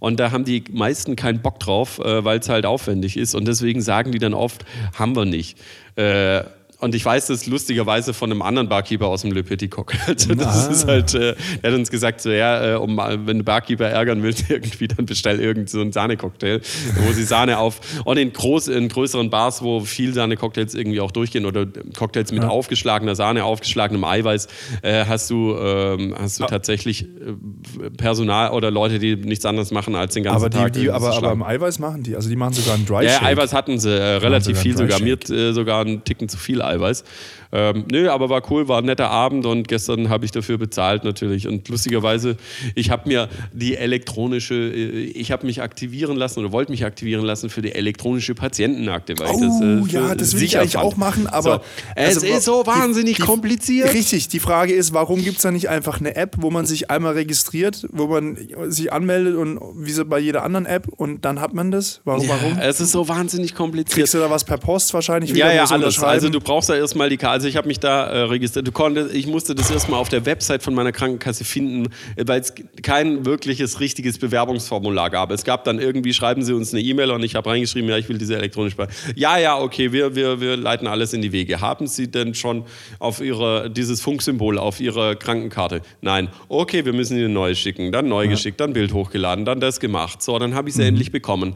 [0.00, 3.34] Und da haben die meisten keinen Bock drauf, äh, weil es halt aufwendig ist.
[3.34, 5.58] Und deswegen sagen die dann oft, haben wir nicht.
[5.94, 6.42] Äh,
[6.80, 9.92] und ich weiß das lustigerweise von einem anderen Barkeeper aus dem Le Petit Coq.
[10.06, 10.70] Also das ah.
[10.70, 14.22] ist halt, äh, er hat uns gesagt, so ja, äh, um, wenn du Barkeeper ärgern
[14.22, 16.60] willst, irgendwie, dann bestell irgend so einen Sahnecocktail,
[17.04, 21.10] wo sie Sahne auf, und in, groß, in größeren Bars, wo viel Sahne-Cocktails irgendwie auch
[21.10, 21.66] durchgehen oder
[21.96, 22.48] Cocktails mit ja.
[22.48, 24.46] aufgeschlagener Sahne, aufgeschlagenem Eiweiß,
[24.82, 26.46] äh, hast du, ähm, hast du ah.
[26.46, 30.74] tatsächlich äh, Personal oder Leute, die nichts anderes machen als den ganzen aber Tag.
[30.74, 33.52] Die, aber, aber im Eiweiß machen die, also die machen sogar einen Dry Ja, Eiweiß
[33.52, 35.00] hatten sie äh, relativ viel sogar.
[35.00, 37.04] Mir äh, sogar einen Ticken zu viel Eiweiß.
[37.50, 41.04] Ähm, nö, aber war cool, war ein netter Abend und gestern habe ich dafür bezahlt
[41.04, 41.48] natürlich.
[41.48, 42.36] Und lustigerweise,
[42.74, 47.24] ich habe mir die elektronische, äh, ich habe mich aktivieren lassen oder wollte mich aktivieren
[47.24, 49.18] lassen für die elektronische Patientenakte.
[49.18, 50.84] Weil oh, das, äh, ja, das will ich eigentlich fand.
[50.84, 51.60] auch machen, aber so,
[51.94, 53.94] es also, ist so wahnsinnig die, die, kompliziert.
[53.94, 56.90] Richtig, die Frage ist, warum gibt es da nicht einfach eine App, wo man sich
[56.90, 58.36] einmal registriert, wo man
[58.68, 62.02] sich anmeldet und wie so bei jeder anderen App und dann hat man das?
[62.04, 62.26] Warum?
[62.26, 62.58] Ja, warum?
[62.58, 63.94] Es ist so wahnsinnig kompliziert.
[63.94, 65.32] Kriegst du da was per Post wahrscheinlich?
[65.32, 65.98] Wieder, ja, ja, alles.
[66.02, 68.66] Also du brauchst da erstmal die Karte also ich habe mich da äh, registriert.
[68.66, 72.52] Du konntest, ich musste das erstmal auf der Website von meiner Krankenkasse finden, weil es
[72.82, 75.30] kein wirkliches richtiges Bewerbungsformular gab.
[75.30, 78.08] Es gab dann irgendwie, schreiben Sie uns eine E-Mail und ich habe reingeschrieben, ja, ich
[78.08, 78.90] will diese elektronische Sprache.
[79.14, 81.60] Ja, ja, okay, wir, wir, wir leiten alles in die Wege.
[81.60, 82.64] Haben Sie denn schon
[82.98, 85.82] auf Ihre, dieses Funksymbol auf Ihrer Krankenkarte?
[86.00, 86.30] Nein.
[86.48, 87.92] Okay, wir müssen Ihnen neu schicken.
[87.92, 88.30] Dann neu ja.
[88.30, 90.24] geschickt, dann Bild hochgeladen, dann das gemacht.
[90.24, 90.88] So, dann habe ich sie mhm.
[90.88, 91.54] endlich bekommen.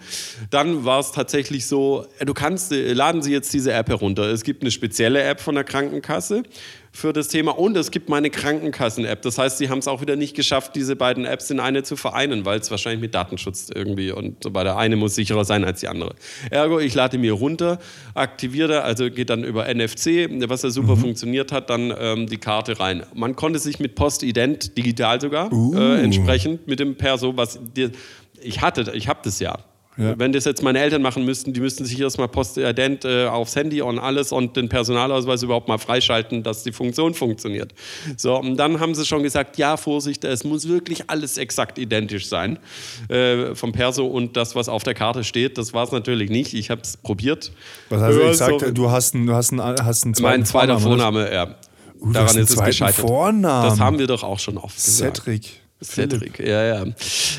[0.51, 4.31] Dann war es tatsächlich so, du kannst, äh, laden Sie jetzt diese App herunter.
[4.31, 6.43] Es gibt eine spezielle App von der Krankenkasse
[6.93, 9.23] für das Thema und es gibt meine Krankenkassen-App.
[9.23, 11.97] Das heißt, sie haben es auch wieder nicht geschafft, diese beiden Apps in eine zu
[11.97, 14.77] vereinen, weil es wahrscheinlich mit Datenschutz irgendwie und so weiter.
[14.77, 16.15] Eine muss sicherer sein als die andere.
[16.51, 17.79] Ergo, ich lade mir runter,
[18.13, 21.01] aktiviere, also geht dann über NFC, was ja super mhm.
[21.01, 23.05] funktioniert hat, dann ähm, die Karte rein.
[23.15, 25.75] Man konnte sich mit Postident digital sogar uh.
[25.75, 27.91] äh, entsprechend mit dem Perso, was dir,
[28.43, 29.59] ich hatte, ich habe das ja.
[29.99, 30.19] Ja.
[30.19, 33.83] Wenn das jetzt meine Eltern machen müssten, die müssten sich erstmal postident äh, aufs Handy
[33.83, 37.75] und alles und den Personalausweis überhaupt mal freischalten, dass die Funktion funktioniert.
[38.17, 42.27] So, und dann haben sie schon gesagt, ja, Vorsicht, es muss wirklich alles exakt identisch
[42.27, 42.59] sein
[43.09, 45.59] äh, vom Perso und das, was auf der Karte steht.
[45.59, 46.55] Das war es natürlich nicht.
[46.55, 47.53] Ich habe es probiert.
[47.91, 48.61] Was hast du gesagt?
[48.61, 51.55] So, du hast einen, du hast einen, hast einen zweiten Mein zweiter Vorname, Vorname ja.
[52.01, 53.07] Uh, Daran ist es gescheitert.
[53.07, 53.69] Vornamen.
[53.69, 55.19] Das haben wir doch auch schon oft gesagt.
[55.19, 55.62] Cedric.
[55.83, 56.85] Cedric, ja, ja.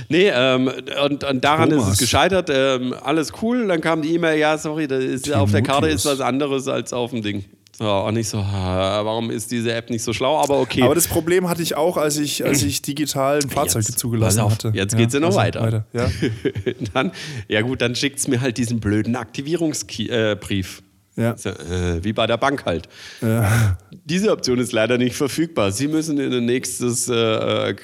[0.09, 0.71] Nee, ähm,
[1.03, 1.87] und, und daran Thomas.
[1.87, 2.49] ist es gescheitert.
[2.51, 3.67] Ähm, alles cool.
[3.67, 7.11] Dann kam die E-Mail, ja, sorry, ist, auf der Karte ist was anderes als auf
[7.11, 7.45] dem Ding.
[7.75, 10.37] So, und nicht so, warum ist diese App nicht so schlau?
[10.39, 10.83] Aber okay.
[10.83, 14.41] Aber das Problem hatte ich auch, als ich, als ich digital ein Fahrzeug jetzt, zugelassen
[14.41, 14.71] auf, hatte.
[14.75, 15.61] Jetzt geht es ja noch also weiter.
[15.61, 15.85] weiter.
[15.91, 16.07] Ja.
[16.93, 17.11] dann,
[17.47, 20.83] ja gut, dann schickt es mir halt diesen blöden Aktivierungsbrief.
[21.16, 21.36] Ja.
[21.43, 22.89] ja äh, wie bei der Bank halt.
[23.22, 23.78] Ja.
[24.05, 25.72] Diese Option ist leider nicht verfügbar.
[25.72, 27.76] Sie müssen in ein nächstes äh,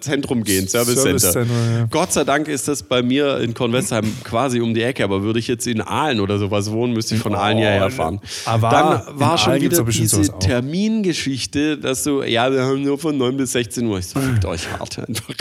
[0.00, 1.54] Zentrum gehen, Service, Service Center.
[1.78, 1.86] Ja.
[1.90, 5.38] Gott sei Dank ist das bei mir in Kornwestheim quasi um die Ecke, aber würde
[5.38, 8.20] ich jetzt in Aalen oder sowas wohnen, müsste ich von oh, Aalen hierher fahren.
[8.44, 13.18] Aber Dann war schon Aalen wieder diese Termingeschichte, dass du, ja, wir haben nur von
[13.18, 13.98] 9 bis 16 Uhr.
[13.98, 15.34] Ich so, fickt euch hart einfach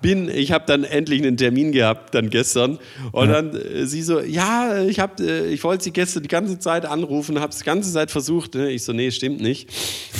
[0.00, 2.78] bin, ich habe dann endlich einen Termin gehabt, dann gestern.
[3.12, 3.42] Und ja.
[3.42, 7.40] dann äh, sie so, ja, ich äh, ich wollte sie gestern die ganze Zeit anrufen,
[7.40, 8.54] habe es die ganze Zeit versucht.
[8.54, 8.70] Ne?
[8.70, 9.70] Ich so, nee, stimmt nicht.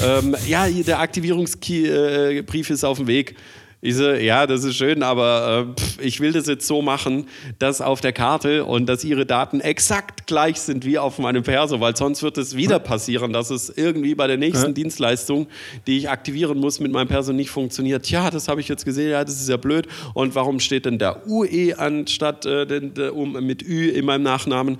[0.05, 3.37] ähm, ja, der Aktivierungsbrief äh, ist auf dem Weg.
[3.83, 7.29] Ich so, ja, das ist schön, aber äh, pff, ich will das jetzt so machen,
[7.59, 11.79] dass auf der Karte und dass ihre Daten exakt gleich sind wie auf meinem Perso,
[11.79, 14.73] weil sonst wird es wieder passieren, dass es irgendwie bei der nächsten ja.
[14.73, 15.47] Dienstleistung,
[15.87, 18.09] die ich aktivieren muss, mit meinem Perso nicht funktioniert.
[18.11, 19.87] Ja, das habe ich jetzt gesehen, ja, das ist ja blöd.
[20.15, 24.23] Und warum steht denn der UE anstatt äh, den, der, um, mit Ü in meinem
[24.23, 24.79] Nachnamen?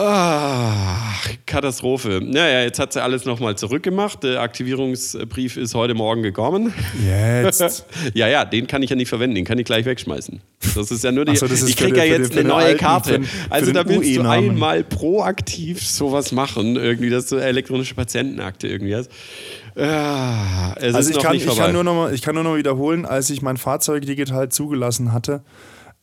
[0.00, 2.20] Ach, Katastrophe.
[2.22, 4.22] Naja, jetzt hat sie alles nochmal zurückgemacht.
[4.22, 6.72] Der Aktivierungsbrief ist heute Morgen gekommen.
[7.04, 7.84] Jetzt?
[8.14, 10.40] ja, ja, den kann ich ja nicht verwenden, den kann ich gleich wegschmeißen.
[10.76, 11.34] Das ist ja nur die.
[11.34, 13.12] So, ich kriege ja jetzt den, eine neue alten, Karte.
[13.12, 18.94] Den, also da willst du einmal proaktiv sowas machen, irgendwie, dass du elektronische Patientenakte irgendwie
[18.94, 19.10] hast.
[19.74, 23.30] Ja, also ich kann, ich, kann nur noch mal, ich kann nur noch wiederholen, als
[23.30, 25.42] ich mein Fahrzeug digital zugelassen hatte,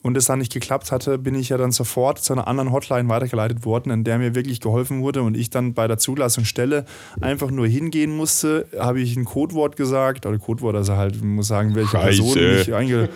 [0.06, 3.10] und es dann nicht geklappt hatte, bin ich ja dann sofort zu einer anderen Hotline
[3.10, 6.86] weitergeleitet worden, in der mir wirklich geholfen wurde und ich dann bei der Zulassungsstelle
[7.22, 11.48] einfach nur hingehen musste, habe ich ein Codewort gesagt, oder Codewort, also halt, ich muss
[11.48, 12.22] sagen, welche Scheiße.
[12.22, 13.10] Person mich einge,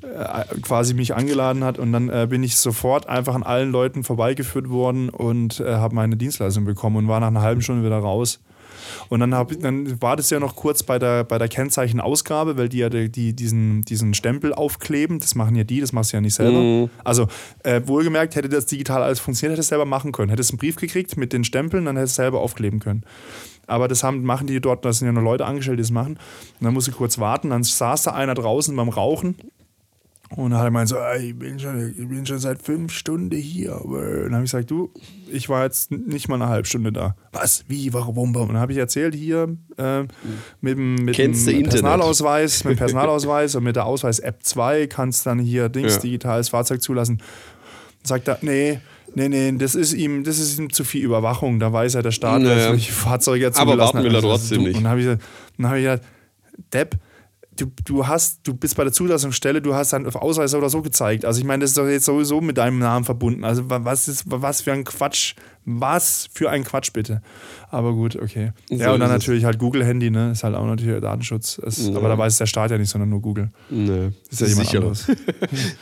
[0.00, 4.02] äh, quasi mich angeladen hat und dann äh, bin ich sofort einfach an allen Leuten
[4.02, 7.98] vorbeigeführt worden und äh, habe meine Dienstleistung bekommen und war nach einer halben Stunde wieder
[7.98, 8.40] raus.
[9.08, 12.68] Und dann, hab, dann war das ja noch kurz bei der, bei der Kennzeichenausgabe, weil
[12.68, 15.18] die ja die, die diesen, diesen Stempel aufkleben.
[15.18, 16.58] Das machen ja die, das machst du ja nicht selber.
[16.58, 16.90] Mhm.
[17.02, 17.26] Also
[17.62, 20.30] äh, wohlgemerkt, hätte das digital alles funktioniert, hätte es selber machen können.
[20.30, 23.04] Hättest einen Brief gekriegt mit den Stempeln, dann hättest es selber aufkleben können.
[23.66, 26.14] Aber das haben, machen die dort, da sind ja nur Leute angestellt, die das machen.
[26.60, 27.50] Und dann musste ich kurz warten.
[27.50, 29.36] Dann saß da einer draußen beim Rauchen
[30.36, 33.36] Und dann hat er gemeint so, ich bin, schon, ich bin schon seit fünf Stunden
[33.36, 33.80] hier.
[33.84, 34.90] Und dann habe ich gesagt, du,
[35.30, 37.14] ich war jetzt nicht mal eine halbe Stunde da.
[37.32, 37.64] Was?
[37.68, 37.92] Wie?
[37.92, 38.34] Warum?
[38.34, 40.02] Und dann habe ich erzählt hier äh,
[40.60, 41.70] mit dem, mit dem du Internet?
[41.70, 46.00] Personalausweis, mit dem Personalausweis und mit der Ausweis-App 2 kannst dann hier Dings, Ja.
[46.00, 47.22] digitales Fahrzeug zulassen.
[48.02, 48.80] Sagt er, nee,
[49.14, 51.60] nee, nee, das ist ihm, das ist ihm zu viel Überwachung.
[51.60, 52.56] Da weiß er der Staat, Naja.
[52.56, 54.24] dass welche Fahrzeuge er Aber warten will er hat.
[54.24, 54.76] Also, trotzdem du- nicht.
[54.78, 55.06] Und dann habe ich,
[55.58, 56.04] dann hab ich gesagt,
[56.72, 56.96] Depp,
[57.56, 60.82] du, du hast, du bist bei der Zulassungsstelle, du hast dann auf Ausweis oder so
[60.82, 61.24] gezeigt.
[61.24, 63.44] Also ich meine, das ist doch jetzt sowieso mit deinem Namen verbunden.
[63.44, 65.34] Also wa- was ist, was für ein Quatsch,
[65.66, 67.22] was für ein Quatsch bitte.
[67.70, 68.52] Aber gut, okay.
[68.68, 69.22] So ja, und dann ist es.
[69.22, 70.30] natürlich halt Google-Handy, ne?
[70.32, 71.58] Ist halt auch natürlich Datenschutz.
[71.58, 71.96] Es, Ja.
[71.96, 73.50] Aber da weiß der Staat ja nicht, sondern nur Google.
[73.70, 74.82] Nee, Ist ja jemand sicherer.
[74.82, 75.06] anderes.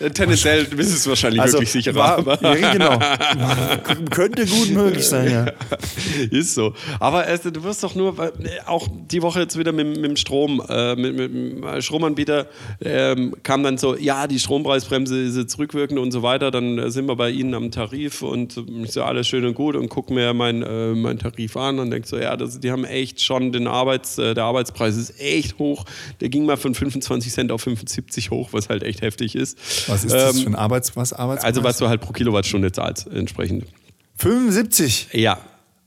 [0.14, 2.16] Tendenziell ist es wahrscheinlich wirklich sicherer.
[2.16, 2.98] Also, war, aber- ja, genau.
[4.10, 5.46] Könnte gut möglich sein, ja.
[6.30, 6.72] Ist so.
[7.00, 8.30] Aber äh, du wirst doch nur, äh,
[8.66, 12.46] auch die Woche jetzt wieder mit, mit dem Strom, äh, mit, mit dem Stromanbieter
[12.80, 17.06] ähm, kam dann so, ja, die Strompreisbremse ist jetzt rückwirkend und so weiter, dann sind
[17.06, 20.10] wir bei Ihnen am Tarif und äh, ist ja alles schön und gut und guck
[20.10, 23.52] mir meinen äh, mein Tarif an und denk so, ja, das, die haben echt schon
[23.52, 25.84] den Arbeits, äh, der Arbeitspreis ist echt hoch.
[26.20, 29.58] Der ging mal von 25 Cent auf 75 hoch, was halt echt heftig ist.
[29.88, 31.44] Was ist das Ähm, für ein Arbeits, was, Arbeitspreis?
[31.44, 33.64] Also was du halt pro Kilowattstunde zahlst entsprechend.
[34.16, 35.08] 75.
[35.12, 35.38] Ja,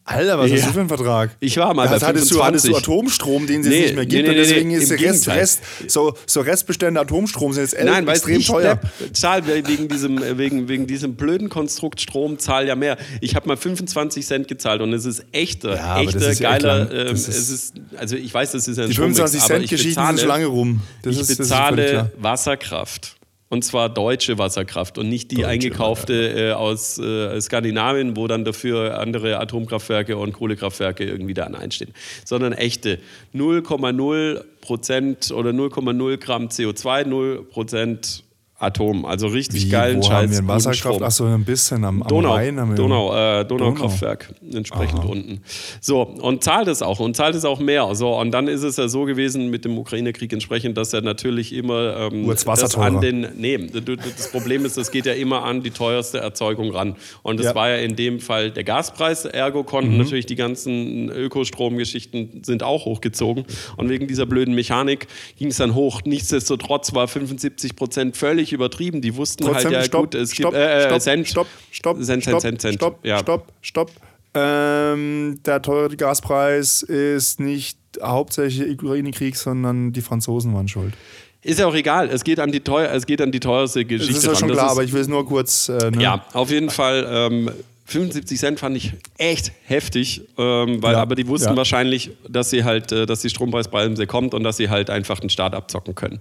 [0.07, 0.57] Alter, was Ja.
[0.57, 1.31] hast du für einen Vertrag?
[1.39, 2.75] Ich war mal Das bei hattest du, hattest du 25.
[2.93, 4.23] Atomstrom, den es Nee, jetzt nicht mehr gibt.
[4.23, 5.27] nee, und nee, deswegen nee, ist der Rest.
[5.27, 8.79] Rest so, so Restbestände Atomstrom sind jetzt el- Nein, weil extrem ich teuer.
[9.13, 12.97] Zahl wegen diesem, äh, wegen, wegen diesem blöden Konstrukt Strom zahl ja mehr.
[13.19, 16.77] Ich habe mal 25 Cent gezahlt und es ist echter, Ja, echter, ist ja geiler.
[16.85, 16.91] lang.
[16.91, 19.41] ähm, Das es ist- ist, also ich weiß, das ist ja ein Die Strommix, 25
[19.41, 20.81] aber Cent ich Geschichten sind schon lange rum.
[21.01, 22.11] Das ich ist, ist bezahle.
[22.19, 23.14] Wasserkraft.
[23.47, 28.43] Und zwar deutsche Wasserkraft und nicht die Deutsche, eingekaufte äh, aus äh, Skandinavien, wo dann
[28.43, 31.93] dafür andere Atomkraftwerke und Kohlekraftwerke irgendwie da einstehen.
[32.25, 32.99] Sondern echte
[33.33, 38.24] 0,0 Prozent oder 0,0 Gramm CO2, 0 Prozent
[38.57, 39.05] Atom.
[39.05, 40.13] Also richtig Wie, geilen wo Scheiß.
[40.13, 40.77] haben wir Wasserkraft?
[40.79, 41.03] Strom.
[41.03, 42.75] Achso, ein bisschen am, am Donau, Rhein wir.
[42.75, 45.41] Donau, äh, Donaukraftwerk entsprechend unten.
[45.81, 47.93] So, und zahlt es auch und zahlt es auch mehr.
[47.95, 51.51] So, und dann ist es ja so gewesen mit dem Ukraine-Krieg entsprechend, dass er natürlich
[51.51, 55.71] immer ähm, das an den, nee, das Problem ist, das geht ja immer an die
[55.71, 56.95] teuerste Erzeugung ran.
[57.23, 57.55] Und das Ja.
[57.55, 62.85] war ja in dem Fall der Gaspreis, ergo konnten natürlich die ganzen Ökostromgeschichten sind auch
[62.85, 63.43] hochgezogen.
[63.75, 66.01] Und wegen dieser blöden Mechanik ging es dann hoch.
[66.05, 69.01] Nichtsdestotrotz war 75 Prozent völlig übertrieben.
[69.01, 72.03] Die wussten Trotzdem, halt ja stopp, gut, es stopp, gibt äh, stopp, Cent, stopp, stopp,
[72.03, 72.75] Cent, stopp, Cent, Cent.
[72.75, 73.19] stopp, ja.
[73.19, 73.91] stopp, stopp.
[74.33, 80.93] Ähm, der teure Gaspreis ist nicht hauptsächlich der Ukraine-Krieg, sondern die Franzosen waren schuld.
[81.41, 82.09] Ist ja auch egal.
[82.09, 84.49] Es geht an die, teuer, es geht an die teuerste Das Geschichte ist ja schon
[84.49, 85.69] Das klar, aber ich will es nur kurz.
[85.69, 86.01] Äh, ne?
[86.01, 87.07] Ja, auf jeden Fall.
[87.07, 87.51] Ähm,
[87.87, 91.55] 75 Cent fand ich echt heftig, ähm, weil Ja, aber die wussten ja.
[91.55, 95.29] wahrscheinlich, dass sie halt, äh, dass die Strompreisbremse kommt und dass sie halt einfach den
[95.29, 96.19] Staat abzocken können.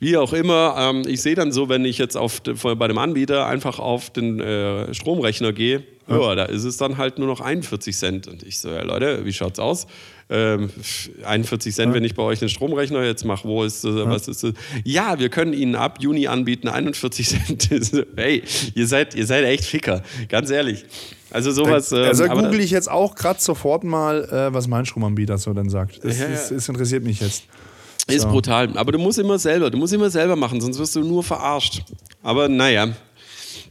[0.00, 3.46] Wie auch immer, ähm, ich sehe dann so, wenn ich jetzt auf bei dem Anbieter
[3.46, 6.34] einfach auf den äh, Stromrechner gehe, ja.
[6.34, 8.26] da ist es dann halt nur noch 41 Cent.
[8.28, 9.86] Und ich so, ja Leute, wie schaut's aus?
[10.30, 10.68] Ähm,
[11.24, 14.44] 41 Cent, wenn ich bei euch einen Stromrechner jetzt mache, wo ist das, was ist
[14.44, 14.52] das?
[14.84, 17.70] Ja, wir können Ihnen ab Juni anbieten 41 Cent.
[18.16, 18.42] hey,
[18.74, 20.84] ihr seid, ihr seid echt Ficker, ganz ehrlich.
[21.30, 21.92] Also sowas.
[21.92, 25.52] ähm, Also aber- google ich jetzt auch gerade sofort mal, äh, was mein Stromanbieter so
[25.52, 26.02] dann sagt.
[26.04, 26.30] Das, Ja, ja.
[26.32, 27.44] das, das interessiert mich jetzt.
[28.06, 28.28] Ist So.
[28.28, 28.76] brutal.
[28.78, 31.82] Aber du musst immer selber, du musst immer selber machen, sonst wirst du nur verarscht.
[32.22, 32.88] Aber naja.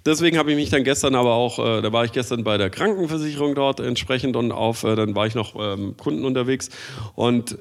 [0.08, 2.70] Deswegen habe ich mich dann gestern aber auch, äh, da war ich gestern bei der
[2.70, 6.70] Krankenversicherung dort entsprechend und auf, äh, dann war ich noch ähm, Kunden unterwegs.
[7.16, 7.58] Und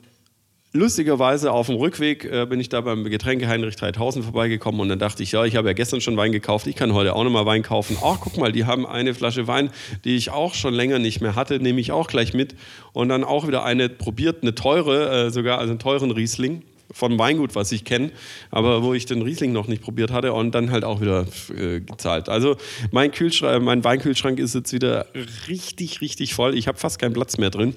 [0.73, 5.01] lustigerweise auf dem Rückweg äh, bin ich da beim Getränke Heinrich 3000 vorbeigekommen und dann
[5.01, 7.47] dachte ich, ja, ich habe ja gestern schon Wein gekauft, ich kann heute auch nochmal
[7.47, 7.99] Wein kaufen.
[8.01, 9.71] Ach, guck mal, die haben eine Flasche Wein,
[10.05, 12.55] die ich auch schon länger nicht mehr hatte, nehme ich auch gleich mit.
[12.93, 17.19] Und dann auch wieder eine probiert, eine teure, äh, sogar also einen teuren Riesling von
[17.19, 18.11] Weingut, was ich kenne,
[18.51, 21.27] aber wo ich den Riesling noch nicht probiert hatte und dann halt auch wieder
[21.57, 22.29] äh, gezahlt.
[22.29, 22.57] Also
[22.91, 25.07] mein, Kühlschrank, mein Weinkühlschrank ist jetzt wieder
[25.49, 26.57] richtig, richtig voll.
[26.57, 27.75] Ich habe fast keinen Platz mehr drin.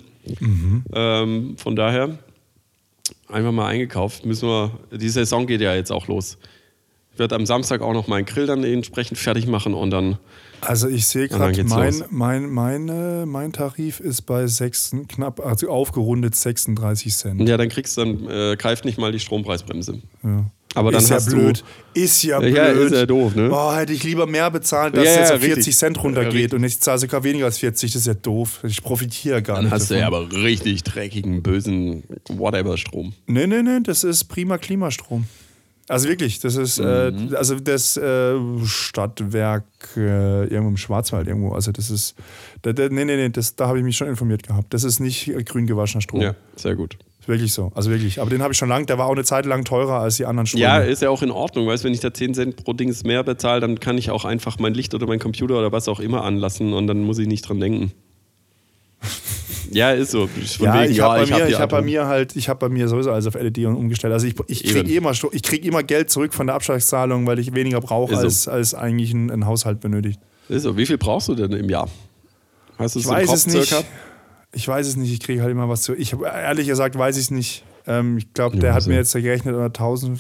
[0.94, 2.20] Ähm, von daher
[3.28, 4.26] einfach mal eingekauft.
[4.26, 6.38] Müssen wir, die Saison geht ja jetzt auch los.
[7.14, 10.18] Ich werde am Samstag auch noch meinen Grill dann entsprechend fertig machen und dann
[10.62, 12.50] Also ich sehe dann gerade, mein, mein,
[12.86, 17.48] mein, mein Tarif ist bei 6, knapp, also aufgerundet 36 Cent.
[17.48, 20.00] ja, dann kriegst du dann äh, greift nicht mal die Strompreisbremse.
[20.24, 20.46] Ja.
[20.76, 21.64] Aber dann ist ja blöd.
[21.96, 22.56] Ist ja blöd.
[22.56, 23.50] Ja, ist ja doof, ne?
[23.52, 25.56] Oh, hätte ich lieber mehr bezahlt, dass Ja, es ja, jetzt auf richtig.
[25.56, 27.92] 40 Cent runtergeht und ich zahle sogar weniger als 40.
[27.92, 28.60] Das ist ja doof.
[28.64, 29.74] Ich profitiere gar Dann nicht.
[29.74, 30.28] hast du ja davon.
[30.28, 33.14] aber richtig dreckigen, bösen whatever Strom.
[33.26, 35.26] Nee, nee, nee, das ist prima Klimastrom.
[35.90, 37.36] Also wirklich, das ist äh, Mhm.
[37.36, 39.66] also das äh, Stadtwerk
[39.98, 41.52] äh, irgendwo im Schwarzwald irgendwo.
[41.52, 42.16] Also das ist,
[42.62, 44.74] da, da, nee, nee, nee, das, da habe ich mich schon informiert gehabt.
[44.74, 46.22] Das ist nicht äh, grün gewaschener Strom.
[46.22, 46.98] Ja, sehr gut.
[47.26, 47.72] Wirklich so.
[47.76, 48.20] Also wirklich.
[48.22, 50.26] Aber den habe ich schon lange, der war auch eine Zeit lang teurer als die
[50.26, 50.64] anderen Ströme.
[50.64, 53.24] Ja, ist ja auch in Ordnung, weißt wenn ich da 10 Cent pro Dings mehr
[53.24, 56.24] bezahle, dann kann ich auch einfach mein Licht oder mein Computer oder was auch immer
[56.24, 57.92] anlassen und dann muss ich nicht dran denken.
[59.72, 60.28] Ja, ist so.
[60.60, 63.12] Ja, ich habe ja, bei, hab hab bei, mir halt, ich habe bei mir sowieso
[63.12, 64.14] alles auf LED und umgestellt.
[64.14, 67.80] Also ich, ich kriege immer, krieg immer Geld zurück von der Abschlagszahlung, weil ich weniger
[67.80, 68.52] brauche, so.
[68.52, 70.20] als, eigentlich ein, ein, Haushalt benötigt.
[70.48, 70.76] Ist so.
[70.76, 71.88] Wie viel brauchst du denn im Jahr?
[72.78, 73.68] Hast du ich so weiß Kopf es nicht.
[73.68, 73.86] Circa?
[74.52, 75.14] Ich weiß es nicht.
[75.14, 75.94] Ich kriege halt immer was zu.
[75.94, 77.64] Ich habe ehrlich gesagt, weiß ich es nicht.
[77.86, 78.90] Ähm, ich glaube, der ja, hat so.
[78.90, 80.20] mir jetzt gerechnet 1.000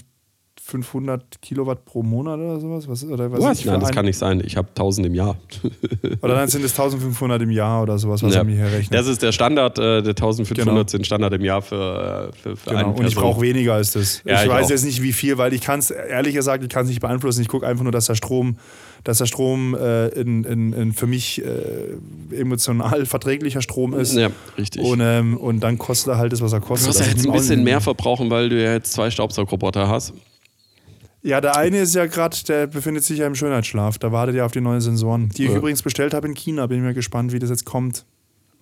[0.70, 2.88] 500 Kilowatt pro Monat oder sowas?
[2.88, 3.66] Was, oder was What?
[3.66, 4.42] Nein, das kann nicht sein.
[4.46, 5.36] Ich habe 1000 im Jahr.
[6.22, 8.42] oder dann sind es 1500 im Jahr oder sowas, was ja.
[8.42, 8.94] er mir hier rechnet.
[8.94, 9.80] Das ist der Standard.
[9.80, 10.88] Äh, der 1500 genau.
[10.88, 12.92] sind Standard im Jahr für, äh, für, für genau.
[12.92, 14.22] Und ich brauche weniger als das.
[14.24, 14.70] Ja, ich, ich, weiß auch.
[14.70, 17.42] jetzt nicht, wie viel, weil ich kann es, ehrlich gesagt, ich kann es nicht beeinflussen.
[17.42, 18.58] Ich gucke einfach nur, dass der Strom
[19.04, 24.16] dass der Strom äh, in, in, in für mich äh, emotional verträglicher Strom ist.
[24.16, 24.84] Ja, richtig.
[24.84, 26.86] Und, ähm, und dann kostet er halt das, was er kostet.
[26.86, 29.88] Du musst also ja jetzt ein bisschen mehr verbrauchen, weil du ja jetzt zwei Staubsaugroboter
[29.88, 30.14] hast.
[31.22, 33.98] Ja, der eine ist ja gerade, der befindet sich ja im Schönheitsschlaf.
[33.98, 35.58] Da wartet er auf die neuen Sensoren, die ich Ja.
[35.58, 36.66] übrigens bestellt habe in China.
[36.68, 38.06] Bin ich mal gespannt, wie das jetzt kommt.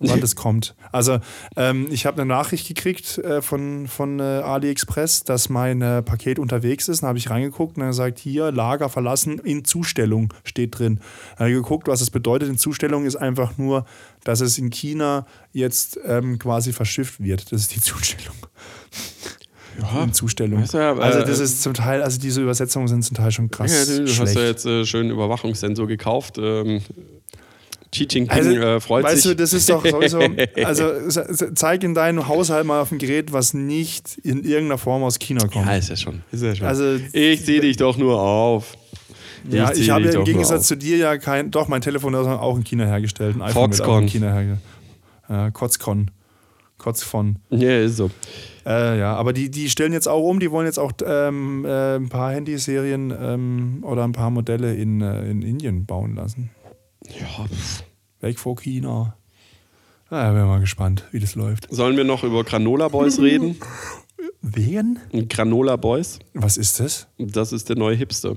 [0.00, 0.76] Wann das kommt.
[0.92, 1.18] Also,
[1.56, 6.38] ähm, ich habe eine Nachricht gekriegt äh, von, von äh, AliExpress, dass mein äh, Paket
[6.38, 7.02] unterwegs ist.
[7.02, 11.00] Dann habe ich reingeguckt und er sagt: Hier, Lager verlassen in Zustellung steht drin.
[11.30, 12.48] Dann habe ich geguckt, was das bedeutet.
[12.48, 13.86] In Zustellung ist einfach nur,
[14.22, 17.50] dass es in China jetzt ähm, quasi verschifft wird.
[17.50, 18.36] Das ist die Zustellung.
[19.94, 20.62] Ja, In Zustellung.
[20.62, 23.50] Weißt du also, äh, das ist zum Teil, also diese Übersetzungen sind zum Teil schon
[23.50, 23.88] krass.
[23.88, 24.36] Ja, du, du hast schlecht.
[24.36, 26.38] ja jetzt äh, schön Überwachungssensor gekauft.
[26.38, 26.80] Ähm,
[27.90, 29.30] Xi Jinping Also, äh, freut weißt sich.
[29.32, 30.20] du, das ist doch sowieso.
[30.64, 30.92] Also
[31.54, 35.46] zeig in deinem Haushalt mal auf ein Gerät, was nicht in irgendeiner Form aus China
[35.48, 35.66] kommt.
[35.66, 36.22] ja, ist ja schon.
[36.30, 36.66] Ist ja schon.
[36.66, 38.76] Also- ich sehe dich doch nur auf.
[39.48, 41.50] ja, zieh ich habe ja im Gegensatz zu dir ja kein.
[41.50, 43.36] Doch, mein Telefon ist auch in China hergestellt.
[43.36, 44.02] Ein iPhone wird auch Foxconn.
[44.02, 44.60] in China hergestellt.
[45.30, 46.10] Ja, Kotzcon.
[46.76, 47.36] Kotzfon.
[47.50, 48.10] Ja, ist so.
[48.68, 51.96] Äh, ja, aber die, die stellen jetzt auch um, die wollen jetzt auch ähm, äh,
[51.96, 56.50] ein paar Handyserien ähm, oder ein paar Modelle in, äh, in Indien bauen lassen.
[57.08, 57.82] Ja, pff.
[58.20, 59.16] Weg vor China.
[60.10, 61.66] Na, bin mal gespannt, wie das läuft.
[61.70, 63.56] Sollen wir noch über Granola Boys reden?
[64.42, 64.98] Wen?
[65.28, 67.08] Granola Boys, Was ist das?
[67.16, 68.36] das ist der neue Hipster.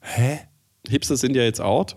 [0.00, 0.40] Hä?
[0.88, 1.96] Hipster sind ja jetzt out.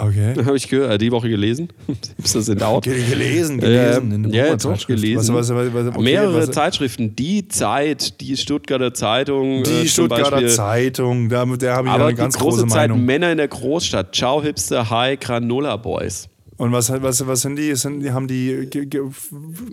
[0.00, 0.34] Okay.
[0.44, 1.68] Habe ich ge- äh, die Woche gelesen.
[2.16, 2.84] Hipster sind out.
[2.84, 4.12] Ge- Gelesen, gelesen.
[4.12, 5.34] In ja, doch, gelesen.
[5.34, 7.16] Was, was, was, okay, Mehrere Zeitschriften.
[7.16, 9.64] Die Zeit, die Stuttgarter Zeitung.
[9.64, 10.48] Die äh, Stuttgarter Beispiel.
[10.50, 13.04] Zeitung, da, der habe ich Aber eine die ganz große große Zeit Meinung.
[13.04, 14.14] Männer in der Großstadt.
[14.14, 16.28] Ciao Hipster, hi Granola Boys.
[16.58, 17.74] Und was, was, was sind die?
[17.76, 19.02] Sind, die haben die ge, ge,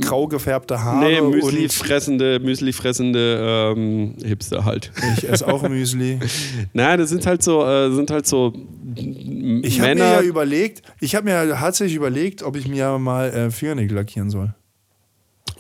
[0.02, 1.04] grau gefärbte Haare.
[1.04, 4.92] Nee, Müsli und fressende, Müsli fressende ähm, Hipster halt.
[5.18, 6.20] ich esse auch Müsli.
[6.74, 8.54] Nein, das sind halt so, äh, sind halt so
[8.96, 10.14] Ich habe mir Männer.
[10.14, 14.54] ja überlegt, ich habe mir tatsächlich überlegt, ob ich mir mal äh, Fingernägel lackieren soll.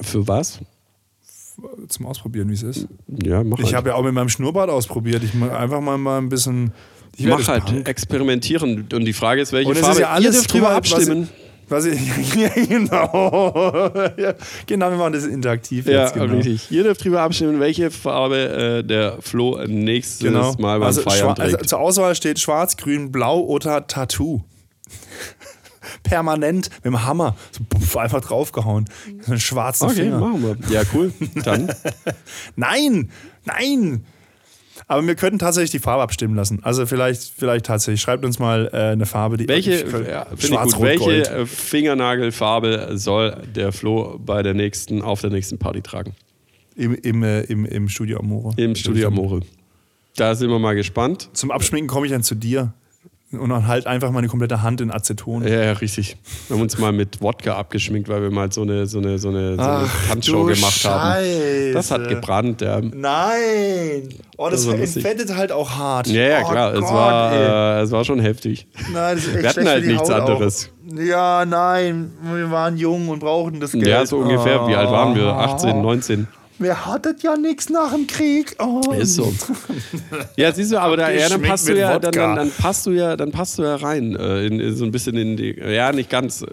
[0.01, 0.59] Für was?
[1.87, 2.87] Zum Ausprobieren, wie es ist.
[3.07, 3.75] Ja, mach Ich halt.
[3.75, 5.23] habe ja auch mit meinem Schnurrbart ausprobiert.
[5.23, 6.71] Ich mal einfach mal, mal ein bisschen.
[7.17, 7.87] Ich Mach halt, Punk.
[7.87, 8.87] experimentieren.
[8.93, 9.93] Und die Frage ist, welche Und Farbe.
[9.95, 11.29] ist ja alles Ihr dürft drüber mal, was- abstimmen.
[11.67, 11.99] Was ich,
[12.35, 13.91] ja, genau.
[14.17, 14.35] Ja,
[14.67, 16.13] genau, wir machen das interaktiv Ja, jetzt.
[16.13, 16.31] Genau.
[16.35, 16.69] richtig.
[16.69, 20.53] Ihr dürft drüber abstimmen, welche Farbe äh, der Flo nächstes Genau.
[20.59, 21.69] Mal beim also, Feiern schwa- also trägt.
[21.69, 24.43] zur Auswahl steht schwarz, grün, blau oder Tattoo.
[26.03, 27.35] Permanent mit dem Hammer.
[27.51, 28.85] So, puff, einfach draufgehauen.
[29.21, 30.19] So einen schwarzen okay, Finger.
[30.19, 30.57] machen wir.
[30.71, 31.11] Ja, cool.
[31.43, 31.71] Dann.
[32.55, 33.09] Nein!
[33.45, 34.05] Nein!
[34.87, 36.59] Aber wir könnten tatsächlich die Farbe abstimmen lassen.
[36.63, 38.01] Also vielleicht, vielleicht tatsächlich.
[38.01, 40.81] Schreibt uns mal äh, eine Farbe, die Welche, ich ja, finde ich Schwarz, gut.
[40.81, 41.27] Rot, Welche Gold.
[41.27, 46.13] äh, Fingernagelfarbe soll der Flo bei der nächsten, auf der nächsten Party tragen?
[46.75, 48.53] Im, im, äh, im, im Studio Amore.
[48.57, 49.41] Im Studio Amore.
[50.15, 51.29] Da sind wir mal gespannt.
[51.33, 52.73] Zum Abschminken komme ich dann zu dir.
[53.39, 55.47] Und dann halt einfach meine komplette Hand in Aceton.
[55.47, 56.17] Ja, ja, richtig.
[56.47, 59.29] Wir haben uns mal mit Wodka abgeschminkt, weil wir mal so eine, so eine, so
[59.29, 61.15] eine, so eine Ach, Tanzshow gemacht haben.
[61.23, 61.71] Scheiße.
[61.73, 62.79] Das hat gebrannt, ja.
[62.81, 64.09] Nein!
[64.37, 66.07] Oh, das, Das entfettet halt auch hart.
[66.07, 66.73] Ja, ja, oh klar.
[66.73, 67.79] es, Gott, war, ey.
[67.79, 68.67] äh, es war schon heftig.
[68.93, 70.29] Nein, das ist echt Wir hatten halt nichts Haut auch.
[70.29, 70.69] anderes.
[70.97, 73.87] Ja, nein, wir waren jung und brauchten das Geld.
[73.87, 74.67] Ja, so ungefähr.
[74.67, 75.27] Wie alt waren wir?
[75.27, 76.27] 18, 19.
[76.57, 78.55] Wir hatten ja nichts nach dem Krieg.
[78.59, 78.81] Oh.
[78.97, 79.33] Ist so.
[80.37, 82.91] Ja, siehst du, aber da, ja, dann passt du ja, dann, dann, dann passt du
[82.91, 85.91] ja, dann passt du ja rein, äh, in, in so ein bisschen in die, ja,
[85.91, 86.45] nicht ganz.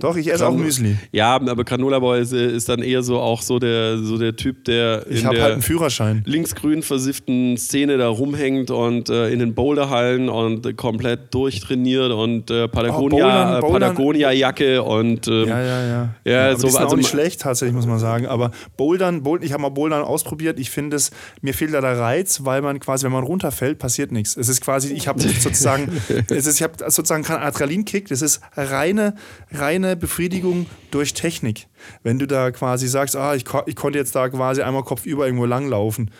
[0.00, 0.96] Doch, ich esse auch Müsli.
[1.12, 4.64] Ja, aber Granola Boy ist, ist dann eher so auch so der, so der Typ,
[4.64, 6.22] der Ich in habe der halt einen Führerschein.
[6.26, 12.50] linksgrün versifften Szene da rumhängt und äh, in den Boulderhallen und äh, komplett durchtrainiert und
[12.50, 16.08] äh, Patagonia, äh, Bouldern- Patagonia-Jacke und ähm, Ja, ja, ja.
[16.24, 18.26] Ja, aber so- also nicht schlecht, tatsächlich, muss man sagen.
[18.26, 20.58] Aber Bouldern, Bouldern ich habe mal Bouldern ausprobiert.
[20.58, 24.12] Ich finde es, mir fehlt da der Reiz, weil man quasi, wenn man runterfällt, passiert
[24.12, 24.36] nichts.
[24.36, 25.88] Es ist quasi, ich habe sozusagen,
[26.28, 28.08] es ist, ich habe sozusagen keinen Adrenalinkick.
[28.08, 29.14] Das ist reine,
[29.52, 31.66] reine interne Befriedigung durch Technik.
[32.02, 35.26] Wenn du da quasi sagst, ah, ich, ko ich konnte jetzt da quasi einmal kopfüber
[35.26, 36.10] irgendwo langlaufen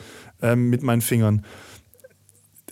[0.43, 1.45] ähm, mit meinen Fingern.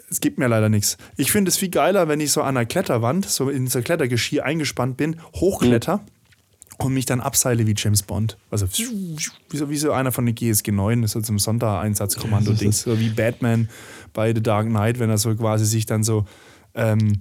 [0.08, 0.96] Es gibt mir leider nichts.
[1.16, 4.44] Ich finde es viel geiler, wenn ich so an einer Kletterwand, so in so Klettergeschirr
[4.44, 5.98] eingespannt bin, hochkletter.
[5.98, 6.16] Mhm
[6.78, 8.36] und mich dann abseile wie James Bond.
[8.50, 12.82] Also wie so, wie so einer von den GSG 9, das ist so zum Sondereinsatzkommando-Dings.
[12.82, 13.70] So wie Batman
[14.12, 16.26] bei The Dark Knight, wenn er so quasi sich dann so
[16.76, 17.20] ähm,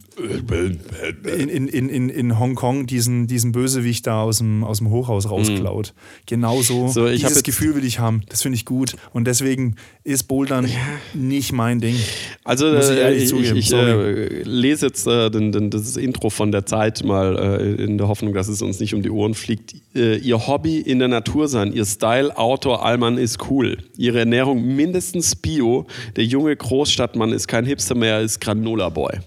[1.38, 5.94] in, in, in, in Hongkong diesen, diesen Bösewicht da aus dem, aus dem Hochhaus rausklaut.
[5.96, 6.22] Mhm.
[6.26, 8.24] Genauso so, dieses Gefühl will ich haben.
[8.28, 8.96] Das finde ich gut.
[9.14, 10.74] Und deswegen ist Bouldern ja.
[11.14, 11.96] nicht mein Ding.
[12.44, 16.52] Also Muss ich, äh, ich, ich äh, lese jetzt äh, den, den, das Intro von
[16.52, 19.74] der Zeit mal äh, in der Hoffnung, dass es uns nicht um die Ohren fliegt.
[19.96, 23.78] Äh, ihr Hobby in der Natur sein, ihr Style, Outdoor, Allmann ist cool.
[23.98, 25.86] Ihre Ernährung mindestens Bio.
[26.18, 29.20] Der junge Großstadtmann ist kein Hipster mehr, er ist Granola Boy.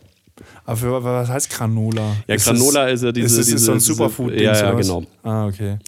[0.68, 2.14] Aber für, was heißt Granola?
[2.26, 3.40] Ja, ist Granola ist ja diese.
[3.40, 4.32] Ist das so ein Superfood?
[4.32, 5.02] -Ding, ja, ja, genau.
[5.22, 5.78] Ah, okay.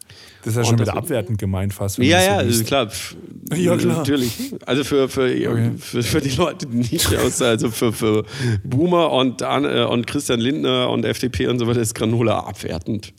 [0.42, 1.98] Das ist ja schon wieder abwertend gemeint fast.
[1.98, 2.88] Ja, ja, so klar.
[3.54, 3.98] Ja, klar.
[3.98, 4.54] Natürlich.
[4.64, 5.72] Also für, für, okay.
[5.76, 8.24] für, für, die Leute, die nicht aus, also für, für
[8.64, 13.12] Boomer und, äh, und Christian Lindner und FDP und so weiter ist Granola abwertend.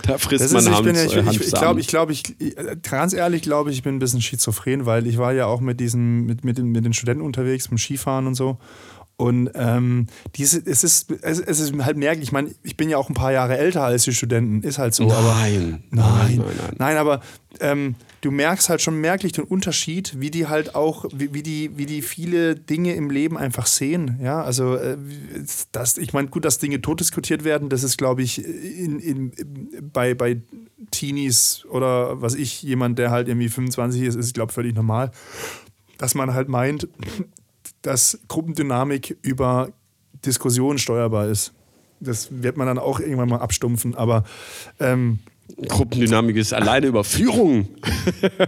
[0.00, 2.22] Da frisst das man ist, ich, bin ja, ich, ich, ich glaube, ich, glaub, ich,
[2.88, 5.78] ganz ehrlich glaube ich, ich bin ein bisschen schizophren, weil ich war ja auch mit
[5.78, 8.58] diesen, mit, mit, den, mit den Studenten unterwegs, beim Skifahren und so.
[9.16, 12.96] Und ähm, diese, es, ist, es, es ist halt merklich, ich meine, ich bin ja
[12.96, 15.04] auch ein paar Jahre älter als die Studenten, ist halt so.
[15.04, 16.74] Nein, aber, nein, nein, nein, nein.
[16.78, 17.20] Nein, aber
[17.60, 21.76] ähm, du merkst halt schon merklich den Unterschied, wie die halt auch, wie, wie, die,
[21.76, 24.18] wie die viele Dinge im Leben einfach sehen.
[24.20, 24.96] Ja, also äh,
[25.72, 29.32] das, ich meine, gut, dass Dinge tot diskutiert werden, das ist, glaube ich, in, in,
[29.92, 30.40] bei, bei
[30.90, 35.10] Teenies oder was ich, jemand, der halt irgendwie 25 ist, ist, glaube ich, völlig normal.
[35.98, 36.88] Dass man halt meint,
[37.82, 39.70] dass Gruppendynamik über
[40.24, 41.52] Diskussionen steuerbar ist.
[42.00, 44.24] Das wird man dann auch irgendwann mal abstumpfen, aber
[44.80, 45.20] ähm,
[45.68, 47.68] Gruppendynamik ist alleine über Führung.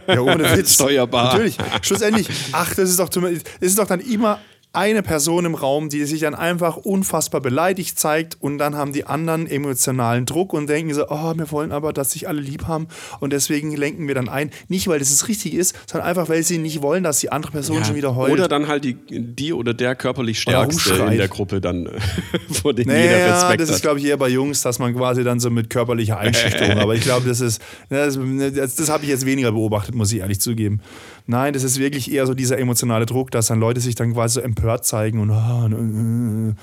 [0.08, 0.74] Ja, ohne Witz.
[0.74, 1.32] Steuerbar.
[1.32, 1.56] Natürlich.
[1.82, 4.40] Schlussendlich, ach, das ist doch, das ist doch dann immer
[4.74, 9.06] eine Person im Raum, die sich dann einfach unfassbar beleidigt zeigt und dann haben die
[9.06, 12.88] anderen emotionalen Druck und denken so, oh, wir wollen aber, dass sich alle lieb haben
[13.20, 14.50] und deswegen lenken wir dann ein.
[14.68, 17.78] Nicht, weil das richtig ist, sondern einfach, weil sie nicht wollen, dass die andere Person
[17.78, 17.84] ja.
[17.84, 18.32] schon wieder heult.
[18.32, 21.88] Oder dann halt die, die oder der körperlich Stärkste in der Gruppe dann,
[22.50, 25.24] vor dem naja, jeder Respekt das ist, glaube ich, eher bei Jungs, dass man quasi
[25.24, 28.18] dann so mit körperlicher Einschüchterung, aber ich glaube, das ist, das,
[28.54, 30.80] das, das habe ich jetzt weniger beobachtet, muss ich ehrlich zugeben.
[31.26, 34.34] Nein, das ist wirklich eher so dieser emotionale Druck, dass dann Leute sich dann quasi
[34.34, 36.56] so empört zeigen und, und,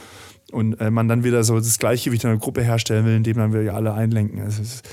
[0.52, 3.54] und äh, man dann wieder so das Gleichgewicht in der Gruppe herstellen will, indem dann
[3.54, 4.46] wir alle einlenken.
[4.46, 4.84] Ist,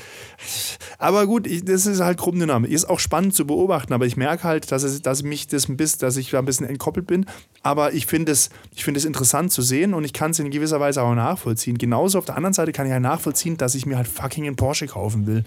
[0.98, 2.70] aber gut, ich, das ist halt Gruppendynamik.
[2.70, 5.76] Ist auch spannend zu beobachten, aber ich merke halt, dass, es, dass mich das ein
[5.76, 7.26] bisschen, dass ich da ein bisschen entkoppelt bin.
[7.62, 11.02] Aber ich finde es, es interessant zu sehen und ich kann es in gewisser Weise
[11.02, 11.76] auch nachvollziehen.
[11.76, 14.56] Genauso auf der anderen Seite kann ich halt nachvollziehen, dass ich mir halt fucking einen
[14.56, 15.44] Porsche kaufen will.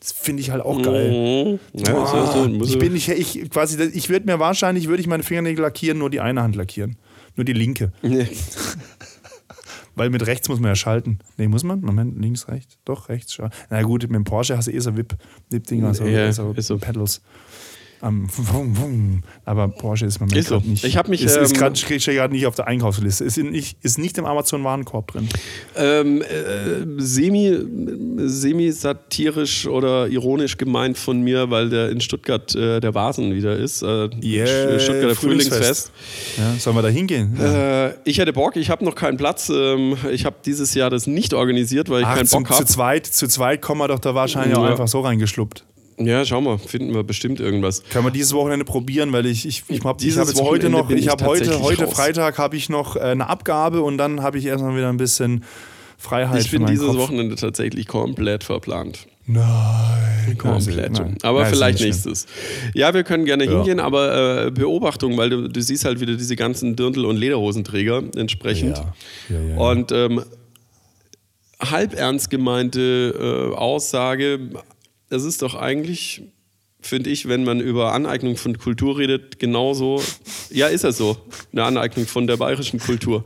[0.00, 1.10] Das finde ich halt auch geil.
[1.10, 1.58] Mhm.
[1.74, 5.22] Ja, Boah, so, ich bin nicht, ich quasi, ich würde mir wahrscheinlich, würde ich meine
[5.22, 6.96] Fingernägel lackieren, nur die eine Hand lackieren.
[7.36, 7.92] Nur die linke.
[8.02, 8.26] Nee.
[9.94, 11.18] Weil mit rechts muss man ja schalten.
[11.36, 11.80] Nee, muss man?
[11.82, 12.78] Moment, links, rechts.
[12.86, 13.36] Doch, rechts.
[13.68, 17.20] Na gut, mit dem Porsche hast du eh so Whip-Dinger, so, ja, so, so Pedals
[18.00, 20.58] am um, Aber Porsche ist man ist so.
[20.58, 20.84] nicht.
[20.84, 21.22] Ich habe mich.
[21.22, 23.24] Ist, ähm, ist gerade nicht auf der Einkaufsliste.
[23.24, 25.28] Ist, nicht, ist nicht im Amazon-Warenkorb drin.
[25.76, 26.26] Ähm, äh,
[26.96, 27.58] semi,
[28.16, 33.56] semi satirisch oder ironisch gemeint von mir, weil der in Stuttgart äh, der Vasen wieder
[33.56, 33.82] ist.
[33.82, 35.92] Äh, yeah, Stuttgarter Frühlingsfest.
[36.38, 37.36] Ja, sollen wir da hingehen?
[37.38, 37.88] Ja.
[37.88, 39.50] Äh, ich hätte Bock, ich habe noch keinen Platz.
[39.50, 42.64] Ähm, ich habe dieses Jahr das nicht organisiert, weil ich Ach, keinen Bock habe.
[42.64, 44.62] Zu zweit, zu zweit kommen wir doch da wahrscheinlich ja.
[44.62, 45.64] auch einfach so reingeschluppt.
[46.00, 47.82] Ja, schau mal, finden wir bestimmt irgendwas.
[47.90, 51.08] Kann man dieses Wochenende probieren, weil ich, ich, ich habe hab jetzt heute noch, ich
[51.08, 54.74] habe heute, heute Freitag habe ich noch äh, eine Abgabe und dann habe ich erstmal
[54.76, 55.44] wieder ein bisschen
[55.98, 56.40] Freiheit.
[56.40, 56.96] Ich bin dieses Kopf.
[56.96, 59.06] Wochenende tatsächlich komplett verplant.
[59.26, 60.38] Nein.
[60.38, 60.92] Komplett.
[60.92, 61.16] Nein.
[61.22, 62.26] Aber Nein, vielleicht nächstes.
[62.74, 63.50] Ja, wir können gerne ja.
[63.50, 68.02] hingehen, aber äh, Beobachtung, weil du, du, siehst halt wieder diese ganzen Dirndl- und Lederhosenträger
[68.16, 68.78] entsprechend.
[69.28, 69.36] Ja.
[69.36, 70.22] Ja, und ähm,
[71.60, 74.40] halb ernst gemeinte äh, Aussage,
[75.10, 76.22] es ist doch eigentlich,
[76.80, 80.02] finde ich, wenn man über Aneignung von Kultur redet, genauso.
[80.50, 81.16] Ja, ist er so.
[81.52, 83.24] Eine Aneignung von der bayerischen Kultur.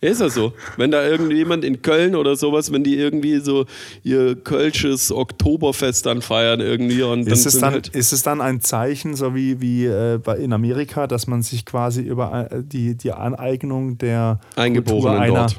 [0.00, 0.52] Ist das so.
[0.76, 3.64] Wenn da irgendjemand in Köln oder sowas, wenn die irgendwie so
[4.04, 8.60] ihr kölsches Oktoberfest dann feiern irgendwie und ist es dann, halt ist es dann ein
[8.60, 13.12] Zeichen, so wie, wie äh, in Amerika, dass man sich quasi über äh, die, die
[13.12, 15.56] Aneignung der Eingeborenen einer, dort.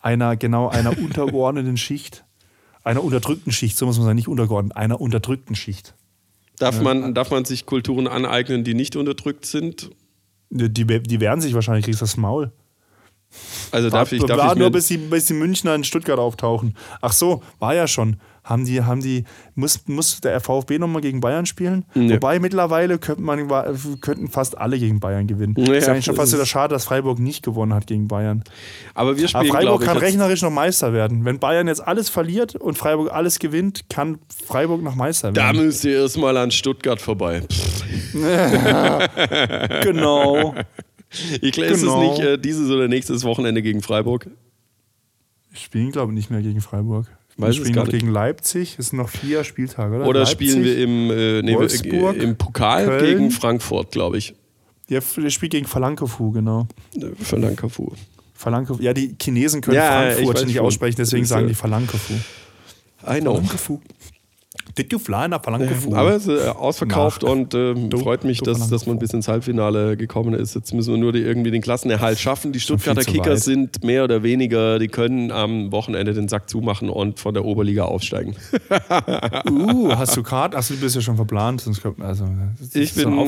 [0.00, 2.24] einer, genau, einer untergeordneten Schicht
[2.88, 5.94] einer unterdrückten Schicht, so muss man sagen, nicht untergeordnet, einer unterdrückten Schicht.
[6.58, 9.90] Darf man, darf man sich Kulturen aneignen, die nicht unterdrückt sind?
[10.50, 12.50] Die, die wehren sich wahrscheinlich, kriegst das Maul.
[13.70, 16.74] Also darf ich, darf war ich nur bis die, bis die Münchner in Stuttgart auftauchen.
[17.00, 18.16] Ach so, war ja schon.
[18.48, 19.24] Haben die, haben die,
[19.56, 21.84] muss, muss der VfB nochmal gegen Bayern spielen?
[21.94, 22.14] Nee.
[22.14, 23.46] Wobei mittlerweile könnte man,
[24.00, 25.54] könnten fast alle gegen Bayern gewinnen.
[25.58, 28.42] Ja, ist eigentlich schon fast wieder schade, dass Freiburg nicht gewonnen hat gegen Bayern.
[28.94, 31.26] aber wir Aber spielen, Freiburg glaube ich, kann rechnerisch noch Meister werden.
[31.26, 35.66] Wenn Bayern jetzt alles verliert und Freiburg alles gewinnt, kann Freiburg noch Meister da werden.
[35.66, 37.42] müsst ihr erstmal an Stuttgart vorbei.
[39.82, 40.54] Genau.
[41.40, 42.12] Ich glaube, ist Genau.
[42.12, 44.28] es nicht äh, dieses oder nächstes Wochenende gegen Freiburg?
[45.52, 47.06] Spielen, glaube ich, nicht mehr gegen Freiburg.
[47.36, 48.76] Wir Weiß spielen noch gegen Leipzig.
[48.78, 50.06] Es sind noch vier Spieltage, oder?
[50.06, 53.04] Oder Leipzig, spielen wir im, äh, nee, wir- Wolfsburg, im Pokal Köln.
[53.18, 54.34] gegen Frankfurt, glaube ich.
[54.88, 56.66] Ja, der spielt gegen Falankefu, genau.
[56.96, 57.92] Äh, Für Lankafu.
[58.34, 58.80] Falankefu.
[58.82, 60.66] Ja, die Chinesen können Ja, ich Frankfurt nicht schon.
[60.66, 62.14] aussprechen, deswegen sagen äh, die Falankefu.
[63.06, 63.34] I know.
[63.36, 63.80] Falankefu.
[64.78, 65.94] Did you fly nach Falankefu?
[65.94, 69.12] Aber es ist äh, ausverkauft Nach- und ähm, Du- freut mich, dass, dass man bis
[69.12, 70.54] ins Halbfinale gekommen ist.
[70.54, 72.52] Jetzt müssen wir nur die, irgendwie den Klassenerhalt schaffen.
[72.52, 77.18] Die Stuttgarter Kickers sind mehr oder weniger, die können am Wochenende den Sack zumachen und
[77.18, 78.36] von der Oberliga aufsteigen.
[79.50, 80.56] uh, hast du Karten?
[80.56, 81.60] Achso, du bist ja schon verplant.
[81.60, 82.28] Sonst kommt, also,
[82.74, 83.18] Ich so bin.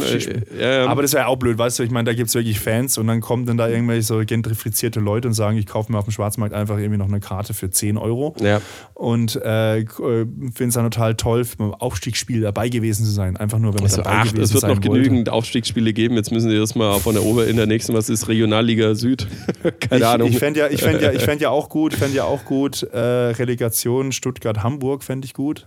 [0.58, 1.82] Äh, ja, Aber das wäre auch blöd, weißt du?
[1.82, 5.00] Ich meine, da gibt es wirklich Fans und dann kommen dann da irgendwelche so gentrifizierte
[5.00, 7.70] Leute und sagen, ich kaufe mir auf dem Schwarzmarkt einfach irgendwie noch eine Karte für
[7.70, 8.34] 10 Euro.
[8.40, 8.60] ja.
[8.94, 13.36] Und äh, finde es dann total toll, beim Aufstiegsspiel dabei gewesen zu sein.
[13.36, 16.16] Einfach nur, wenn man Also, dabei ach, gewesen es wird sein noch genügend Aufstiegsspiele geben.
[16.16, 19.26] Jetzt müssen sie erstmal von der Ober in der nächsten, was ist Regionalliga Süd?
[19.80, 20.28] Keine ich, Ahnung.
[20.28, 22.82] Ich fände ja, ich fänd ja, ich fänd ja auch gut, fänd ja auch gut
[22.82, 25.66] äh, Relegation Stuttgart-Hamburg fände ich gut.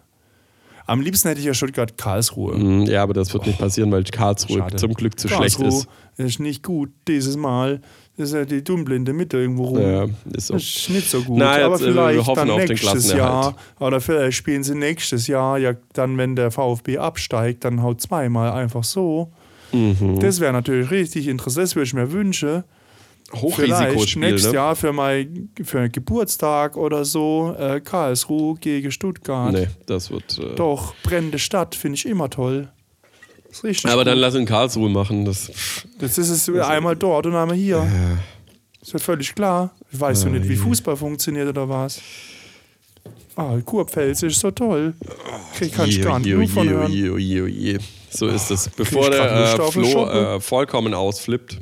[0.85, 2.57] Am liebsten hätte ich ja Stuttgart-Karlsruhe.
[2.57, 4.75] Mm, ja, aber das wird nicht passieren, weil Karlsruhe Schade.
[4.75, 5.85] zum Glück zu schlecht Karlsruhe
[6.17, 6.19] ist.
[6.19, 7.81] ist nicht gut dieses Mal.
[8.15, 9.81] Das ist ja die dummblinde Mitte irgendwo rum.
[9.81, 10.55] Ja, ist so.
[10.55, 11.39] Ist nicht so gut.
[11.39, 13.55] Na, jetzt, aber äh, wir vielleicht hoffen dann auf den nächstes Klassenerhalt.
[13.55, 13.87] Jahr.
[13.87, 15.57] Oder vielleicht spielen sie nächstes Jahr.
[15.57, 19.31] Ja, dann, wenn der VfB absteigt, dann haut zweimal einfach so.
[19.71, 20.19] Mhm.
[20.19, 21.63] Das wäre natürlich richtig interessant.
[21.63, 22.63] Das würde ich mir wünschen.
[23.31, 24.57] Vielleicht Hochrisikospiel, nächstes ne?
[24.57, 29.53] Jahr für mein für Geburtstag oder so äh, Karlsruhe gegen Stuttgart.
[29.53, 30.37] Nee, das wird.
[30.37, 32.69] Äh, Doch, brennende Stadt finde ich immer toll.
[33.61, 35.25] Ist aber dann lass ihn Karlsruhe machen.
[35.25, 35.51] Das,
[35.99, 37.87] Das ist es einmal dort und einmal hier.
[38.79, 39.71] Das wird völlig klar.
[39.91, 42.01] Weißt du nicht, wie Fußball funktioniert oder was?
[43.35, 44.93] Ah, Kurpfälz ist so toll.
[45.55, 46.91] Krieg kann ich gar nicht genug von hören.
[46.91, 47.79] oje.
[48.09, 48.69] So ist es.
[48.69, 51.59] Bevor ich der äh, Flo äh, vollkommen ausflippt,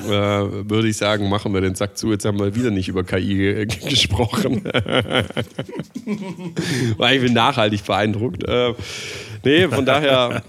[0.00, 2.10] äh, würde ich sagen, machen wir den Sack zu.
[2.12, 4.64] Jetzt haben wir wieder nicht über KI ge- gesprochen.
[6.96, 8.44] War ich bin nachhaltig beeindruckt.
[8.44, 8.74] Äh,
[9.44, 10.42] nee, von daher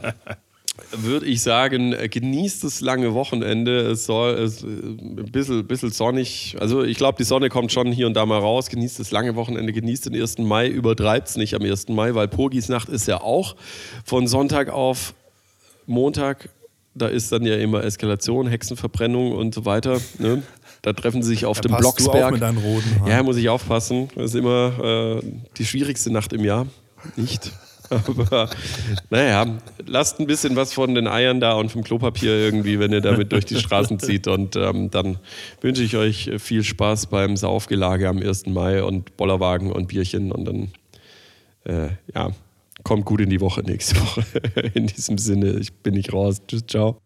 [0.91, 3.79] würde ich sagen, äh, genießt das lange Wochenende.
[3.91, 6.55] Es soll es, äh, ein bisschen, bisschen sonnig.
[6.59, 8.69] Also ich glaube, die Sonne kommt schon hier und da mal raus.
[8.69, 10.37] Genießt das lange Wochenende, genießt den 1.
[10.39, 11.89] Mai, übertreibt es nicht am 1.
[11.89, 13.55] Mai, weil Purgisnacht ist ja auch
[14.05, 15.13] von Sonntag auf
[15.87, 16.49] Montag.
[16.97, 19.99] Da ist dann ja immer Eskalation, Hexenverbrennung und so weiter.
[20.19, 20.43] Ne?
[20.81, 22.53] Da treffen sie sich auf dem passt du auch Blocksberg.
[23.07, 24.09] Ja, muss ich aufpassen.
[24.15, 25.25] Das ist immer äh,
[25.57, 26.67] die schwierigste Nacht im Jahr.
[27.15, 27.51] Nicht.
[27.89, 28.49] Aber
[29.09, 29.45] naja,
[29.85, 33.31] lasst ein bisschen was von den Eiern da und vom Klopapier irgendwie, wenn ihr damit
[33.31, 34.27] durch die Straßen zieht.
[34.27, 35.19] Und ähm, dann
[35.61, 38.47] wünsche ich euch viel Spaß beim Saufgelage am 1.
[38.47, 40.31] Mai und Bollerwagen und Bierchen.
[40.31, 40.71] Und dann,
[41.63, 42.31] äh, ja,
[42.87, 44.23] kommt gut in die Woche nächste Woche.
[44.73, 46.41] In diesem Sinne, ich bin nicht raus.
[46.47, 47.01] Tschüss, ciao.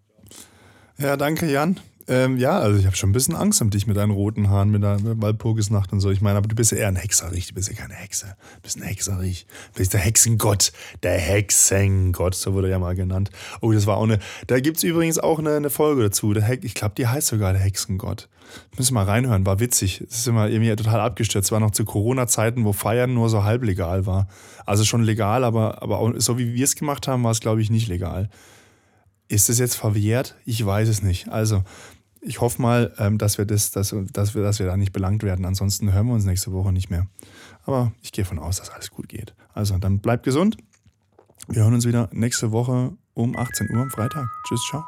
[1.00, 1.80] Ja, danke, Jan.
[2.08, 4.70] Ähm, ja, also ich habe schon ein bisschen Angst um dich mit deinen roten Haaren,
[4.70, 6.12] mit deiner Walpurgisnacht und so.
[6.12, 8.36] Ich meine, aber du bist ja eher ein Hexerich, du bist ja keine Hexe.
[8.58, 9.48] Du bist ein Hexerich.
[9.74, 10.72] Du bist der Hexengott.
[11.02, 13.32] Der Hexengott, so wurde er ja mal genannt.
[13.62, 14.20] Oh, das war auch eine.
[14.46, 16.32] Da gibt es übrigens auch eine, eine Folge dazu.
[16.34, 18.30] Der ich glaube, die heißt sogar der Hexengott.
[18.78, 20.02] Müssen mal reinhören, war witzig.
[20.02, 21.52] Es ist immer irgendwie total abgestürzt.
[21.52, 24.28] War noch zu Corona-Zeiten, wo Feiern nur so halb legal war.
[24.66, 27.62] Also schon legal, aber, aber auch so wie wir es gemacht haben, war es, glaube
[27.62, 28.30] ich, nicht legal.
[29.28, 30.36] Ist es jetzt verwehrt?
[30.46, 31.30] Ich weiß es nicht.
[31.30, 31.64] Also,
[32.20, 35.24] ich hoffe mal, ähm, dass, wir das, dass, dass, wir, dass wir da nicht belangt
[35.24, 35.46] werden.
[35.46, 37.08] Ansonsten hören wir uns nächste Woche nicht mehr.
[37.64, 39.34] Aber ich gehe davon aus, dass alles gut geht.
[39.54, 40.58] Also, dann bleibt gesund.
[41.48, 44.28] Wir hören uns wieder nächste Woche um 18 Uhr am Freitag.
[44.48, 44.84] Tschüss, ciao.